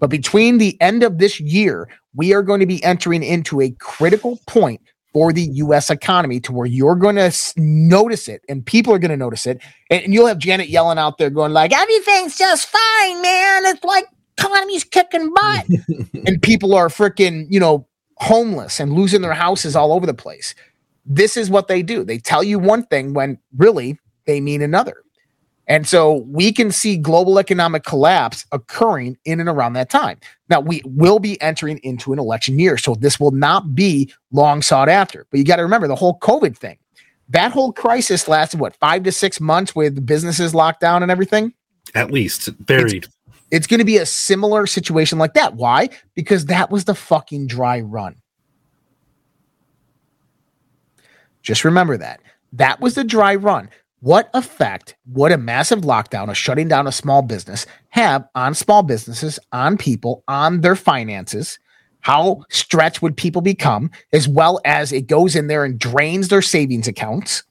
But 0.00 0.08
between 0.08 0.56
the 0.56 0.80
end 0.80 1.02
of 1.02 1.18
this 1.18 1.40
year, 1.40 1.90
we 2.14 2.32
are 2.32 2.42
going 2.42 2.60
to 2.60 2.66
be 2.66 2.82
entering 2.82 3.22
into 3.22 3.60
a 3.60 3.72
critical 3.72 4.40
point 4.46 4.80
for 5.12 5.30
the 5.30 5.42
US 5.42 5.90
economy 5.90 6.40
to 6.40 6.52
where 6.52 6.66
you're 6.66 6.96
going 6.96 7.16
to 7.16 7.30
notice 7.58 8.26
it 8.26 8.40
and 8.48 8.64
people 8.64 8.94
are 8.94 8.98
going 8.98 9.10
to 9.10 9.18
notice 9.18 9.44
it. 9.44 9.60
And, 9.90 10.14
you'll 10.14 10.26
have 10.26 10.38
Janet 10.38 10.70
Yellen 10.70 10.96
out 10.96 11.18
there 11.18 11.28
going 11.28 11.52
like, 11.52 11.72
everything's 11.74 12.38
just 12.38 12.68
fine, 12.68 13.20
man. 13.20 13.66
It's 13.66 13.84
like 13.84 14.06
economy's 14.38 14.84
kicking 14.84 15.34
butt. 15.34 15.66
and 16.26 16.40
people 16.40 16.74
are 16.74 16.88
freaking, 16.88 17.46
you 17.50 17.60
know, 17.60 17.86
homeless 18.18 18.80
and 18.80 18.92
losing 18.92 19.22
their 19.22 19.34
houses 19.34 19.76
all 19.76 19.92
over 19.92 20.06
the 20.06 20.14
place. 20.14 20.54
This 21.06 21.36
is 21.36 21.50
what 21.50 21.68
they 21.68 21.82
do. 21.82 22.04
They 22.04 22.18
tell 22.18 22.42
you 22.42 22.58
one 22.58 22.84
thing 22.84 23.14
when 23.14 23.38
really 23.56 23.98
they 24.26 24.40
mean 24.40 24.62
another. 24.62 25.02
And 25.66 25.86
so 25.86 26.24
we 26.26 26.52
can 26.52 26.70
see 26.70 26.96
global 26.96 27.38
economic 27.38 27.84
collapse 27.84 28.44
occurring 28.52 29.16
in 29.24 29.40
and 29.40 29.48
around 29.48 29.72
that 29.74 29.88
time. 29.88 30.18
Now, 30.50 30.60
we 30.60 30.82
will 30.84 31.18
be 31.18 31.40
entering 31.40 31.78
into 31.82 32.12
an 32.12 32.18
election 32.18 32.58
year. 32.58 32.76
So 32.76 32.94
this 32.94 33.18
will 33.18 33.30
not 33.30 33.74
be 33.74 34.12
long 34.30 34.60
sought 34.60 34.90
after. 34.90 35.26
But 35.30 35.38
you 35.38 35.44
got 35.44 35.56
to 35.56 35.62
remember 35.62 35.88
the 35.88 35.94
whole 35.94 36.18
COVID 36.18 36.56
thing. 36.56 36.76
That 37.30 37.52
whole 37.52 37.72
crisis 37.72 38.28
lasted 38.28 38.60
what, 38.60 38.76
five 38.76 39.04
to 39.04 39.12
six 39.12 39.40
months 39.40 39.74
with 39.74 40.04
businesses 40.04 40.54
locked 40.54 40.80
down 40.80 41.02
and 41.02 41.10
everything? 41.10 41.54
At 41.94 42.10
least, 42.10 42.50
buried. 42.66 43.04
It's, 43.04 43.13
it's 43.54 43.68
going 43.68 43.78
to 43.78 43.84
be 43.84 43.98
a 43.98 44.06
similar 44.06 44.66
situation 44.66 45.16
like 45.16 45.34
that. 45.34 45.54
Why? 45.54 45.88
Because 46.14 46.46
that 46.46 46.72
was 46.72 46.86
the 46.86 46.94
fucking 46.94 47.46
dry 47.46 47.80
run. 47.80 48.16
Just 51.40 51.64
remember 51.64 51.96
that. 51.96 52.20
That 52.52 52.80
was 52.80 52.96
the 52.96 53.04
dry 53.04 53.36
run. 53.36 53.70
What 54.00 54.28
effect 54.34 54.96
would 55.06 55.30
a 55.30 55.38
massive 55.38 55.82
lockdown, 55.82 56.28
a 56.28 56.34
shutting 56.34 56.66
down 56.66 56.88
a 56.88 56.92
small 56.92 57.22
business, 57.22 57.64
have 57.90 58.26
on 58.34 58.54
small 58.54 58.82
businesses, 58.82 59.38
on 59.52 59.78
people, 59.78 60.24
on 60.26 60.62
their 60.62 60.74
finances? 60.74 61.60
How 62.00 62.42
stretched 62.50 63.02
would 63.02 63.16
people 63.16 63.40
become, 63.40 63.92
as 64.12 64.26
well 64.26 64.60
as 64.64 64.92
it 64.92 65.06
goes 65.06 65.36
in 65.36 65.46
there 65.46 65.64
and 65.64 65.78
drains 65.78 66.26
their 66.26 66.42
savings 66.42 66.88
accounts? 66.88 67.44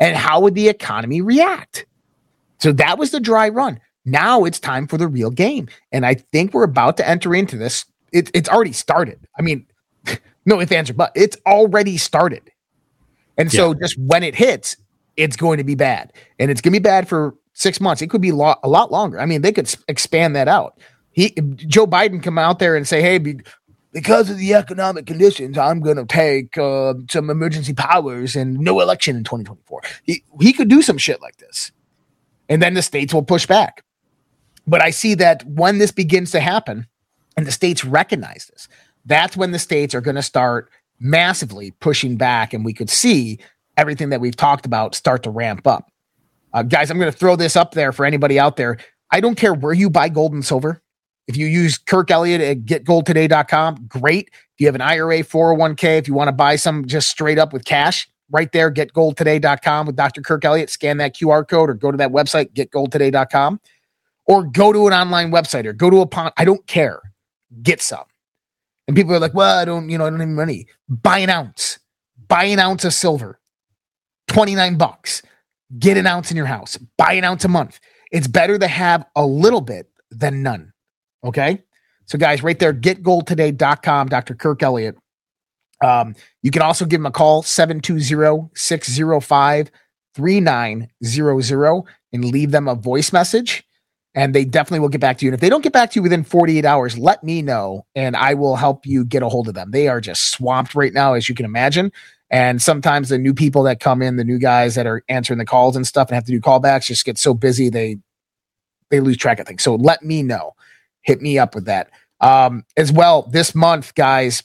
And 0.00 0.16
how 0.16 0.40
would 0.40 0.56
the 0.56 0.68
economy 0.68 1.20
react? 1.20 1.86
So 2.58 2.72
that 2.72 2.98
was 2.98 3.12
the 3.12 3.20
dry 3.20 3.48
run. 3.48 3.78
Now 4.04 4.44
it's 4.44 4.60
time 4.60 4.86
for 4.86 4.98
the 4.98 5.08
real 5.08 5.30
game. 5.30 5.68
And 5.92 6.04
I 6.04 6.14
think 6.14 6.52
we're 6.52 6.64
about 6.64 6.96
to 6.98 7.08
enter 7.08 7.34
into 7.34 7.56
this. 7.56 7.84
It, 8.12 8.30
it's 8.34 8.48
already 8.48 8.72
started. 8.72 9.18
I 9.38 9.42
mean, 9.42 9.66
no 10.46 10.60
if 10.60 10.72
answer, 10.72 10.94
but 10.94 11.12
it's 11.14 11.36
already 11.46 11.96
started. 11.96 12.50
And 13.36 13.50
so 13.50 13.72
yeah. 13.72 13.78
just 13.82 13.98
when 13.98 14.22
it 14.22 14.34
hits, 14.34 14.76
it's 15.16 15.36
going 15.36 15.58
to 15.58 15.64
be 15.64 15.74
bad. 15.74 16.12
And 16.38 16.50
it's 16.50 16.60
going 16.60 16.72
to 16.72 16.80
be 16.80 16.82
bad 16.82 17.08
for 17.08 17.34
six 17.54 17.80
months. 17.80 18.02
It 18.02 18.10
could 18.10 18.20
be 18.20 18.32
lo- 18.32 18.56
a 18.62 18.68
lot 18.68 18.92
longer. 18.92 19.18
I 19.20 19.26
mean, 19.26 19.42
they 19.42 19.52
could 19.52 19.72
expand 19.88 20.36
that 20.36 20.48
out. 20.48 20.78
He, 21.10 21.30
Joe 21.56 21.86
Biden 21.86 22.22
come 22.22 22.38
out 22.38 22.58
there 22.58 22.76
and 22.76 22.86
say, 22.86 23.00
hey, 23.00 23.18
be, 23.18 23.36
because 23.92 24.28
of 24.28 24.38
the 24.38 24.54
economic 24.54 25.06
conditions, 25.06 25.56
I'm 25.56 25.80
going 25.80 25.96
to 25.96 26.04
take 26.04 26.58
uh, 26.58 26.94
some 27.08 27.30
emergency 27.30 27.72
powers 27.72 28.34
and 28.34 28.58
no 28.58 28.80
election 28.80 29.16
in 29.16 29.24
2024. 29.24 29.82
He, 30.02 30.24
he 30.40 30.52
could 30.52 30.68
do 30.68 30.82
some 30.82 30.98
shit 30.98 31.22
like 31.22 31.36
this. 31.36 31.70
And 32.48 32.60
then 32.60 32.74
the 32.74 32.82
states 32.82 33.14
will 33.14 33.22
push 33.22 33.46
back. 33.46 33.84
But 34.66 34.82
I 34.82 34.90
see 34.90 35.14
that 35.14 35.44
when 35.44 35.78
this 35.78 35.90
begins 35.90 36.30
to 36.32 36.40
happen 36.40 36.86
and 37.36 37.46
the 37.46 37.52
states 37.52 37.84
recognize 37.84 38.46
this, 38.46 38.68
that's 39.04 39.36
when 39.36 39.52
the 39.52 39.58
states 39.58 39.94
are 39.94 40.00
going 40.00 40.16
to 40.16 40.22
start 40.22 40.70
massively 40.98 41.72
pushing 41.80 42.16
back. 42.16 42.54
And 42.54 42.64
we 42.64 42.72
could 42.72 42.90
see 42.90 43.38
everything 43.76 44.08
that 44.10 44.20
we've 44.20 44.36
talked 44.36 44.66
about 44.66 44.94
start 44.94 45.22
to 45.24 45.30
ramp 45.30 45.66
up. 45.66 45.90
Uh, 46.52 46.62
guys, 46.62 46.90
I'm 46.90 46.98
going 46.98 47.12
to 47.12 47.18
throw 47.18 47.36
this 47.36 47.56
up 47.56 47.72
there 47.72 47.92
for 47.92 48.06
anybody 48.06 48.38
out 48.38 48.56
there. 48.56 48.78
I 49.10 49.20
don't 49.20 49.34
care 49.34 49.54
where 49.54 49.72
you 49.72 49.90
buy 49.90 50.08
gold 50.08 50.32
and 50.32 50.44
silver. 50.44 50.80
If 51.26 51.36
you 51.36 51.46
use 51.46 51.78
Kirk 51.78 52.10
Elliott 52.10 52.40
at 52.40 52.64
getgoldtoday.com, 52.64 53.86
great. 53.88 54.28
If 54.28 54.60
you 54.60 54.66
have 54.66 54.74
an 54.74 54.80
IRA, 54.80 55.18
401k, 55.20 55.98
if 55.98 56.06
you 56.06 56.14
want 56.14 56.28
to 56.28 56.32
buy 56.32 56.56
some 56.56 56.86
just 56.86 57.08
straight 57.08 57.38
up 57.38 57.52
with 57.52 57.64
cash, 57.64 58.08
right 58.30 58.50
there, 58.52 58.70
getgoldtoday.com 58.70 59.86
with 59.86 59.96
Dr. 59.96 60.20
Kirk 60.22 60.44
Elliott. 60.44 60.70
Scan 60.70 60.98
that 60.98 61.16
QR 61.16 61.46
code 61.48 61.70
or 61.70 61.74
go 61.74 61.90
to 61.90 61.96
that 61.96 62.12
website, 62.12 62.52
getgoldtoday.com 62.52 63.60
or 64.26 64.44
go 64.44 64.72
to 64.72 64.86
an 64.86 64.92
online 64.92 65.30
website 65.30 65.66
or 65.66 65.72
go 65.72 65.90
to 65.90 66.00
a 66.00 66.06
pond. 66.06 66.32
I 66.36 66.44
don't 66.44 66.66
care. 66.66 67.00
Get 67.62 67.80
some. 67.82 68.04
And 68.86 68.96
people 68.96 69.14
are 69.14 69.18
like, 69.18 69.34
well, 69.34 69.58
I 69.58 69.64
don't, 69.64 69.88
you 69.88 69.98
know, 69.98 70.06
I 70.06 70.10
don't 70.10 70.20
have 70.20 70.28
money. 70.28 70.66
Buy 70.88 71.18
an 71.18 71.30
ounce. 71.30 71.78
Buy 72.28 72.44
an 72.44 72.58
ounce 72.58 72.84
of 72.84 72.92
silver. 72.92 73.40
29 74.28 74.76
bucks. 74.76 75.22
Get 75.78 75.96
an 75.96 76.06
ounce 76.06 76.30
in 76.30 76.36
your 76.36 76.46
house. 76.46 76.76
Buy 76.98 77.14
an 77.14 77.24
ounce 77.24 77.44
a 77.44 77.48
month. 77.48 77.80
It's 78.12 78.26
better 78.26 78.58
to 78.58 78.68
have 78.68 79.04
a 79.16 79.26
little 79.26 79.60
bit 79.60 79.88
than 80.10 80.42
none. 80.42 80.72
Okay. 81.24 81.62
So, 82.06 82.18
guys, 82.18 82.42
right 82.42 82.58
there, 82.58 82.74
getgoldtoday.com, 82.74 84.08
Dr. 84.08 84.34
Kirk 84.34 84.62
Elliott. 84.62 84.96
Um, 85.82 86.14
you 86.42 86.50
can 86.50 86.62
also 86.62 86.84
give 86.84 87.00
him 87.00 87.06
a 87.06 87.10
call, 87.10 87.42
720 87.42 88.50
605 88.54 89.70
3900, 90.14 91.82
and 92.12 92.24
leave 92.24 92.50
them 92.50 92.68
a 92.68 92.74
voice 92.74 93.12
message 93.12 93.64
and 94.14 94.34
they 94.34 94.44
definitely 94.44 94.80
will 94.80 94.88
get 94.88 95.00
back 95.00 95.18
to 95.18 95.24
you. 95.24 95.30
And 95.30 95.34
if 95.34 95.40
they 95.40 95.48
don't 95.48 95.62
get 95.62 95.72
back 95.72 95.90
to 95.90 95.98
you 95.98 96.02
within 96.02 96.22
48 96.22 96.64
hours, 96.64 96.96
let 96.96 97.24
me 97.24 97.42
know 97.42 97.84
and 97.94 98.16
I 98.16 98.34
will 98.34 98.56
help 98.56 98.86
you 98.86 99.04
get 99.04 99.22
a 99.22 99.28
hold 99.28 99.48
of 99.48 99.54
them. 99.54 99.72
They 99.72 99.88
are 99.88 100.00
just 100.00 100.30
swamped 100.30 100.74
right 100.74 100.92
now, 100.92 101.14
as 101.14 101.28
you 101.28 101.34
can 101.34 101.44
imagine. 101.44 101.92
And 102.30 102.62
sometimes 102.62 103.08
the 103.08 103.18
new 103.18 103.34
people 103.34 103.62
that 103.64 103.80
come 103.80 104.02
in, 104.02 104.16
the 104.16 104.24
new 104.24 104.38
guys 104.38 104.74
that 104.76 104.86
are 104.86 105.02
answering 105.08 105.38
the 105.38 105.44
calls 105.44 105.76
and 105.76 105.86
stuff 105.86 106.08
and 106.08 106.14
have 106.14 106.24
to 106.24 106.32
do 106.32 106.40
callbacks 106.40 106.86
just 106.86 107.04
get 107.04 107.18
so 107.18 107.34
busy 107.34 107.68
they 107.68 107.98
they 108.90 109.00
lose 109.00 109.16
track 109.16 109.40
of 109.40 109.46
things. 109.46 109.62
So 109.62 109.74
let 109.74 110.02
me 110.02 110.22
know. 110.22 110.54
Hit 111.02 111.20
me 111.20 111.38
up 111.38 111.54
with 111.54 111.64
that. 111.66 111.90
Um, 112.20 112.64
as 112.76 112.92
well, 112.92 113.22
this 113.22 113.54
month, 113.54 113.94
guys, 113.94 114.42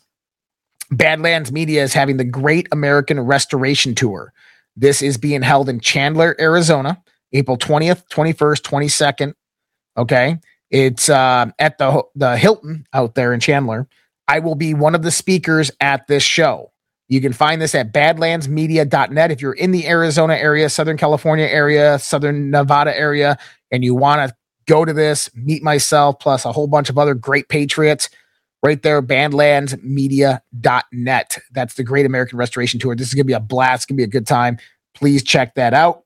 Badlands 0.92 1.52
Media 1.52 1.84
is 1.84 1.94
having 1.94 2.18
the 2.18 2.24
Great 2.24 2.68
American 2.72 3.20
Restoration 3.20 3.96
Tour. 3.96 4.34
This 4.76 5.02
is 5.02 5.18
being 5.18 5.42
held 5.42 5.70
in 5.70 5.80
Chandler, 5.80 6.36
Arizona, 6.40 7.02
April 7.34 7.58
20th, 7.58 8.08
21st, 8.10 8.62
22nd, 8.62 9.34
Okay. 10.00 10.40
It's 10.72 11.10
uh, 11.10 11.52
at 11.60 11.78
the 11.78 12.04
the 12.16 12.38
Hilton 12.38 12.88
out 12.94 13.16
there 13.16 13.34
in 13.34 13.40
Chandler. 13.40 13.88
I 14.28 14.40
will 14.40 14.56
be 14.56 14.74
one 14.74 14.96
of 14.96 15.02
the 15.02 15.12
speakers 15.12 15.72
at 15.82 16.08
this 16.08 16.24
show. 16.24 16.72
You 17.08 17.22
can 17.22 17.34
find 17.34 17.60
this 17.60 17.74
at 17.74 17.92
badlandsmedia.net. 17.92 19.32
If 19.32 19.42
you're 19.42 19.54
in 19.54 19.72
the 19.72 19.88
Arizona 19.88 20.36
area, 20.36 20.70
Southern 20.70 20.96
California 20.96 21.48
area, 21.48 21.98
Southern 21.98 22.52
Nevada 22.52 22.96
area, 22.96 23.40
and 23.72 23.84
you 23.84 23.96
want 23.96 24.30
to 24.30 24.36
go 24.68 24.86
to 24.86 24.94
this, 24.94 25.32
meet 25.34 25.64
myself, 25.64 26.20
plus 26.20 26.46
a 26.46 26.52
whole 26.52 26.68
bunch 26.68 26.92
of 26.92 27.00
other 27.00 27.16
great 27.16 27.50
patriots, 27.50 28.12
right 28.62 28.84
there, 28.84 29.02
badlandsmedia.net. 29.02 31.38
That's 31.52 31.74
the 31.74 31.84
Great 31.84 32.06
American 32.06 32.38
Restoration 32.38 32.80
Tour. 32.80 32.96
This 32.96 33.08
is 33.08 33.16
going 33.16 33.26
to 33.26 33.28
be 33.28 33.34
a 33.34 33.40
blast. 33.40 33.80
It's 33.80 33.88
going 33.88 33.98
to 33.98 34.02
be 34.02 34.04
a 34.04 34.08
good 34.08 34.28
time. 34.28 34.60
Please 34.94 35.24
check 35.24 35.56
that 35.56 35.74
out. 35.74 36.04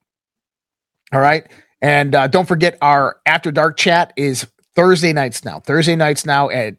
All 1.12 1.20
right. 1.20 1.46
And 1.84 2.16
uh, 2.16 2.28
don't 2.28 2.48
forget, 2.48 2.78
our 2.82 3.18
After 3.26 3.52
Dark 3.52 3.78
chat 3.78 4.14
is 4.16 4.48
Thursday 4.74 5.12
nights 5.12 5.44
now. 5.44 5.60
Thursday 5.60 5.98
nights 5.98 6.26
now 6.26 6.50
at 6.50 6.76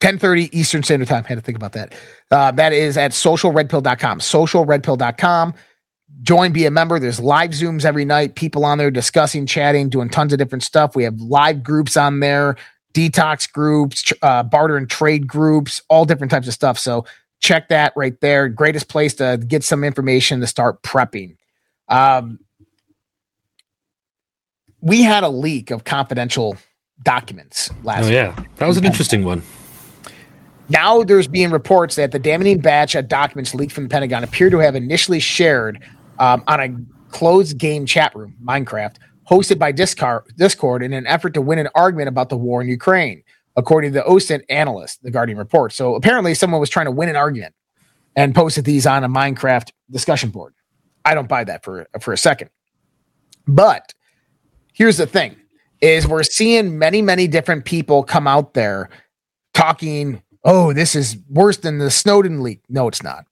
10:30 0.00 0.48
Eastern 0.52 0.82
Standard 0.82 1.06
Time. 1.06 1.22
Had 1.22 1.36
to 1.36 1.40
think 1.40 1.56
about 1.56 1.72
that. 1.72 1.94
Uh, 2.32 2.50
that 2.50 2.72
is 2.72 2.96
at 2.96 3.12
socialredpill.com. 3.12 4.18
Socialredpill.com. 4.18 5.54
Join, 6.22 6.52
be 6.52 6.66
a 6.66 6.70
member. 6.72 6.98
There's 6.98 7.20
live 7.20 7.52
Zooms 7.52 7.84
every 7.84 8.04
night. 8.04 8.34
People 8.34 8.64
on 8.64 8.78
there 8.78 8.90
discussing, 8.90 9.46
chatting, 9.46 9.88
doing 9.88 10.10
tons 10.10 10.32
of 10.32 10.40
different 10.40 10.64
stuff. 10.64 10.96
We 10.96 11.04
have 11.04 11.18
live 11.20 11.62
groups 11.62 11.96
on 11.96 12.18
there, 12.18 12.56
detox 12.94 13.50
groups, 13.50 14.12
uh, 14.22 14.42
barter 14.42 14.76
and 14.76 14.90
trade 14.90 15.28
groups, 15.28 15.80
all 15.88 16.04
different 16.04 16.32
types 16.32 16.48
of 16.48 16.52
stuff. 16.52 16.78
So 16.80 17.06
check 17.38 17.68
that 17.68 17.92
right 17.94 18.20
there. 18.20 18.48
Greatest 18.48 18.88
place 18.88 19.14
to 19.14 19.40
get 19.46 19.62
some 19.62 19.84
information 19.84 20.40
to 20.40 20.48
start 20.48 20.82
prepping. 20.82 21.36
Um, 21.88 22.40
we 24.82 25.02
had 25.02 25.22
a 25.22 25.28
leak 25.28 25.70
of 25.70 25.84
confidential 25.84 26.56
documents 27.02 27.70
last. 27.84 28.04
Oh 28.04 28.08
yeah, 28.08 28.36
that 28.56 28.66
was 28.66 28.76
an 28.76 28.84
interesting 28.84 29.24
one. 29.24 29.42
Now 30.68 31.02
there's 31.02 31.28
being 31.28 31.50
reports 31.50 31.96
that 31.96 32.12
the 32.12 32.18
damning 32.18 32.58
batch 32.60 32.94
of 32.94 33.08
documents 33.08 33.54
leaked 33.54 33.72
from 33.72 33.84
the 33.84 33.90
Pentagon 33.90 34.24
appear 34.24 34.50
to 34.50 34.58
have 34.58 34.74
initially 34.74 35.20
shared 35.20 35.82
um, 36.18 36.42
on 36.46 36.60
a 36.60 36.76
closed 37.10 37.58
game 37.58 37.86
chat 37.86 38.14
room, 38.14 38.34
Minecraft, 38.44 38.96
hosted 39.30 39.58
by 39.58 39.72
Discord, 39.72 40.24
Discord 40.36 40.82
in 40.82 40.92
an 40.92 41.06
effort 41.06 41.34
to 41.34 41.40
win 41.40 41.58
an 41.58 41.68
argument 41.74 42.08
about 42.08 42.28
the 42.28 42.36
war 42.36 42.62
in 42.62 42.68
Ukraine, 42.68 43.22
according 43.56 43.92
to 43.92 43.98
the 44.00 44.04
OSINT 44.04 44.42
analyst, 44.48 45.02
the 45.02 45.10
Guardian 45.10 45.38
report. 45.38 45.72
So 45.72 45.94
apparently 45.94 46.34
someone 46.34 46.60
was 46.60 46.70
trying 46.70 46.86
to 46.86 46.92
win 46.92 47.08
an 47.08 47.16
argument 47.16 47.54
and 48.16 48.34
posted 48.34 48.64
these 48.64 48.86
on 48.86 49.04
a 49.04 49.08
Minecraft 49.08 49.70
discussion 49.90 50.30
board. 50.30 50.54
I 51.04 51.14
don't 51.14 51.28
buy 51.28 51.44
that 51.44 51.64
for, 51.64 51.86
for 52.00 52.12
a 52.12 52.18
second. 52.18 52.50
But 53.46 53.92
here's 54.72 54.96
the 54.96 55.06
thing 55.06 55.36
is 55.80 56.06
we're 56.06 56.22
seeing 56.22 56.78
many, 56.78 57.02
many 57.02 57.26
different 57.26 57.64
people 57.64 58.04
come 58.04 58.26
out 58.26 58.54
there 58.54 58.88
talking 59.54 60.22
oh, 60.44 60.72
this 60.72 60.94
is 60.94 61.16
worse 61.28 61.58
than 61.58 61.78
the 61.78 61.90
Snowden 61.90 62.42
leak. 62.42 62.62
No, 62.68 62.88
it's 62.88 63.02
not. 63.02 63.24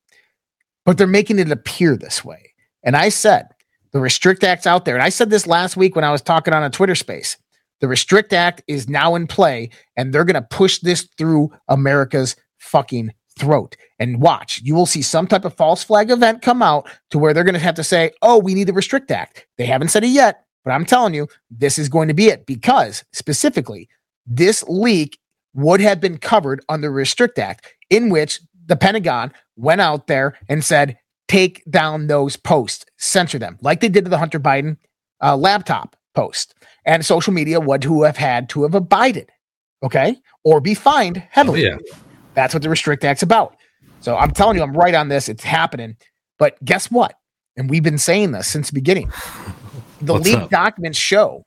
But 0.85 0.99
they're 0.99 1.07
making 1.07 1.39
it 1.39 1.51
appear 1.51 1.97
this 1.97 2.25
way. 2.25 2.55
And 2.83 2.97
I 2.97 3.09
said, 3.09 3.49
the 3.93 4.01
Restrict 4.01 4.43
Act's 4.45 4.67
out 4.67 4.85
there. 4.85 4.95
And 4.95 5.03
I 5.03 5.09
said 5.09 5.31
this 5.31 5.47
last 5.47 5.77
week 5.77 5.97
when 5.97 6.05
I 6.05 6.13
was 6.13 6.23
talking 6.23 6.55
on 6.55 6.63
a 6.63 6.71
Twitter 6.71 6.95
space. 6.95 7.37
The 7.81 7.89
Restrict 7.89 8.33
Act 8.33 8.63
is 8.67 8.89
now 8.89 9.15
in 9.15 9.27
play, 9.27 9.71
and 9.97 10.13
they're 10.13 10.25
going 10.25 10.35
to 10.35 10.43
push 10.43 10.79
this 10.79 11.09
through 11.17 11.51
America's 11.69 12.37
fucking 12.59 13.13
throat. 13.39 13.77
And 13.99 14.21
watch, 14.21 14.61
you 14.63 14.75
will 14.75 14.87
see 14.87 15.03
some 15.03 15.27
type 15.27 15.45
of 15.45 15.57
false 15.57 15.83
flag 15.83 16.11
event 16.11 16.43
come 16.43 16.63
out 16.63 16.89
to 17.11 17.19
where 17.19 17.33
they're 17.33 17.45
going 17.45 17.55
to 17.55 17.61
have 17.61 17.75
to 17.77 17.85
say, 17.85 18.13
oh, 18.23 18.39
we 18.39 18.55
need 18.55 18.69
the 18.69 18.73
Restrict 18.73 19.11
Act. 19.11 19.47
They 19.57 19.67
haven't 19.67 19.89
said 19.89 20.05
it 20.05 20.09
yet, 20.09 20.45
but 20.65 20.73
I'm 20.73 20.85
telling 20.85 21.15
you, 21.15 21.29
this 21.51 21.79
is 21.79 21.89
going 21.89 22.09
to 22.09 22.15
be 22.15 22.29
it 22.29 22.47
because 22.47 23.05
specifically, 23.13 23.89
this 24.27 24.63
leak 24.65 25.19
would 25.55 25.81
have 25.81 26.01
been 26.01 26.19
covered 26.19 26.65
under 26.69 26.91
Restrict 26.91 27.39
Act, 27.39 27.75
in 27.89 28.11
which 28.11 28.41
the 28.67 28.77
Pentagon 28.77 29.33
went 29.57 29.81
out 29.81 30.07
there 30.07 30.39
and 30.49 30.65
said, 30.65 30.97
take 31.29 31.65
down 31.71 32.07
those 32.07 32.37
posts, 32.37 32.85
censor 32.99 33.39
them, 33.39 33.59
like 33.63 33.81
they 33.81 33.89
did 33.89 34.05
to 34.05 34.11
the 34.11 34.19
Hunter 34.19 34.41
Biden 34.41 34.77
uh, 35.23 35.37
laptop 35.37 35.97
post. 36.15 36.55
And 36.85 37.05
social 37.05 37.33
media 37.33 37.61
would 37.61 37.83
to 37.83 38.03
have 38.03 38.17
had 38.17 38.49
to 38.51 38.63
have 38.63 38.75
abided, 38.75 39.31
okay, 39.83 40.17
or 40.45 40.61
be 40.61 40.75
fined 40.75 41.19
heavily. 41.31 41.67
Oh, 41.67 41.73
yeah. 41.73 41.97
That's 42.35 42.55
what 42.55 42.63
the 42.63 42.71
Restrict 42.71 43.05
Act's 43.05 43.23
about. 43.23 43.57
So 44.01 44.17
I'm 44.17 44.31
telling 44.31 44.57
you, 44.57 44.63
I'm 44.63 44.77
right 44.77 44.95
on 44.95 45.09
this. 45.09 45.29
It's 45.29 45.45
happening. 45.45 45.97
But 46.39 46.63
guess 46.65 46.91
what? 46.91 47.17
And 47.57 47.69
we've 47.69 47.83
been 47.83 47.99
saying 47.99 48.33
this 48.33 48.49
since 48.49 48.69
the 48.69 48.75
beginning. 48.75 49.13
The 50.01 50.15
leaked 50.15 50.51
documents 50.51 50.99
show 50.99 51.45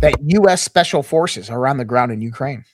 that 0.00 0.14
U.S. 0.20 0.62
special 0.62 1.02
forces 1.02 1.48
are 1.50 1.66
on 1.66 1.78
the 1.78 1.84
ground 1.84 2.12
in 2.12 2.20
Ukraine. 2.20 2.64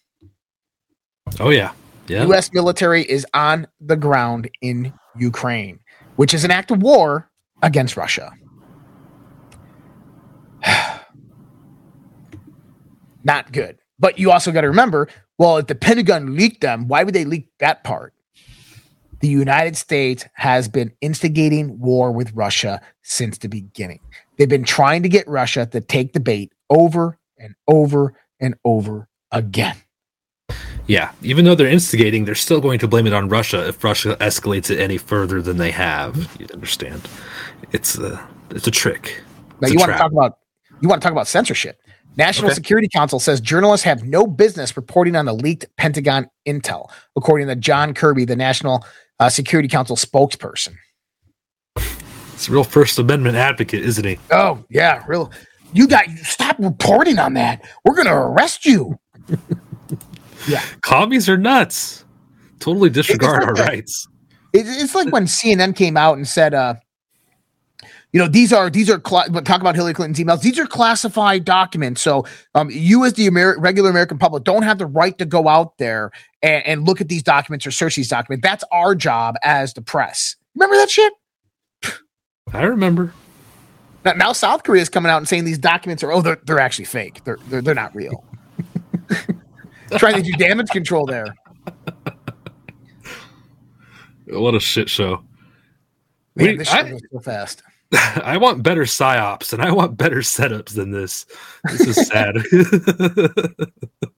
Oh 1.39 1.51
yeah. 1.51 1.73
Yeah. 2.09 2.25
US 2.27 2.53
military 2.53 3.03
is 3.03 3.25
on 3.35 3.69
the 3.81 3.97
ground 3.97 4.51
in 4.61 4.93
Ukraine, 5.17 5.79
which 6.17 6.35
is 6.35 6.45
an 6.45 6.51
act 6.51 6.73
of 6.73 6.83
war 6.83 7.31
against 7.63 7.97
Russia. 7.97 8.33
Not 13.25 13.53
good. 13.53 13.79
But 13.99 14.19
you 14.19 14.33
also 14.33 14.51
got 14.51 14.63
to 14.63 14.69
remember, 14.69 15.09
well, 15.39 15.59
if 15.59 15.67
the 15.67 15.75
Pentagon 15.75 16.35
leaked 16.35 16.63
them, 16.63 16.89
why 16.89 17.05
would 17.05 17.15
they 17.15 17.25
leak 17.25 17.49
that 17.59 17.85
part? 17.85 18.13
The 19.21 19.29
United 19.29 19.77
States 19.77 20.25
has 20.33 20.67
been 20.69 20.93
instigating 21.03 21.79
war 21.79 22.11
with 22.11 22.33
Russia 22.33 22.81
since 23.03 23.37
the 23.39 23.49
beginning. 23.49 24.01
They've 24.41 24.49
been 24.49 24.65
trying 24.65 25.03
to 25.03 25.11
get 25.11 25.29
Russia 25.29 25.67
to 25.67 25.83
take 25.83 26.15
the 26.15 26.19
bait 26.19 26.51
over 26.71 27.19
and 27.37 27.55
over 27.69 28.15
and 28.41 28.55
over 28.65 29.07
again. 29.31 29.77
Yeah, 30.87 31.13
even 31.21 31.45
though 31.45 31.55
they're 31.55 31.69
instigating, 31.69 32.25
they're 32.25 32.35
still 32.35 32.63
going 32.63 32.79
to 32.79 32.89
blame 32.89 33.07
it 33.07 33.13
on 33.13 33.29
Russia 33.29 33.69
if 33.69 33.85
Russia 33.85 34.17
escalates 34.19 34.71
it 34.71 34.81
any 34.81 34.97
further 34.97 35.43
than 35.43 35.59
they 35.59 35.71
have. 35.71 36.17
You 36.41 36.47
understand? 36.55 37.07
It's 37.73 37.99
a 37.99 38.27
it's 38.49 38.67
a 38.67 38.71
trick. 38.71 39.23
Now 39.61 39.69
you 39.69 39.77
want 39.77 39.93
to 39.93 39.99
talk 39.99 40.11
about 40.11 40.39
you 40.81 40.89
want 40.89 41.03
to 41.03 41.05
talk 41.05 41.13
about 41.13 41.29
censorship. 41.29 41.79
National 42.17 42.47
okay. 42.47 42.55
Security 42.55 42.89
Council 42.89 43.21
says 43.21 43.43
journalists 43.43 43.85
have 43.85 44.05
no 44.05 44.27
business 44.27 44.75
reporting 44.75 45.17
on 45.17 45.27
the 45.27 45.35
leaked 45.35 45.67
Pentagon 45.77 46.31
intel, 46.49 46.91
according 47.15 47.49
to 47.49 47.57
John 47.57 47.93
Kirby, 47.93 48.25
the 48.25 48.37
National 48.37 48.87
uh, 49.19 49.29
Security 49.29 49.69
Council 49.69 49.97
spokesperson. 49.97 50.77
It's 52.41 52.49
a 52.49 52.53
real 52.53 52.65
First 52.65 52.99
Amendment 52.99 53.37
advocate, 53.37 53.85
isn't 53.85 54.07
he? 54.07 54.19
Oh 54.31 54.65
yeah, 54.71 55.05
real. 55.07 55.31
You 55.75 55.87
got 55.87 56.09
stop 56.23 56.57
reporting 56.59 57.19
on 57.19 57.35
that. 57.35 57.63
We're 57.85 57.95
to 58.07 58.15
arrest 58.15 58.65
you. 58.65 58.99
Yeah. 60.49 60.65
Commies 60.81 61.29
are 61.29 61.37
nuts. 61.37 62.07
Totally 62.61 62.89
disregard 62.89 63.45
our 63.45 63.53
rights. 63.53 64.09
It's 64.55 64.95
like 64.95 65.13
when 65.13 65.25
CNN 65.25 65.77
came 65.77 65.99
out 65.99 66.17
and 66.17 66.27
said, 66.27 66.55
uh, 66.55 66.77
you 68.15 68.19
know, 68.19 68.27
these 68.27 68.51
are 68.51 68.71
these 68.71 68.89
are 68.89 69.03
cl- 69.07 69.29
talk 69.43 69.61
about 69.61 69.75
Hillary 69.75 69.93
Clinton's 69.93 70.19
emails. 70.19 70.41
These 70.41 70.59
are 70.59 70.67
classified 70.67 71.45
documents. 71.45 72.01
So, 72.01 72.25
um, 72.55 72.71
you 72.71 73.05
as 73.05 73.13
the 73.13 73.29
regular 73.59 73.91
American 73.91 74.17
public 74.17 74.45
don't 74.45 74.63
have 74.63 74.79
the 74.79 74.87
right 74.87 75.17
to 75.19 75.27
go 75.27 75.47
out 75.47 75.77
there 75.77 76.11
and, 76.43 76.67
and 76.67 76.87
look 76.87 77.03
at 77.03 77.09
these 77.11 77.23
documents 77.23 77.67
or 77.67 77.71
search 77.71 77.97
these 77.97 78.09
documents. 78.09 78.43
That's 78.43 78.65
our 78.73 78.95
job 78.95 79.35
as 79.43 79.75
the 79.75 79.83
press. 79.83 80.37
Remember 80.55 80.77
that 80.77 80.89
shit? 80.89 81.13
I 82.53 82.63
remember. 82.63 83.13
Now, 84.05 84.13
now 84.13 84.33
South 84.33 84.63
Korea 84.63 84.83
is 84.83 84.89
coming 84.89 85.11
out 85.11 85.19
and 85.19 85.29
saying 85.29 85.45
these 85.45 85.59
documents 85.59 86.03
are 86.03 86.13
oh 86.13 86.23
they're 86.23 86.41
they're 86.45 86.61
actually 86.61 86.87
fake. 86.87 87.23
They're 87.25 87.39
they're, 87.49 87.63
they're 87.63 87.75
not 87.75 87.95
real. 87.95 88.25
trying 89.99 90.17
to 90.17 90.23
do 90.23 90.33
damage 90.33 90.71
control 90.71 91.07
there. 91.07 91.35
What 94.27 94.55
a 94.55 94.61
shit 94.61 94.89
show. 94.89 95.25
Man, 96.37 96.47
we, 96.47 96.57
this 96.57 96.69
shit 96.69 96.87
I, 96.87 96.99
so 97.13 97.21
fast. 97.21 97.63
I 97.93 98.37
want 98.37 98.63
better 98.63 98.83
psyops 98.83 99.53
and 99.53 99.61
I 99.63 99.73
want 99.73 99.97
better 99.97 100.19
setups 100.19 100.75
than 100.75 100.93
this. 100.93 101.27
This 101.65 101.99
is 101.99 102.07
sad. 102.07 102.37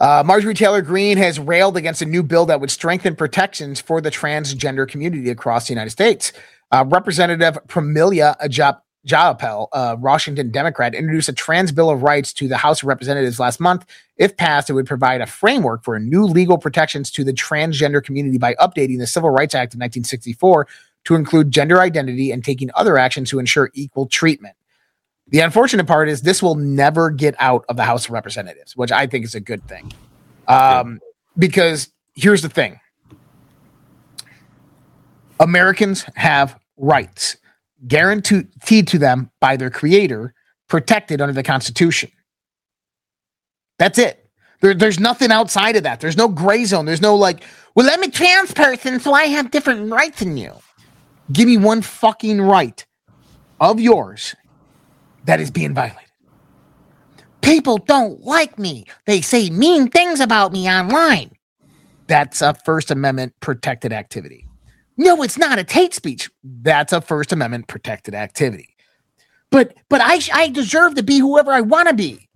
uh, 0.00 0.22
Marjorie 0.24 0.54
Taylor 0.54 0.82
Greene 0.82 1.18
has 1.18 1.40
railed 1.40 1.76
against 1.76 2.02
a 2.02 2.06
new 2.06 2.22
bill 2.22 2.46
that 2.46 2.60
would 2.60 2.70
strengthen 2.70 3.16
protections 3.16 3.80
for 3.80 4.00
the 4.00 4.10
transgender 4.10 4.88
community 4.88 5.30
across 5.30 5.66
the 5.66 5.72
United 5.72 5.90
States. 5.90 6.32
Uh, 6.70 6.84
Representative 6.86 7.58
Pramila 7.68 8.36
Ajap 8.38 8.80
Jayapal, 9.06 9.68
a 9.72 9.96
Washington 9.96 10.50
Democrat, 10.50 10.94
introduced 10.94 11.28
a 11.28 11.32
trans 11.32 11.70
bill 11.70 11.90
of 11.90 12.02
rights 12.02 12.32
to 12.34 12.48
the 12.48 12.56
House 12.56 12.82
of 12.82 12.88
Representatives 12.88 13.38
last 13.38 13.60
month. 13.60 13.86
If 14.16 14.36
passed, 14.36 14.68
it 14.68 14.72
would 14.72 14.86
provide 14.86 15.20
a 15.20 15.26
framework 15.26 15.84
for 15.84 15.98
new 16.00 16.24
legal 16.24 16.58
protections 16.58 17.10
to 17.12 17.22
the 17.22 17.32
transgender 17.32 18.02
community 18.02 18.38
by 18.38 18.54
updating 18.54 18.98
the 18.98 19.06
Civil 19.06 19.30
Rights 19.30 19.54
Act 19.54 19.74
of 19.74 19.78
1964 19.78 20.66
to 21.04 21.14
include 21.14 21.52
gender 21.52 21.80
identity 21.80 22.32
and 22.32 22.44
taking 22.44 22.68
other 22.74 22.98
actions 22.98 23.30
to 23.30 23.38
ensure 23.38 23.70
equal 23.74 24.06
treatment. 24.06 24.56
The 25.28 25.40
unfortunate 25.40 25.86
part 25.86 26.08
is 26.08 26.22
this 26.22 26.42
will 26.42 26.56
never 26.56 27.10
get 27.10 27.36
out 27.38 27.64
of 27.68 27.76
the 27.76 27.84
House 27.84 28.06
of 28.06 28.10
Representatives, 28.10 28.76
which 28.76 28.90
I 28.90 29.06
think 29.06 29.24
is 29.24 29.34
a 29.34 29.40
good 29.40 29.66
thing. 29.68 29.92
Um, 30.48 31.00
because 31.38 31.90
here's 32.14 32.42
the 32.42 32.48
thing 32.48 32.80
Americans 35.40 36.04
have 36.14 36.58
rights 36.76 37.36
guaranteed 37.86 38.88
to 38.88 38.98
them 38.98 39.30
by 39.40 39.56
their 39.56 39.70
creator, 39.70 40.34
protected 40.68 41.20
under 41.20 41.32
the 41.32 41.42
Constitution. 41.42 42.10
That's 43.78 43.98
it. 43.98 44.28
There, 44.60 44.74
there's 44.74 44.98
nothing 44.98 45.30
outside 45.30 45.76
of 45.76 45.82
that. 45.82 46.00
There's 46.00 46.16
no 46.16 46.28
gray 46.28 46.64
zone. 46.64 46.86
There's 46.86 47.02
no 47.02 47.14
like, 47.14 47.44
Well, 47.74 47.88
I'm 47.90 48.02
a 48.02 48.10
trans 48.10 48.52
person, 48.52 48.98
so 49.00 49.12
I 49.12 49.24
have 49.24 49.50
different 49.50 49.90
rights 49.92 50.20
than 50.20 50.36
you. 50.36 50.52
Give 51.32 51.46
me 51.46 51.58
one 51.58 51.82
fucking 51.82 52.40
right 52.40 52.84
of 53.60 53.80
yours 53.80 54.34
that 55.24 55.40
is 55.40 55.50
being 55.50 55.74
violated. 55.74 56.02
People 57.42 57.78
don't 57.78 58.22
like 58.22 58.58
me. 58.58 58.86
They 59.06 59.20
say 59.20 59.50
mean 59.50 59.88
things 59.88 60.20
about 60.20 60.52
me 60.52 60.68
online. 60.68 61.32
That's 62.06 62.40
a 62.40 62.54
First 62.54 62.90
Amendment 62.90 63.34
protected 63.40 63.92
activity. 63.92 64.46
No, 64.96 65.22
it's 65.22 65.38
not. 65.38 65.58
It's 65.58 65.72
hate 65.72 65.94
speech. 65.94 66.30
That's 66.42 66.92
a 66.92 67.00
First 67.00 67.32
Amendment 67.32 67.68
protected 67.68 68.14
activity. 68.14 68.76
But 69.50 69.74
but 69.88 70.00
I 70.02 70.20
I 70.32 70.48
deserve 70.48 70.94
to 70.94 71.02
be 71.02 71.18
whoever 71.18 71.52
I 71.52 71.60
want 71.60 71.88
to 71.88 71.94
be. 71.94 72.28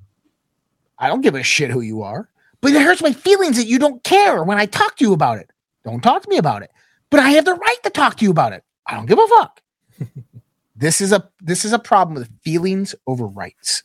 I 0.98 1.08
don't 1.08 1.22
give 1.22 1.34
a 1.34 1.42
shit 1.42 1.70
who 1.70 1.80
you 1.80 2.02
are. 2.02 2.28
But 2.60 2.72
it 2.72 2.82
hurts 2.82 3.02
my 3.02 3.12
feelings 3.12 3.56
that 3.56 3.66
you 3.66 3.78
don't 3.78 4.04
care 4.04 4.44
when 4.44 4.58
I 4.58 4.66
talk 4.66 4.96
to 4.96 5.04
you 5.04 5.14
about 5.14 5.38
it. 5.38 5.50
Don't 5.84 6.02
talk 6.02 6.22
to 6.22 6.28
me 6.28 6.36
about 6.36 6.62
it. 6.62 6.70
But 7.08 7.20
I 7.20 7.30
have 7.30 7.46
the 7.46 7.54
right 7.54 7.82
to 7.84 7.90
talk 7.90 8.16
to 8.16 8.24
you 8.24 8.30
about 8.30 8.52
it. 8.52 8.62
I 8.86 8.94
don't 8.94 9.06
give 9.06 9.18
a 9.18 9.26
fuck. 9.26 9.62
this 10.76 11.00
is 11.00 11.12
a 11.12 11.28
this 11.40 11.64
is 11.64 11.72
a 11.72 11.78
problem 11.78 12.14
with 12.14 12.30
feelings 12.42 12.94
over 13.06 13.26
rights. 13.26 13.82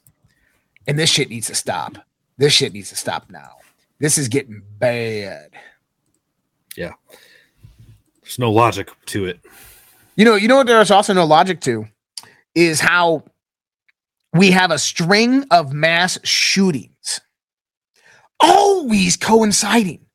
And 0.87 0.99
this 0.99 1.09
shit 1.09 1.29
needs 1.29 1.47
to 1.47 1.55
stop. 1.55 1.97
This 2.37 2.53
shit 2.53 2.73
needs 2.73 2.89
to 2.89 2.95
stop 2.95 3.29
now. 3.29 3.55
This 3.99 4.17
is 4.17 4.27
getting 4.27 4.61
bad. 4.77 5.51
Yeah. 6.75 6.93
There's 8.25 8.39
no 8.39 8.51
logic 8.51 8.89
to 9.07 9.25
it. 9.25 9.39
You 10.15 10.25
know, 10.25 10.35
you 10.35 10.47
know 10.47 10.57
what 10.57 10.67
there's 10.67 10.91
also 10.91 11.13
no 11.13 11.25
logic 11.25 11.61
to 11.61 11.85
is 12.55 12.79
how 12.79 13.23
we 14.33 14.51
have 14.51 14.71
a 14.71 14.79
string 14.79 15.45
of 15.51 15.71
mass 15.73 16.17
shootings 16.23 17.21
always 18.39 19.15
coinciding 19.15 20.05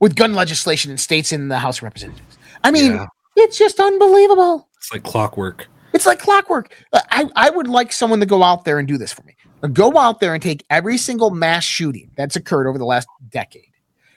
with 0.00 0.14
gun 0.14 0.34
legislation 0.34 0.90
in 0.90 0.98
states 0.98 1.32
in 1.32 1.48
the 1.48 1.58
House 1.58 1.78
of 1.78 1.82
Representatives. 1.84 2.38
I 2.64 2.70
mean, 2.70 2.92
Yeah. 2.92 3.06
it's 3.36 3.58
just 3.58 3.80
unbelievable. 3.80 4.68
It's 4.78 4.92
like 4.92 5.02
clockwork. 5.02 5.68
It's 5.92 6.06
like 6.06 6.18
clockwork. 6.18 6.74
Uh, 6.92 7.00
I, 7.10 7.24
I 7.36 7.50
would 7.50 7.66
like 7.68 7.92
someone 7.92 8.20
to 8.20 8.26
go 8.26 8.42
out 8.42 8.64
there 8.64 8.78
and 8.78 8.86
do 8.86 8.98
this 8.98 9.12
for 9.12 9.22
me. 9.24 9.34
Uh, 9.62 9.68
Go 9.68 9.96
out 9.96 10.20
there 10.20 10.34
and 10.34 10.42
take 10.42 10.64
every 10.70 10.98
single 10.98 11.30
mass 11.30 11.64
shooting 11.64 12.10
that's 12.16 12.36
occurred 12.36 12.68
over 12.68 12.78
the 12.78 12.84
last 12.84 13.08
decade. 13.30 13.70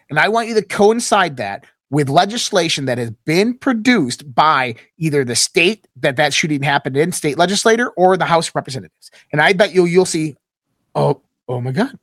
And 0.09 0.19
I 0.19 0.27
want 0.27 0.47
you 0.49 0.53
to 0.55 0.61
coincide 0.61 1.37
that 1.37 1.65
with 1.89 2.09
legislation 2.09 2.85
that 2.85 2.97
has 2.97 3.11
been 3.25 3.57
produced 3.57 4.33
by 4.35 4.75
either 4.97 5.25
the 5.25 5.35
state 5.35 5.87
that 5.95 6.17
that 6.17 6.33
shooting 6.33 6.61
happened 6.61 6.95
in, 6.95 7.11
state 7.11 7.37
legislator, 7.37 7.89
or 7.91 8.15
the 8.15 8.25
House 8.25 8.49
of 8.49 8.55
Representatives. 8.55 9.09
And 9.31 9.41
I 9.41 9.53
bet 9.53 9.73
you'll 9.73 9.87
you'll 9.87 10.05
see, 10.05 10.35
oh, 10.95 11.21
oh 11.47 11.61
my 11.61 11.71
God. 11.71 11.97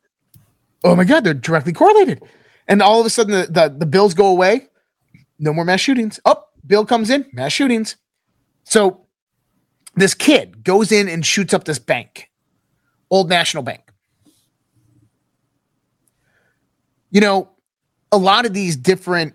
Oh 0.84 0.96
my 0.96 1.04
God, 1.04 1.24
they're 1.24 1.34
directly 1.34 1.72
correlated. 1.72 2.22
And 2.68 2.82
all 2.82 3.00
of 3.00 3.06
a 3.06 3.10
sudden 3.10 3.32
the, 3.32 3.46
the, 3.46 3.74
the 3.78 3.86
bills 3.86 4.14
go 4.14 4.26
away. 4.26 4.68
No 5.38 5.52
more 5.52 5.64
mass 5.64 5.80
shootings. 5.80 6.18
Oh, 6.24 6.44
bill 6.66 6.84
comes 6.84 7.10
in, 7.10 7.26
mass 7.32 7.52
shootings. 7.52 7.96
So 8.64 9.06
this 9.94 10.14
kid 10.14 10.64
goes 10.64 10.92
in 10.92 11.08
and 11.08 11.24
shoots 11.24 11.54
up 11.54 11.64
this 11.64 11.78
bank, 11.78 12.30
Old 13.10 13.28
National 13.28 13.62
Bank. 13.62 13.82
You 17.10 17.20
know, 17.20 17.50
a 18.10 18.18
lot 18.18 18.46
of 18.46 18.52
these 18.52 18.76
different 18.76 19.34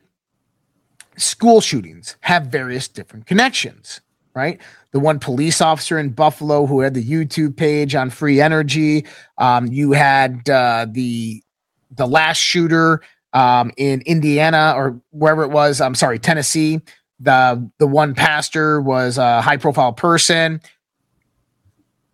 school 1.18 1.62
shootings 1.62 2.16
have 2.22 2.48
various 2.48 2.88
different 2.88 3.26
connections, 3.26 4.02
right? 4.34 4.60
The 4.92 5.00
one 5.00 5.20
police 5.20 5.62
officer 5.62 5.98
in 5.98 6.10
Buffalo 6.10 6.66
who 6.66 6.82
had 6.82 6.94
the 6.94 7.04
YouTube 7.04 7.56
page 7.56 7.96
on 7.96 8.10
free 8.10 8.42
energy. 8.42 9.06
Um, 9.38 9.68
you 9.68 9.92
had 9.92 10.50
uh, 10.50 10.88
the 10.90 11.44
the 11.92 12.08
last 12.08 12.38
shooter 12.38 13.02
um, 13.34 13.72
in 13.78 14.02
Indiana 14.06 14.74
or 14.76 15.00
wherever 15.12 15.44
it 15.44 15.52
was. 15.52 15.82
I'm 15.82 15.96
sorry, 15.96 16.20
Tennessee. 16.20 16.82
The 17.20 17.70
the 17.78 17.88
one 17.88 18.16
pastor 18.16 18.82
was 18.82 19.18
a 19.18 19.42
high 19.42 19.58
profile 19.58 19.94
person. 19.94 20.62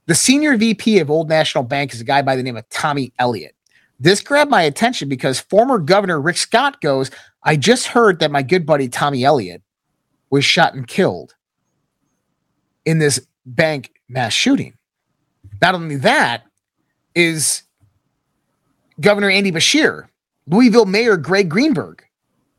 The 0.07 0.15
senior 0.15 0.55
VP 0.55 0.99
of 0.99 1.09
Old 1.11 1.27
National 1.27 1.63
Bank 1.63 1.93
is 1.93 1.99
a 1.99 2.05
guy 2.05 2.21
by 2.21 2.35
the 2.35 2.43
name 2.43 2.55
of 2.55 2.67
Tommy 2.69 3.11
Elliott. 3.19 3.55
This 3.99 4.21
grabbed 4.21 4.51
my 4.51 4.61
attention 4.61 5.09
because 5.09 5.39
former 5.39 5.79
Governor 5.79 6.21
Rick 6.21 6.37
Scott 6.37 6.81
goes, 6.81 7.09
I 7.47 7.55
just 7.55 7.87
heard 7.87 8.19
that 8.19 8.29
my 8.29 8.43
good 8.43 8.65
buddy 8.65 8.89
Tommy 8.89 9.23
Elliott 9.23 9.61
was 10.29 10.43
shot 10.43 10.73
and 10.73 10.85
killed 10.85 11.33
in 12.83 12.99
this 12.99 13.25
bank 13.45 13.93
mass 14.09 14.33
shooting. 14.33 14.73
Not 15.61 15.73
only 15.73 15.95
that, 15.95 16.43
is 17.15 17.63
Governor 18.99 19.29
Andy 19.29 19.53
Beshear, 19.53 20.09
Louisville 20.45 20.85
Mayor 20.85 21.15
Greg 21.15 21.47
Greenberg 21.49 22.03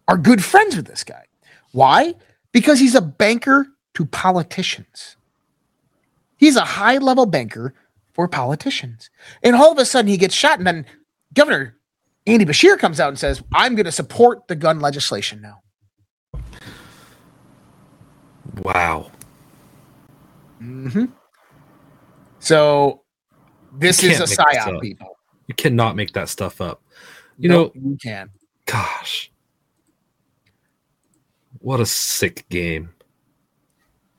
are 0.09 0.17
good 0.17 0.43
friends 0.43 0.75
with 0.75 0.87
this 0.87 1.05
guy. 1.05 1.27
Why? 1.73 2.15
Because 2.53 2.81
he's 2.81 2.95
a 2.95 3.03
banker 3.03 3.69
to 3.93 4.07
politicians. 4.07 5.17
He's 6.39 6.57
a 6.57 6.65
high 6.65 6.97
level 6.97 7.27
banker 7.27 7.75
for 8.15 8.27
politicians. 8.27 9.11
And 9.43 9.55
all 9.55 9.71
of 9.71 9.79
a 9.79 9.85
sudden 9.85 10.09
he 10.09 10.17
gets 10.17 10.35
shot, 10.35 10.59
and 10.59 10.67
then 10.67 10.87
Governor 11.35 11.78
Andy 12.29 12.45
Beshear 12.45 12.79
comes 12.79 13.01
out 13.01 13.09
and 13.09 13.19
says, 13.19 13.43
I'm 13.55 13.75
going 13.75 13.87
to 13.87 13.93
support 13.93 14.47
the 14.49 14.55
gun 14.55 14.81
legislation 14.81 15.41
now. 15.41 15.63
Wow. 18.63 19.11
hmm 20.59 21.07
So 22.39 23.03
this 23.73 24.03
is 24.03 24.21
a 24.21 24.25
psyop, 24.25 24.81
people. 24.83 25.17
You 25.47 25.55
cannot 25.55 25.97
make 25.97 26.13
that 26.13 26.29
stuff 26.29 26.61
up. 26.61 26.83
You 27.39 27.49
No, 27.49 27.55
know, 27.65 27.73
you 27.75 27.97
can. 28.03 28.29
gosh. 28.67 29.31
What 31.61 31.81
a 31.81 31.87
sick 31.87 32.47
game. 32.51 32.91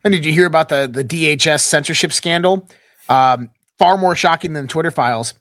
And 0.03 0.14
did 0.14 0.26
you 0.26 0.32
hear 0.32 0.47
about 0.47 0.70
the 0.70 0.89
the 0.91 1.03
DHS 1.03 1.62
censorship 1.62 2.12
scandal? 2.12 2.68
Um, 3.07 3.51
far 3.78 3.97
more 3.97 4.16
shocking 4.16 4.53
than 4.53 4.68
Twitter 4.68 4.91
files. 4.91 5.34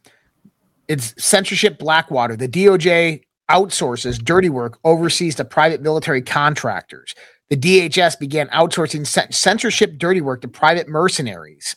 It's 0.88 1.14
censorship 1.22 1.78
Blackwater. 1.78 2.36
The 2.36 2.48
DOJ 2.48 3.22
outsources 3.50 4.22
dirty 4.22 4.48
work 4.48 4.78
overseas 4.84 5.34
to 5.36 5.44
private 5.44 5.82
military 5.82 6.22
contractors. 6.22 7.14
The 7.50 7.56
DHS 7.56 8.18
began 8.18 8.48
outsourcing 8.48 9.06
censorship 9.32 9.98
dirty 9.98 10.20
work 10.20 10.42
to 10.42 10.48
private 10.48 10.88
mercenaries 10.88 11.76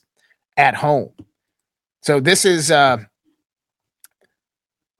at 0.57 0.75
home. 0.75 1.11
So 2.01 2.19
this 2.19 2.45
is 2.45 2.71
uh, 2.71 2.97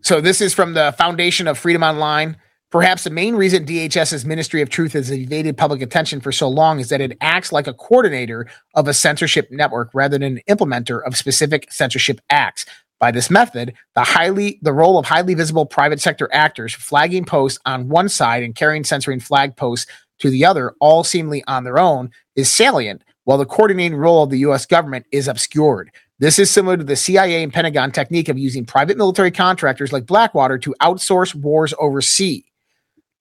so 0.01 0.21
this 0.21 0.41
is 0.41 0.53
from 0.53 0.73
the 0.73 0.93
Foundation 0.97 1.47
of 1.47 1.57
Freedom 1.57 1.83
Online. 1.83 2.37
Perhaps 2.71 3.03
the 3.03 3.09
main 3.09 3.35
reason 3.35 3.65
DHS's 3.65 4.23
Ministry 4.23 4.61
of 4.61 4.69
Truth 4.69 4.93
has 4.93 5.11
evaded 5.11 5.57
public 5.57 5.81
attention 5.81 6.21
for 6.21 6.31
so 6.31 6.47
long 6.47 6.79
is 6.79 6.87
that 6.87 7.01
it 7.01 7.17
acts 7.19 7.51
like 7.51 7.67
a 7.67 7.73
coordinator 7.73 8.47
of 8.75 8.87
a 8.87 8.93
censorship 8.93 9.49
network 9.51 9.89
rather 9.93 10.17
than 10.17 10.37
an 10.37 10.41
implementer 10.49 11.05
of 11.05 11.17
specific 11.17 11.69
censorship 11.69 12.21
acts. 12.29 12.65
By 13.01 13.09
this 13.09 13.31
method, 13.31 13.73
the 13.95 14.03
highly 14.03 14.59
the 14.61 14.71
role 14.71 14.99
of 14.99 15.07
highly 15.07 15.33
visible 15.33 15.65
private 15.65 15.99
sector 15.99 16.29
actors 16.31 16.75
flagging 16.75 17.25
posts 17.25 17.59
on 17.65 17.89
one 17.89 18.07
side 18.07 18.43
and 18.43 18.53
carrying 18.53 18.83
censoring 18.83 19.19
flag 19.19 19.57
posts 19.57 19.91
to 20.19 20.29
the 20.29 20.45
other, 20.45 20.75
all 20.79 21.03
seemingly 21.03 21.43
on 21.47 21.63
their 21.63 21.79
own, 21.79 22.11
is 22.35 22.53
salient, 22.53 23.03
while 23.23 23.39
the 23.39 23.45
coordinating 23.45 23.97
role 23.97 24.21
of 24.21 24.29
the 24.29 24.37
US 24.39 24.67
government 24.67 25.07
is 25.11 25.27
obscured. 25.27 25.89
This 26.19 26.37
is 26.37 26.51
similar 26.51 26.77
to 26.77 26.83
the 26.83 26.95
CIA 26.95 27.41
and 27.41 27.51
Pentagon 27.51 27.91
technique 27.91 28.29
of 28.29 28.37
using 28.37 28.67
private 28.67 28.97
military 28.97 29.31
contractors 29.31 29.91
like 29.91 30.05
Blackwater 30.05 30.59
to 30.59 30.75
outsource 30.79 31.33
wars 31.33 31.73
overseas. 31.79 32.43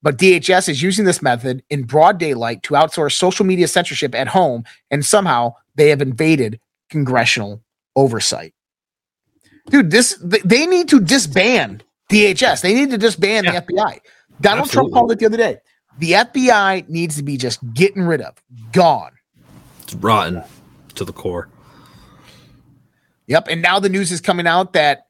But 0.02 0.18
DHS 0.18 0.68
is 0.68 0.82
using 0.82 1.06
this 1.06 1.22
method 1.22 1.62
in 1.70 1.84
broad 1.84 2.18
daylight 2.18 2.62
to 2.64 2.74
outsource 2.74 3.12
social 3.12 3.46
media 3.46 3.66
censorship 3.66 4.14
at 4.14 4.28
home, 4.28 4.64
and 4.90 5.06
somehow 5.06 5.54
they 5.76 5.88
have 5.88 6.02
invaded 6.02 6.60
congressional 6.90 7.62
oversight. 7.96 8.52
Dude, 9.70 9.90
This 9.90 10.18
they 10.22 10.66
need 10.66 10.88
to 10.88 11.00
disband 11.00 11.84
DHS. 12.10 12.60
They 12.60 12.74
need 12.74 12.90
to 12.90 12.98
disband 12.98 13.46
Yeah. 13.46 13.52
the 13.60 13.72
FBI. 13.72 14.00
Donald 14.40 14.70
Trump 14.70 14.92
called 14.92 15.12
it 15.12 15.18
the 15.18 15.26
other 15.26 15.36
day. 15.36 15.58
The 15.98 16.12
FBI 16.14 16.88
needs 16.88 17.16
to 17.16 17.22
be 17.22 17.36
just 17.36 17.60
getting 17.74 18.02
rid 18.02 18.20
of, 18.20 18.34
gone. 18.72 19.12
It's 19.82 19.94
rotten 19.94 20.42
to 20.94 21.04
the 21.04 21.12
core. 21.12 21.48
Yep. 23.26 23.48
And 23.48 23.62
now 23.62 23.78
the 23.78 23.88
news 23.88 24.10
is 24.10 24.20
coming 24.20 24.46
out 24.46 24.72
that 24.72 25.06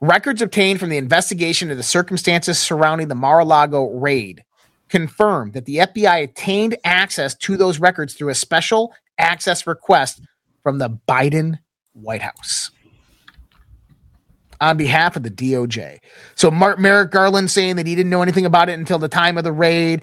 records 0.00 0.40
obtained 0.40 0.80
from 0.80 0.90
the 0.90 0.96
investigation 0.96 1.70
of 1.70 1.76
the 1.76 1.82
circumstances 1.82 2.58
surrounding 2.58 3.08
the 3.08 3.14
Mar 3.14 3.40
a 3.40 3.44
Lago 3.44 3.90
raid 3.90 4.44
confirm 4.88 5.50
that 5.52 5.66
the 5.66 5.76
FBI 5.78 6.22
attained 6.22 6.76
access 6.84 7.34
to 7.34 7.56
those 7.56 7.78
records 7.78 8.14
through 8.14 8.30
a 8.30 8.34
special 8.34 8.94
access 9.18 9.66
request 9.66 10.22
from 10.62 10.78
the 10.78 10.88
Biden 11.08 11.58
White 11.92 12.22
House 12.22 12.70
on 14.60 14.76
behalf 14.76 15.16
of 15.16 15.22
the 15.22 15.30
DOJ. 15.30 15.98
So 16.34 16.50
Mark 16.50 16.78
Merrick 16.78 17.10
Garland 17.10 17.50
saying 17.50 17.76
that 17.76 17.86
he 17.86 17.94
didn't 17.94 18.10
know 18.10 18.22
anything 18.22 18.46
about 18.46 18.68
it 18.68 18.78
until 18.78 18.98
the 18.98 19.08
time 19.08 19.38
of 19.38 19.44
the 19.44 19.52
raid. 19.52 20.02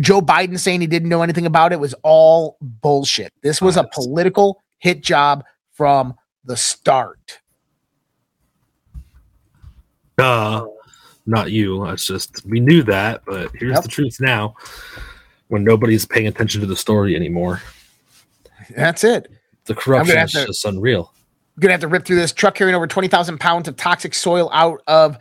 Joe 0.00 0.20
Biden 0.20 0.58
saying 0.58 0.80
he 0.80 0.86
didn't 0.86 1.08
know 1.08 1.22
anything 1.22 1.46
about 1.46 1.72
it 1.72 1.80
was 1.80 1.94
all 2.02 2.56
bullshit. 2.60 3.32
This 3.42 3.60
was 3.60 3.76
a 3.76 3.84
political 3.92 4.62
hit 4.78 5.02
job 5.02 5.44
from 5.72 6.14
the 6.44 6.56
start. 6.56 7.40
Duh. 10.16 10.66
not 11.26 11.50
you. 11.50 11.84
It's 11.86 12.06
just 12.06 12.44
we 12.46 12.60
knew 12.60 12.82
that, 12.84 13.22
but 13.26 13.50
here's 13.56 13.72
Yep. 13.74 13.82
the 13.82 13.88
truth 13.88 14.20
now. 14.20 14.54
When 15.48 15.64
nobody's 15.64 16.04
paying 16.06 16.26
attention 16.26 16.60
to 16.60 16.66
the 16.66 16.76
story 16.76 17.16
anymore, 17.16 17.62
That's 18.76 19.04
it. 19.04 19.30
the 19.66 19.74
corruption 19.74 20.18
is 20.18 20.32
to- 20.32 20.46
just 20.46 20.64
unreal. 20.64 21.12
We're 21.56 21.60
gonna 21.62 21.72
have 21.74 21.80
to 21.82 21.88
rip 21.88 22.04
through 22.04 22.16
this 22.16 22.32
truck 22.32 22.54
carrying 22.54 22.74
over 22.74 22.86
twenty 22.86 23.08
thousand 23.08 23.38
pounds 23.38 23.68
of 23.68 23.76
toxic 23.76 24.14
soil 24.14 24.50
out 24.52 24.82
of 24.86 25.18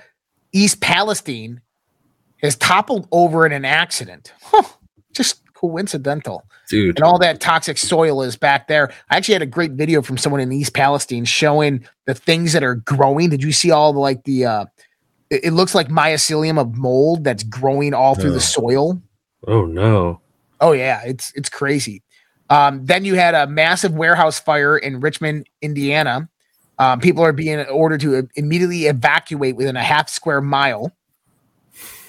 East 0.51 0.81
Palestine 0.81 1.61
has 2.41 2.55
toppled 2.55 3.07
over 3.11 3.45
in 3.45 3.51
an 3.51 3.65
accident. 3.65 4.34
Huh, 4.41 4.63
just 5.13 5.41
coincidental. 5.53 6.43
Dude, 6.69 6.97
and 6.97 7.03
all 7.05 7.19
that 7.19 7.39
toxic 7.39 7.77
soil 7.77 8.23
is 8.23 8.36
back 8.36 8.67
there. 8.67 8.91
I 9.09 9.17
actually 9.17 9.34
had 9.34 9.41
a 9.43 9.47
great 9.47 9.71
video 9.73 10.01
from 10.01 10.17
someone 10.17 10.41
in 10.41 10.51
East 10.51 10.73
Palestine 10.73 11.25
showing 11.25 11.86
the 12.05 12.13
things 12.15 12.53
that 12.53 12.63
are 12.63 12.75
growing. 12.75 13.29
Did 13.29 13.43
you 13.43 13.51
see 13.51 13.71
all 13.71 13.93
the 13.93 13.99
like 13.99 14.23
the 14.23 14.45
uh 14.45 14.65
it, 15.29 15.45
it 15.45 15.51
looks 15.51 15.75
like 15.75 15.89
mycelium 15.89 16.59
of 16.59 16.75
mold 16.75 17.23
that's 17.23 17.43
growing 17.43 17.93
all 17.93 18.15
through 18.15 18.31
Oh. 18.31 18.34
the 18.34 18.41
soil. 18.41 19.01
oh 19.47 19.65
no. 19.65 20.19
Oh 20.59 20.71
yeah, 20.71 21.01
it's 21.05 21.31
it's 21.36 21.49
crazy. 21.49 22.01
Um, 22.53 22.85
then 22.85 23.03
you 23.03 23.15
had 23.15 23.33
a 23.33 23.47
massive 23.47 23.93
warehouse 23.95 24.39
fire 24.39 24.77
in 24.77 24.99
Richmond, 24.99 25.49
Indiana. 25.63 26.29
Um, 26.77 26.99
people 26.99 27.23
are 27.23 27.33
being 27.33 27.59
ordered 27.65 28.01
to 28.01 28.29
immediately 28.35 28.85
evacuate 28.85 29.55
within 29.55 29.75
a 29.75 29.81
half 29.81 30.07
square 30.07 30.39
mile. 30.39 30.91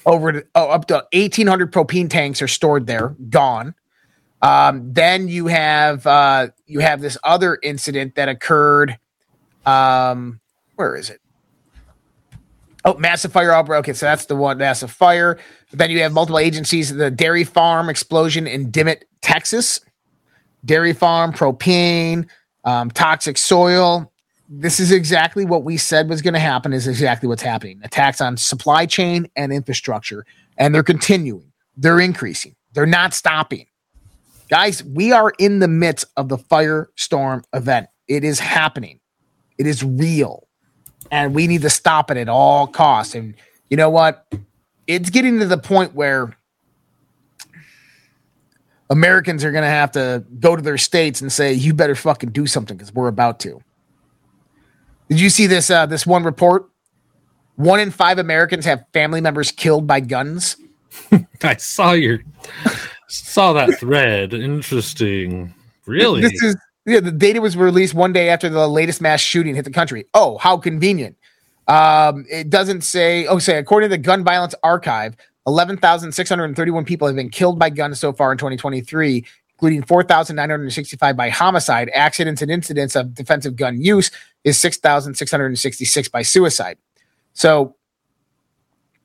Over 0.05 0.33
to, 0.33 0.45
oh, 0.53 0.69
up 0.69 0.85
to 0.89 1.03
eighteen 1.13 1.47
hundred 1.47 1.73
propane 1.73 2.11
tanks 2.11 2.43
are 2.43 2.47
stored 2.47 2.85
there, 2.85 3.15
gone. 3.29 3.73
Um, 4.43 4.93
then 4.93 5.27
you 5.27 5.47
have 5.47 6.05
uh, 6.05 6.49
you 6.67 6.79
have 6.81 7.01
this 7.01 7.17
other 7.23 7.57
incident 7.63 8.13
that 8.13 8.29
occurred. 8.29 8.99
Um, 9.65 10.41
where 10.75 10.95
is 10.95 11.09
it? 11.09 11.21
Oh, 12.83 12.93
massive 12.99 13.31
fire 13.31 13.51
outbreak. 13.51 13.79
Okay, 13.79 13.93
so 13.93 14.05
that's 14.05 14.25
the 14.27 14.35
one 14.35 14.59
massive 14.59 14.91
fire. 14.91 15.39
Then 15.71 15.89
you 15.89 16.03
have 16.03 16.13
multiple 16.13 16.37
agencies. 16.37 16.93
The 16.93 17.09
dairy 17.09 17.43
farm 17.43 17.89
explosion 17.89 18.45
in 18.45 18.69
Dimmitt, 18.69 19.05
Texas. 19.23 19.81
Dairy 20.65 20.93
farm, 20.93 21.31
propane, 21.31 22.27
um, 22.63 22.89
toxic 22.91 23.37
soil. 23.37 24.11
This 24.49 24.79
is 24.79 24.91
exactly 24.91 25.45
what 25.45 25.63
we 25.63 25.77
said 25.77 26.09
was 26.09 26.21
going 26.21 26.33
to 26.33 26.39
happen. 26.39 26.73
Is 26.73 26.87
exactly 26.87 27.27
what's 27.27 27.41
happening. 27.41 27.79
Attacks 27.83 28.21
on 28.21 28.37
supply 28.37 28.85
chain 28.85 29.27
and 29.35 29.53
infrastructure, 29.53 30.25
and 30.57 30.73
they're 30.73 30.83
continuing. 30.83 31.51
They're 31.77 31.99
increasing. 31.99 32.55
They're 32.73 32.85
not 32.85 33.13
stopping. 33.13 33.67
Guys, 34.49 34.83
we 34.83 35.11
are 35.11 35.33
in 35.39 35.59
the 35.59 35.67
midst 35.67 36.05
of 36.17 36.29
the 36.29 36.37
firestorm 36.37 37.43
event. 37.53 37.87
It 38.07 38.23
is 38.23 38.39
happening. 38.39 38.99
It 39.57 39.65
is 39.65 39.83
real. 39.83 40.47
And 41.11 41.33
we 41.33 41.47
need 41.47 41.61
to 41.63 41.69
stop 41.69 42.11
it 42.11 42.17
at 42.17 42.29
all 42.29 42.67
costs. 42.67 43.15
And 43.15 43.33
you 43.69 43.77
know 43.77 43.89
what? 43.89 44.27
It's 44.87 45.09
getting 45.09 45.39
to 45.39 45.45
the 45.47 45.57
point 45.57 45.95
where 45.95 46.37
Americans 48.89 49.43
are 49.43 49.51
going 49.51 49.63
to 49.63 49.69
have 49.69 49.91
to 49.91 50.23
go 50.39 50.55
to 50.55 50.61
their 50.61 50.77
states 50.77 51.21
and 51.21 51.31
say, 51.31 51.53
"You 51.53 51.73
better 51.73 51.95
fucking 51.95 52.31
do 52.31 52.47
something 52.47 52.77
because 52.77 52.93
we're 52.93 53.07
about 53.07 53.39
to." 53.41 53.61
Did 55.09 55.19
you 55.19 55.29
see 55.29 55.47
this? 55.47 55.69
Uh, 55.69 55.85
this 55.85 56.05
one 56.05 56.23
report: 56.23 56.69
one 57.55 57.79
in 57.79 57.91
five 57.91 58.19
Americans 58.19 58.65
have 58.65 58.85
family 58.93 59.21
members 59.21 59.51
killed 59.51 59.87
by 59.87 59.99
guns. 60.01 60.57
I 61.43 61.55
saw 61.55 61.93
your 61.93 62.19
saw 63.07 63.53
that 63.53 63.79
thread. 63.79 64.33
Interesting. 64.33 65.53
Really? 65.85 66.21
This 66.21 66.43
is 66.43 66.55
yeah. 66.85 66.99
The 66.99 67.11
data 67.11 67.41
was 67.41 67.57
released 67.57 67.93
one 67.93 68.13
day 68.13 68.29
after 68.29 68.49
the 68.49 68.67
latest 68.67 69.01
mass 69.01 69.19
shooting 69.19 69.55
hit 69.55 69.65
the 69.65 69.71
country. 69.71 70.05
Oh, 70.13 70.37
how 70.37 70.57
convenient! 70.57 71.17
Um, 71.67 72.25
it 72.29 72.49
doesn't 72.49 72.81
say. 72.81 73.25
Oh, 73.25 73.39
say 73.39 73.57
according 73.57 73.89
to 73.89 73.97
the 73.97 74.01
Gun 74.01 74.23
Violence 74.23 74.55
Archive, 74.63 75.15
eleven 75.47 75.77
thousand 75.77 76.11
six 76.11 76.29
hundred 76.29 76.45
and 76.45 76.55
thirty-one 76.55 76.85
people 76.85 77.07
have 77.07 77.15
been 77.15 77.29
killed 77.29 77.59
by 77.59 77.69
guns 77.69 77.99
so 77.99 78.13
far 78.13 78.31
in 78.31 78.37
2023, 78.37 79.25
including 79.53 79.83
four 79.83 80.03
thousand 80.03 80.35
nine 80.35 80.49
hundred 80.49 80.71
sixty-five 80.71 81.15
by 81.15 81.29
homicide. 81.29 81.89
Accidents 81.93 82.41
and 82.41 82.51
incidents 82.51 82.95
of 82.95 83.13
defensive 83.13 83.55
gun 83.55 83.81
use 83.81 84.11
is 84.43 84.57
six 84.57 84.77
thousand 84.77 85.15
six 85.15 85.31
hundred 85.31 85.57
sixty-six 85.57 86.07
by 86.07 86.21
suicide. 86.21 86.77
So 87.33 87.75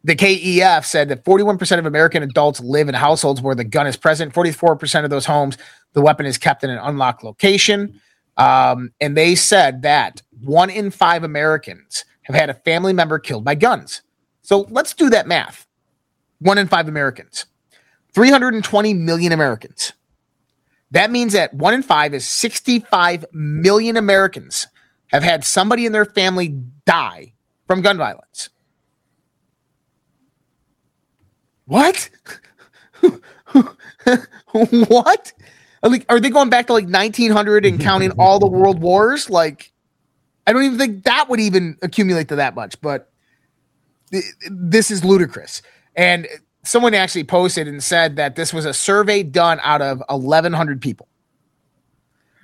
the 0.04 0.16
KFF 0.16 0.84
said 0.84 1.08
that 1.10 1.24
41% 1.24 1.78
of 1.78 1.84
American 1.84 2.22
adults 2.22 2.60
live 2.60 2.88
in 2.88 2.94
households 2.94 3.42
where 3.42 3.54
the 3.54 3.64
gun 3.64 3.86
is 3.86 3.96
present. 3.96 4.32
44% 4.32 5.04
of 5.04 5.10
those 5.10 5.26
homes, 5.26 5.58
the 5.92 6.00
weapon 6.00 6.24
is 6.24 6.38
kept 6.38 6.64
in 6.64 6.70
an 6.70 6.78
unlocked 6.78 7.22
location. 7.22 8.00
Um, 8.38 8.92
and 9.00 9.16
they 9.16 9.34
said 9.34 9.82
that 9.82 10.22
one 10.40 10.70
in 10.70 10.90
five 10.90 11.22
Americans 11.22 12.06
have 12.22 12.34
had 12.34 12.48
a 12.48 12.54
family 12.54 12.94
member 12.94 13.18
killed 13.18 13.44
by 13.44 13.54
guns. 13.54 14.00
So 14.40 14.66
let's 14.70 14.94
do 14.94 15.10
that 15.10 15.26
math. 15.26 15.66
One 16.40 16.58
in 16.58 16.68
five 16.68 16.88
Americans, 16.88 17.46
320 18.14 18.94
million 18.94 19.32
Americans. 19.32 19.92
That 20.90 21.10
means 21.10 21.34
that 21.34 21.54
one 21.54 21.74
in 21.74 21.82
five 21.82 22.14
is 22.14 22.28
65 22.28 23.26
million 23.32 23.96
Americans 23.96 24.66
have 25.08 25.22
had 25.22 25.44
somebody 25.44 25.86
in 25.86 25.92
their 25.92 26.04
family 26.04 26.48
die 26.84 27.34
from 27.66 27.82
gun 27.82 27.96
violence. 27.96 28.50
What? 31.66 32.10
what? 34.52 35.32
Are, 35.82 36.20
they 36.20 36.30
going 36.30 36.50
back 36.50 36.66
to 36.66 36.72
like 36.72 36.88
1900 36.88 37.64
and 37.64 37.80
counting 37.80 38.10
all 38.18 38.38
the 38.38 38.46
world 38.46 38.80
wars? 38.80 39.30
Like, 39.30 39.72
I 40.46 40.52
don't 40.52 40.64
even 40.64 40.78
think 40.78 41.04
that 41.04 41.28
would 41.28 41.40
even 41.40 41.76
accumulate 41.80 42.28
to 42.28 42.36
that 42.36 42.54
much, 42.54 42.80
but 42.80 43.12
th- 44.10 44.24
this 44.50 44.90
is 44.90 45.04
ludicrous. 45.04 45.62
And 46.00 46.26
someone 46.62 46.94
actually 46.94 47.24
posted 47.24 47.68
and 47.68 47.82
said 47.82 48.16
that 48.16 48.34
this 48.34 48.54
was 48.54 48.64
a 48.64 48.72
survey 48.72 49.22
done 49.22 49.60
out 49.62 49.82
of 49.82 50.02
1,100 50.08 50.80
people, 50.80 51.06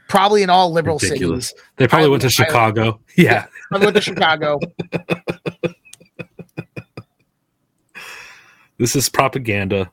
probably 0.09 0.43
in 0.43 0.51
all 0.51 0.71
liberal 0.71 0.99
ridiculous. 0.99 1.49
cities. 1.49 1.63
They 1.77 1.89
probably 1.89 2.09
I- 2.09 2.11
went 2.11 2.21
to 2.23 2.27
I- 2.27 2.31
Chicago. 2.31 3.01
Yeah. 3.17 3.47
I 3.73 3.79
went 3.79 3.95
to 3.97 4.03
Chicago. 4.03 4.61
This 8.79 8.95
is 8.95 9.09
propaganda. 9.09 9.91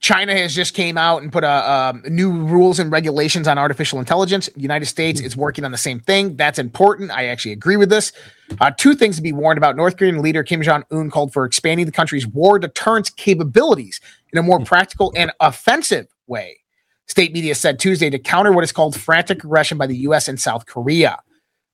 China 0.00 0.34
has 0.34 0.54
just 0.54 0.74
came 0.74 0.96
out 0.96 1.22
and 1.22 1.30
put 1.30 1.44
a 1.44 1.70
um, 1.70 2.02
new 2.08 2.30
rules 2.32 2.78
and 2.78 2.90
regulations 2.90 3.46
on 3.46 3.58
artificial 3.58 3.98
intelligence. 3.98 4.48
United 4.56 4.86
States 4.86 5.20
is 5.20 5.36
working 5.36 5.62
on 5.64 5.72
the 5.72 5.78
same 5.78 6.00
thing. 6.00 6.36
That's 6.36 6.58
important. 6.58 7.10
I 7.10 7.26
actually 7.26 7.52
agree 7.52 7.76
with 7.76 7.90
this. 7.90 8.12
Uh, 8.60 8.70
two 8.70 8.94
things 8.94 9.16
to 9.16 9.22
be 9.22 9.32
warned 9.32 9.58
about: 9.58 9.76
North 9.76 9.98
Korean 9.98 10.22
leader 10.22 10.42
Kim 10.42 10.62
Jong 10.62 10.84
Un 10.90 11.10
called 11.10 11.34
for 11.34 11.44
expanding 11.44 11.84
the 11.84 11.92
country's 11.92 12.26
war 12.26 12.58
deterrence 12.58 13.10
capabilities 13.10 14.00
in 14.32 14.38
a 14.38 14.42
more 14.42 14.58
practical 14.60 15.12
and 15.16 15.32
offensive 15.38 16.06
way. 16.26 16.58
State 17.06 17.32
media 17.32 17.54
said 17.54 17.78
Tuesday 17.78 18.08
to 18.08 18.18
counter 18.18 18.52
what 18.52 18.64
is 18.64 18.72
called 18.72 18.98
frantic 18.98 19.44
aggression 19.44 19.76
by 19.76 19.86
the 19.86 19.96
U.S. 19.98 20.28
and 20.28 20.40
South 20.40 20.64
Korea. 20.64 21.18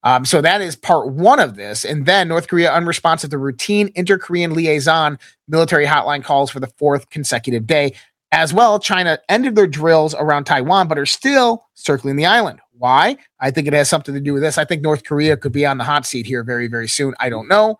Um, 0.02 0.24
so 0.24 0.40
that 0.40 0.60
is 0.60 0.76
part 0.76 1.08
one 1.12 1.40
of 1.40 1.56
this. 1.56 1.84
And 1.84 2.06
then 2.06 2.28
North 2.28 2.48
Korea 2.48 2.72
unresponsive 2.72 3.30
to 3.30 3.38
routine 3.38 3.90
inter 3.94 4.18
Korean 4.18 4.54
liaison 4.54 5.18
military 5.48 5.84
hotline 5.84 6.22
calls 6.22 6.50
for 6.50 6.60
the 6.60 6.68
fourth 6.78 7.10
consecutive 7.10 7.66
day. 7.66 7.92
As 8.32 8.52
well, 8.52 8.78
China 8.78 9.18
ended 9.28 9.54
their 9.54 9.66
drills 9.68 10.14
around 10.14 10.44
Taiwan, 10.44 10.88
but 10.88 10.98
are 10.98 11.06
still 11.06 11.66
circling 11.74 12.16
the 12.16 12.26
island. 12.26 12.58
Why? 12.72 13.16
I 13.40 13.50
think 13.50 13.66
it 13.66 13.72
has 13.72 13.88
something 13.88 14.14
to 14.14 14.20
do 14.20 14.32
with 14.34 14.42
this. 14.42 14.58
I 14.58 14.64
think 14.64 14.82
North 14.82 15.04
Korea 15.04 15.36
could 15.36 15.52
be 15.52 15.64
on 15.64 15.78
the 15.78 15.84
hot 15.84 16.04
seat 16.04 16.26
here 16.26 16.42
very, 16.42 16.66
very 16.68 16.88
soon. 16.88 17.14
I 17.20 17.28
don't 17.30 17.48
know. 17.48 17.78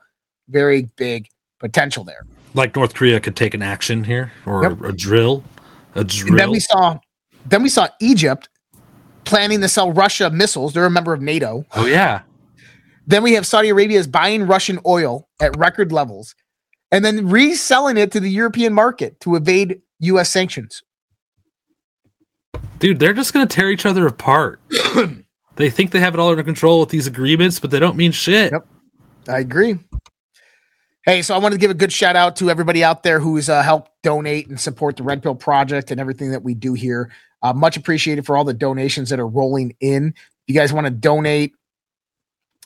Very 0.48 0.88
big 0.96 1.26
potential 1.58 2.04
there. 2.04 2.24
Like 2.54 2.74
North 2.76 2.94
Korea 2.94 3.20
could 3.20 3.36
take 3.36 3.52
an 3.54 3.62
action 3.62 4.04
here 4.04 4.32
or 4.46 4.62
Yep. 4.62 4.80
a 4.82 4.92
drill. 4.92 5.42
A 5.96 6.00
And 6.00 6.08
drill. 6.08 6.36
then 6.36 6.50
we 6.50 6.60
saw, 6.60 6.98
then 7.44 7.62
we 7.62 7.68
saw 7.68 7.88
Egypt 8.00 8.48
planning 9.24 9.60
to 9.60 9.68
sell 9.68 9.92
Russia 9.92 10.30
missiles. 10.30 10.72
They're 10.72 10.86
a 10.86 10.90
member 10.90 11.12
of 11.12 11.20
NATO. 11.20 11.66
oh 11.74 11.86
yeah. 11.86 12.20
Then 13.08 13.22
we 13.22 13.32
have 13.34 13.46
Saudi 13.46 13.68
Arabia 13.68 13.98
is 13.98 14.06
buying 14.06 14.46
Russian 14.46 14.78
oil 14.86 15.28
at 15.40 15.56
record 15.56 15.92
levels 15.92 16.34
and 16.90 17.04
then 17.04 17.28
reselling 17.28 17.96
it 17.96 18.12
to 18.12 18.20
the 18.20 18.30
European 18.30 18.72
market 18.72 19.20
to 19.20 19.36
evade 19.36 19.80
US 20.00 20.30
sanctions. 20.30 20.82
Dude, 22.78 22.98
they're 22.98 23.14
just 23.14 23.32
gonna 23.32 23.46
tear 23.46 23.70
each 23.70 23.86
other 23.86 24.06
apart. 24.06 24.60
they 25.56 25.70
think 25.70 25.90
they 25.90 26.00
have 26.00 26.14
it 26.14 26.20
all 26.20 26.30
under 26.30 26.42
control 26.42 26.80
with 26.80 26.90
these 26.90 27.06
agreements, 27.06 27.60
but 27.60 27.70
they 27.70 27.78
don't 27.78 27.96
mean 27.96 28.12
shit. 28.12 28.52
Yep. 28.52 28.66
I 29.28 29.38
agree. 29.40 29.78
Hey, 31.04 31.22
so 31.22 31.34
I 31.34 31.38
wanted 31.38 31.54
to 31.54 31.60
give 31.60 31.70
a 31.70 31.74
good 31.74 31.92
shout 31.92 32.16
out 32.16 32.34
to 32.36 32.50
everybody 32.50 32.82
out 32.82 33.04
there 33.04 33.20
who's 33.20 33.48
uh, 33.48 33.62
helped 33.62 33.92
donate 34.02 34.48
and 34.48 34.58
support 34.58 34.96
the 34.96 35.04
Red 35.04 35.22
Pill 35.22 35.36
Project 35.36 35.92
and 35.92 36.00
everything 36.00 36.32
that 36.32 36.42
we 36.42 36.54
do 36.54 36.74
here. 36.74 37.12
Uh, 37.42 37.52
much 37.52 37.76
appreciated 37.76 38.26
for 38.26 38.36
all 38.36 38.44
the 38.44 38.52
donations 38.52 39.10
that 39.10 39.20
are 39.20 39.26
rolling 39.26 39.76
in. 39.80 40.08
If 40.08 40.14
you 40.48 40.54
guys 40.54 40.72
want 40.72 40.86
to 40.88 40.90
donate, 40.90 41.54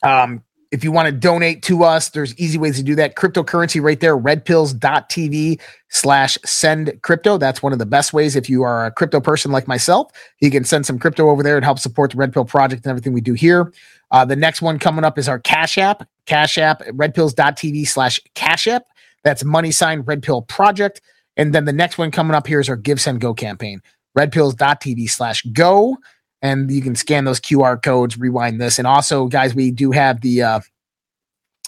um, 0.03 0.43
if 0.71 0.85
you 0.85 0.93
want 0.93 1.07
to 1.07 1.13
donate 1.13 1.63
to 1.65 1.83
us, 1.83 2.11
there's 2.11 2.35
easy 2.39 2.57
ways 2.57 2.77
to 2.77 2.83
do 2.83 2.95
that. 2.95 3.17
Cryptocurrency 3.17 3.83
right 3.83 3.99
there, 3.99 4.17
redpills.tv 4.17 5.61
slash 5.89 6.39
send 6.45 7.01
crypto. 7.03 7.39
That's 7.39 7.63
one 7.63 7.73
of 7.73 7.81
the 7.81 7.87
best 7.87 8.13
ways. 8.13 8.37
If 8.37 8.49
you 8.49 8.63
are 8.63 8.87
a 8.87 8.93
crypto 8.93 9.21
person 9.21 9.51
like 9.51 9.67
myself, 9.67 10.13
you 10.41 10.51
can 10.51 10.65
send 10.65 10.87
some 10.87 10.99
crypto 10.99 11.29
over 11.29 11.43
there 11.43 11.57
and 11.57 11.65
help 11.65 11.81
support 11.81 12.13
the 12.13 12.19
Red 12.19 12.33
Pill 12.33 12.45
Project 12.45 12.85
and 12.85 12.91
everything 12.91 13.13
we 13.13 13.21
do 13.21 13.35
here. 13.35 13.73
Uh, 14.13 14.25
the 14.25 14.37
next 14.37 14.63
one 14.63 14.79
coming 14.79 15.05
up 15.05 15.19
is 15.19 15.29
our 15.29 15.41
Cash 15.41 15.77
App, 15.77 16.09
Cash 16.27 16.57
App, 16.59 16.83
redpills.tv 16.83 17.87
slash 17.89 18.21
Cash 18.35 18.69
App. 18.69 18.85
That's 19.25 19.45
money 19.45 19.73
sign 19.73 20.01
Red 20.03 20.23
Pill 20.23 20.43
Project. 20.43 21.01
And 21.37 21.53
then 21.53 21.65
the 21.65 21.73
next 21.73 21.99
one 21.99 22.11
coming 22.11 22.35
up 22.35 22.47
here 22.47 22.61
is 22.61 22.69
our 22.69 22.77
Give 22.77 23.01
Send 23.01 23.21
Go 23.21 23.35
campaign. 23.35 23.83
Redpills.tv 24.17 25.11
slash 25.11 25.43
go. 25.53 25.97
And 26.43 26.71
you 26.71 26.81
can 26.81 26.95
scan 26.95 27.25
those 27.25 27.41
QR 27.41 27.83
codes, 27.83 28.19
rewind 28.19 28.61
this. 28.61 28.79
And 28.79 28.87
also, 28.87 29.27
guys, 29.27 29.55
we 29.55 29.71
do 29.71 29.91
have 29.91 30.21
the 30.21 30.43
uh 30.43 30.61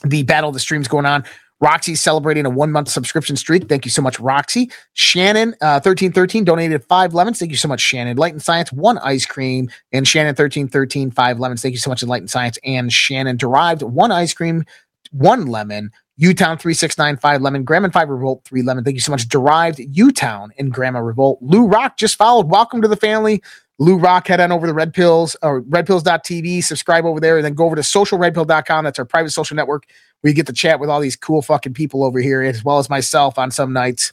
the 0.05 0.23
battle 0.25 0.49
of 0.49 0.55
the 0.55 0.61
streams 0.61 0.89
going 0.89 1.07
on. 1.07 1.25
Roxy's 1.63 2.01
celebrating 2.01 2.45
a 2.45 2.51
one 2.51 2.73
month 2.73 2.89
subscription 2.89 3.37
streak. 3.37 3.69
Thank 3.69 3.85
you 3.85 3.91
so 3.91 4.03
much, 4.03 4.19
Roxy. 4.19 4.71
Shannon, 4.95 5.51
uh, 5.61 5.79
1313 5.79 6.45
donated 6.45 6.85
five 6.85 7.15
lemons. 7.15 7.39
Thank 7.39 7.53
you 7.53 7.57
so 7.57 7.69
much, 7.69 7.81
Shannon. 7.81 8.17
Light 8.17 8.33
and 8.33 8.43
Science, 8.43 8.73
one 8.73 8.99
ice 8.99 9.25
cream. 9.25 9.71
And 9.93 10.07
Shannon, 10.07 10.31
1313, 10.31 11.13
five 11.13 11.39
lemons. 11.39 11.63
Thank 11.63 11.73
you 11.73 11.79
so 11.79 11.89
much, 11.89 12.03
Light 12.03 12.21
and 12.21 12.31
Science. 12.31 12.59
And 12.65 12.93
Shannon 12.93 13.37
derived 13.37 13.83
one 13.83 14.11
ice 14.11 14.35
cream, 14.35 14.65
one 15.13 15.47
lemon. 15.47 15.93
Utown 16.21 16.61
3695 16.61 17.41
lemon, 17.41 17.65
Grandma 17.65 17.89
5 17.91 18.09
Revolt 18.09 18.45
3 18.45 18.63
lemon. 18.63 18.85
Thank 18.85 18.95
you 18.95 19.01
so 19.01 19.13
much. 19.13 19.29
Derived 19.29 19.79
Utown 19.79 20.51
and 20.59 20.73
Grandma 20.73 20.99
Revolt. 20.99 21.39
Lou 21.41 21.67
Rock 21.67 21.97
just 21.97 22.17
followed. 22.17 22.51
Welcome 22.51 22.83
to 22.83 22.89
the 22.89 22.97
family. 22.97 23.43
Lou 23.79 23.97
Rock, 23.97 24.29
head 24.29 24.41
on 24.41 24.53
over 24.53 24.67
to 24.67 24.73
Red 24.73 24.95
Pills 24.95 25.37
or 25.43 25.63
redpills.tv, 25.63 26.63
subscribe 26.63 27.05
over 27.05 27.21
there, 27.21 27.39
and 27.39 27.45
then 27.45 27.55
go 27.55 27.65
over 27.65 27.77
to 27.77 27.83
socialredpill.com. 27.83 28.85
That's 28.85 28.99
our 28.99 29.05
private 29.05 29.31
social 29.31 29.57
network 29.57 29.87
where 30.21 30.31
you 30.31 30.35
get 30.35 30.47
to 30.47 30.53
chat 30.53 30.79
with 30.79 30.89
all 30.89 31.01
these 31.01 31.17
cool 31.17 31.43
fucking 31.43 31.75
people 31.75 32.05
over 32.05 32.21
here, 32.21 32.43
as 32.43 32.65
well 32.65 32.79
as 32.79 32.89
myself 32.89 33.39
on 33.39 33.51
some 33.51 33.73
nights. 33.73 34.13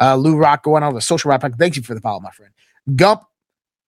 Uh, 0.00 0.16
Lou 0.16 0.36
Rock 0.36 0.62
going 0.62 0.82
on 0.82 0.94
the 0.94 1.00
social 1.00 1.30
rock. 1.30 1.42
Thank 1.58 1.76
you 1.76 1.82
for 1.82 1.94
the 1.94 2.00
follow, 2.00 2.20
my 2.20 2.30
friend. 2.30 2.52
Gump, 2.94 3.22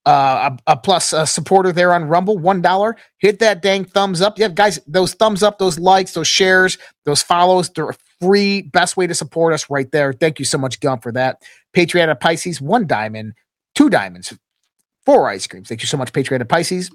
uh, 0.05 0.57
a, 0.67 0.71
a 0.71 0.77
plus 0.77 1.13
a 1.13 1.27
supporter 1.27 1.71
there 1.71 1.93
on 1.93 2.05
Rumble, 2.05 2.37
one 2.37 2.61
dollar. 2.61 2.97
Hit 3.19 3.39
that 3.39 3.61
dang 3.61 3.85
thumbs 3.85 4.21
up. 4.21 4.39
Yeah, 4.39 4.47
guys, 4.47 4.79
those 4.87 5.13
thumbs 5.13 5.43
up, 5.43 5.59
those 5.59 5.77
likes, 5.77 6.13
those 6.13 6.27
shares, 6.27 6.77
those 7.05 7.21
follows, 7.21 7.69
they're 7.69 7.93
free. 8.19 8.63
Best 8.63 8.97
way 8.97 9.05
to 9.05 9.13
support 9.13 9.53
us 9.53 9.69
right 9.69 9.91
there. 9.91 10.13
Thank 10.13 10.39
you 10.39 10.45
so 10.45 10.57
much, 10.57 10.79
Gump, 10.79 11.03
for 11.03 11.11
that. 11.11 11.43
Patriot 11.73 12.09
of 12.09 12.19
Pisces, 12.19 12.59
one 12.59 12.87
diamond, 12.87 13.33
two 13.75 13.89
diamonds, 13.89 14.33
four 15.09 15.27
ice 15.27 15.47
creams. 15.47 15.67
Thank 15.67 15.81
you 15.81 15.87
so 15.87 15.97
much, 15.97 16.13
Patriot 16.13 16.39
of 16.39 16.47
Pisces. 16.47 16.91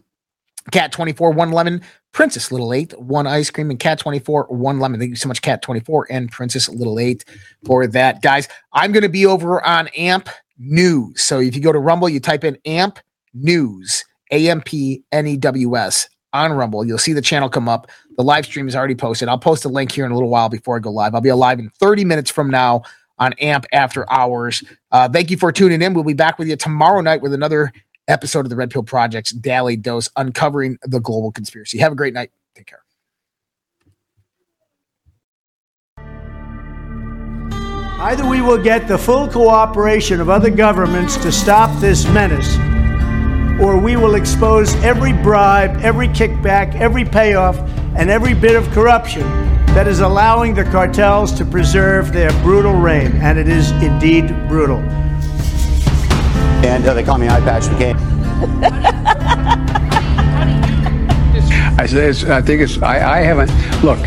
Cat 0.71 0.93
24, 0.93 1.33
one 1.33 1.51
lemon. 1.51 1.83
Princess 2.12 2.53
Little 2.53 2.73
Eight, 2.73 2.97
one 2.97 3.27
ice 3.27 3.51
cream. 3.51 3.71
And 3.71 3.81
Cat 3.81 3.99
24, 3.99 4.47
one 4.51 4.79
lemon. 4.79 5.01
Thank 5.01 5.11
you 5.11 5.17
so 5.17 5.27
much, 5.27 5.43
Cat 5.43 5.62
24 5.62 6.07
and 6.11 6.31
Princess 6.31 6.69
Little 6.69 7.01
Eight 7.01 7.25
for 7.67 7.89
that. 7.89 8.23
Guys, 8.23 8.47
I'm 8.73 8.93
going 8.93 9.03
to 9.03 9.09
be 9.09 9.27
over 9.27 9.61
on 9.67 9.89
AMP 9.89 10.29
News. 10.59 11.25
So 11.25 11.41
if 11.41 11.57
you 11.57 11.61
go 11.61 11.73
to 11.73 11.81
Rumble, 11.81 12.09
you 12.09 12.21
type 12.21 12.45
in 12.45 12.57
AMP 12.65 13.01
News, 13.35 14.05
A 14.31 14.49
M 14.49 14.61
P 14.61 15.03
N 15.11 15.27
E 15.27 15.37
W 15.37 15.77
S 15.77 16.09
on 16.33 16.53
Rumble. 16.53 16.87
You'll 16.87 16.99
see 16.99 17.15
the 17.15 17.21
channel 17.21 17.49
come 17.49 17.69
up. 17.69 17.91
The 18.17 18.23
live 18.23 18.47
stream 18.47 18.69
is 18.69 18.77
already 18.77 18.95
posted. 18.95 19.29
I'll 19.29 19.39
post 19.39 19.65
a 19.65 19.69
link 19.69 19.91
here 19.91 20.07
in 20.07 20.12
a 20.12 20.15
little 20.15 20.31
while 20.31 20.49
before 20.49 20.77
I 20.77 20.79
go 20.79 20.93
live. 20.93 21.17
I'll 21.17 21.21
be 21.21 21.31
alive 21.31 21.59
in 21.59 21.69
30 21.81 22.05
minutes 22.05 22.31
from 22.31 22.49
now 22.49 22.83
on 23.19 23.33
AMP 23.35 23.67
After 23.73 24.09
Hours. 24.09 24.62
Uh, 24.93 25.09
thank 25.09 25.33
you 25.33 25.37
for 25.37 25.51
tuning 25.51 25.83
in. 25.83 25.95
We'll 25.95 26.05
be 26.05 26.12
back 26.12 26.39
with 26.39 26.47
you 26.47 26.55
tomorrow 26.55 27.01
night 27.01 27.21
with 27.21 27.35
another 27.35 27.73
episode 28.09 28.46
of 28.46 28.50
the 28.50 28.57
Red 28.57 28.70
Pill 28.70 28.82
Project's 28.82 29.32
Daily 29.32 29.76
Dose, 29.76 30.11
uncovering 30.16 30.78
the 30.82 31.00
global 31.00 31.32
conspiracy. 31.32 31.78
Have 31.78 31.92
a 31.92 31.96
great 31.96 32.14
night. 32.14 32.30
Take 32.55 32.66
care. 32.66 32.80
Either 38.05 38.28
we 38.28 38.42
will 38.42 38.62
get 38.62 38.86
the 38.86 38.98
full 38.98 39.28
cooperation 39.28 40.20
of 40.20 40.28
other 40.28 40.50
governments 40.50 41.16
to 41.16 41.32
stop 41.32 41.70
this 41.80 42.07
menace, 42.09 42.57
or 43.62 43.78
we 43.78 43.96
will 43.96 44.14
expose 44.16 44.74
every 44.82 45.12
bribe, 45.12 45.78
every 45.80 46.09
kickback, 46.09 46.74
every 46.74 47.05
payoff, 47.05 47.57
and 47.96 48.11
every 48.11 48.34
bit 48.34 48.57
of 48.57 48.68
corruption 48.72 49.22
that 49.68 49.88
is 49.88 50.00
allowing 50.00 50.55
the 50.55 50.64
cartels 50.64 51.32
to 51.32 51.44
preserve 51.44 52.12
their 52.12 52.30
brutal 52.42 52.74
reign. 52.74 53.12
And 53.22 53.38
it 53.38 53.48
is 53.48 53.70
indeed 53.82 54.28
brutal. 54.48 54.78
And 56.65 56.87
uh, 56.87 56.95
they 56.95 57.05
call 57.05 57.19
me 57.19 57.29
Eye 57.29 57.41
Patch 57.41 57.65
McCain. 57.65 57.95
I 61.79 61.85
said, 61.87 62.09
it's, 62.09 62.25
I 62.25 62.41
think 62.41 62.62
it's, 62.62 62.81
I, 62.81 63.19
I 63.19 63.21
haven't, 63.21 63.51
look. 63.85 63.99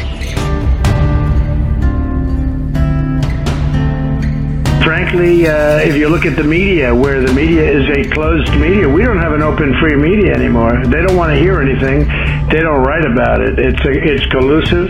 Frankly, 4.83 5.47
uh, 5.47 5.77
if 5.79 5.95
you 5.95 6.09
look 6.09 6.25
at 6.25 6.35
the 6.35 6.43
media, 6.43 6.95
where 6.95 7.21
the 7.21 7.31
media 7.31 7.69
is 7.69 7.87
a 7.95 8.09
closed 8.09 8.49
media, 8.53 8.89
we 8.89 9.03
don't 9.03 9.19
have 9.19 9.33
an 9.33 9.43
open, 9.43 9.79
free 9.79 9.95
media 9.95 10.33
anymore. 10.33 10.83
They 10.85 11.03
don't 11.03 11.15
want 11.15 11.31
to 11.31 11.37
hear 11.37 11.61
anything. 11.61 12.07
They 12.49 12.61
don't 12.61 12.83
write 12.83 13.05
about 13.05 13.41
it. 13.41 13.59
It's 13.59 13.85
a, 13.85 13.91
it's 13.91 14.25
collusive. 14.31 14.89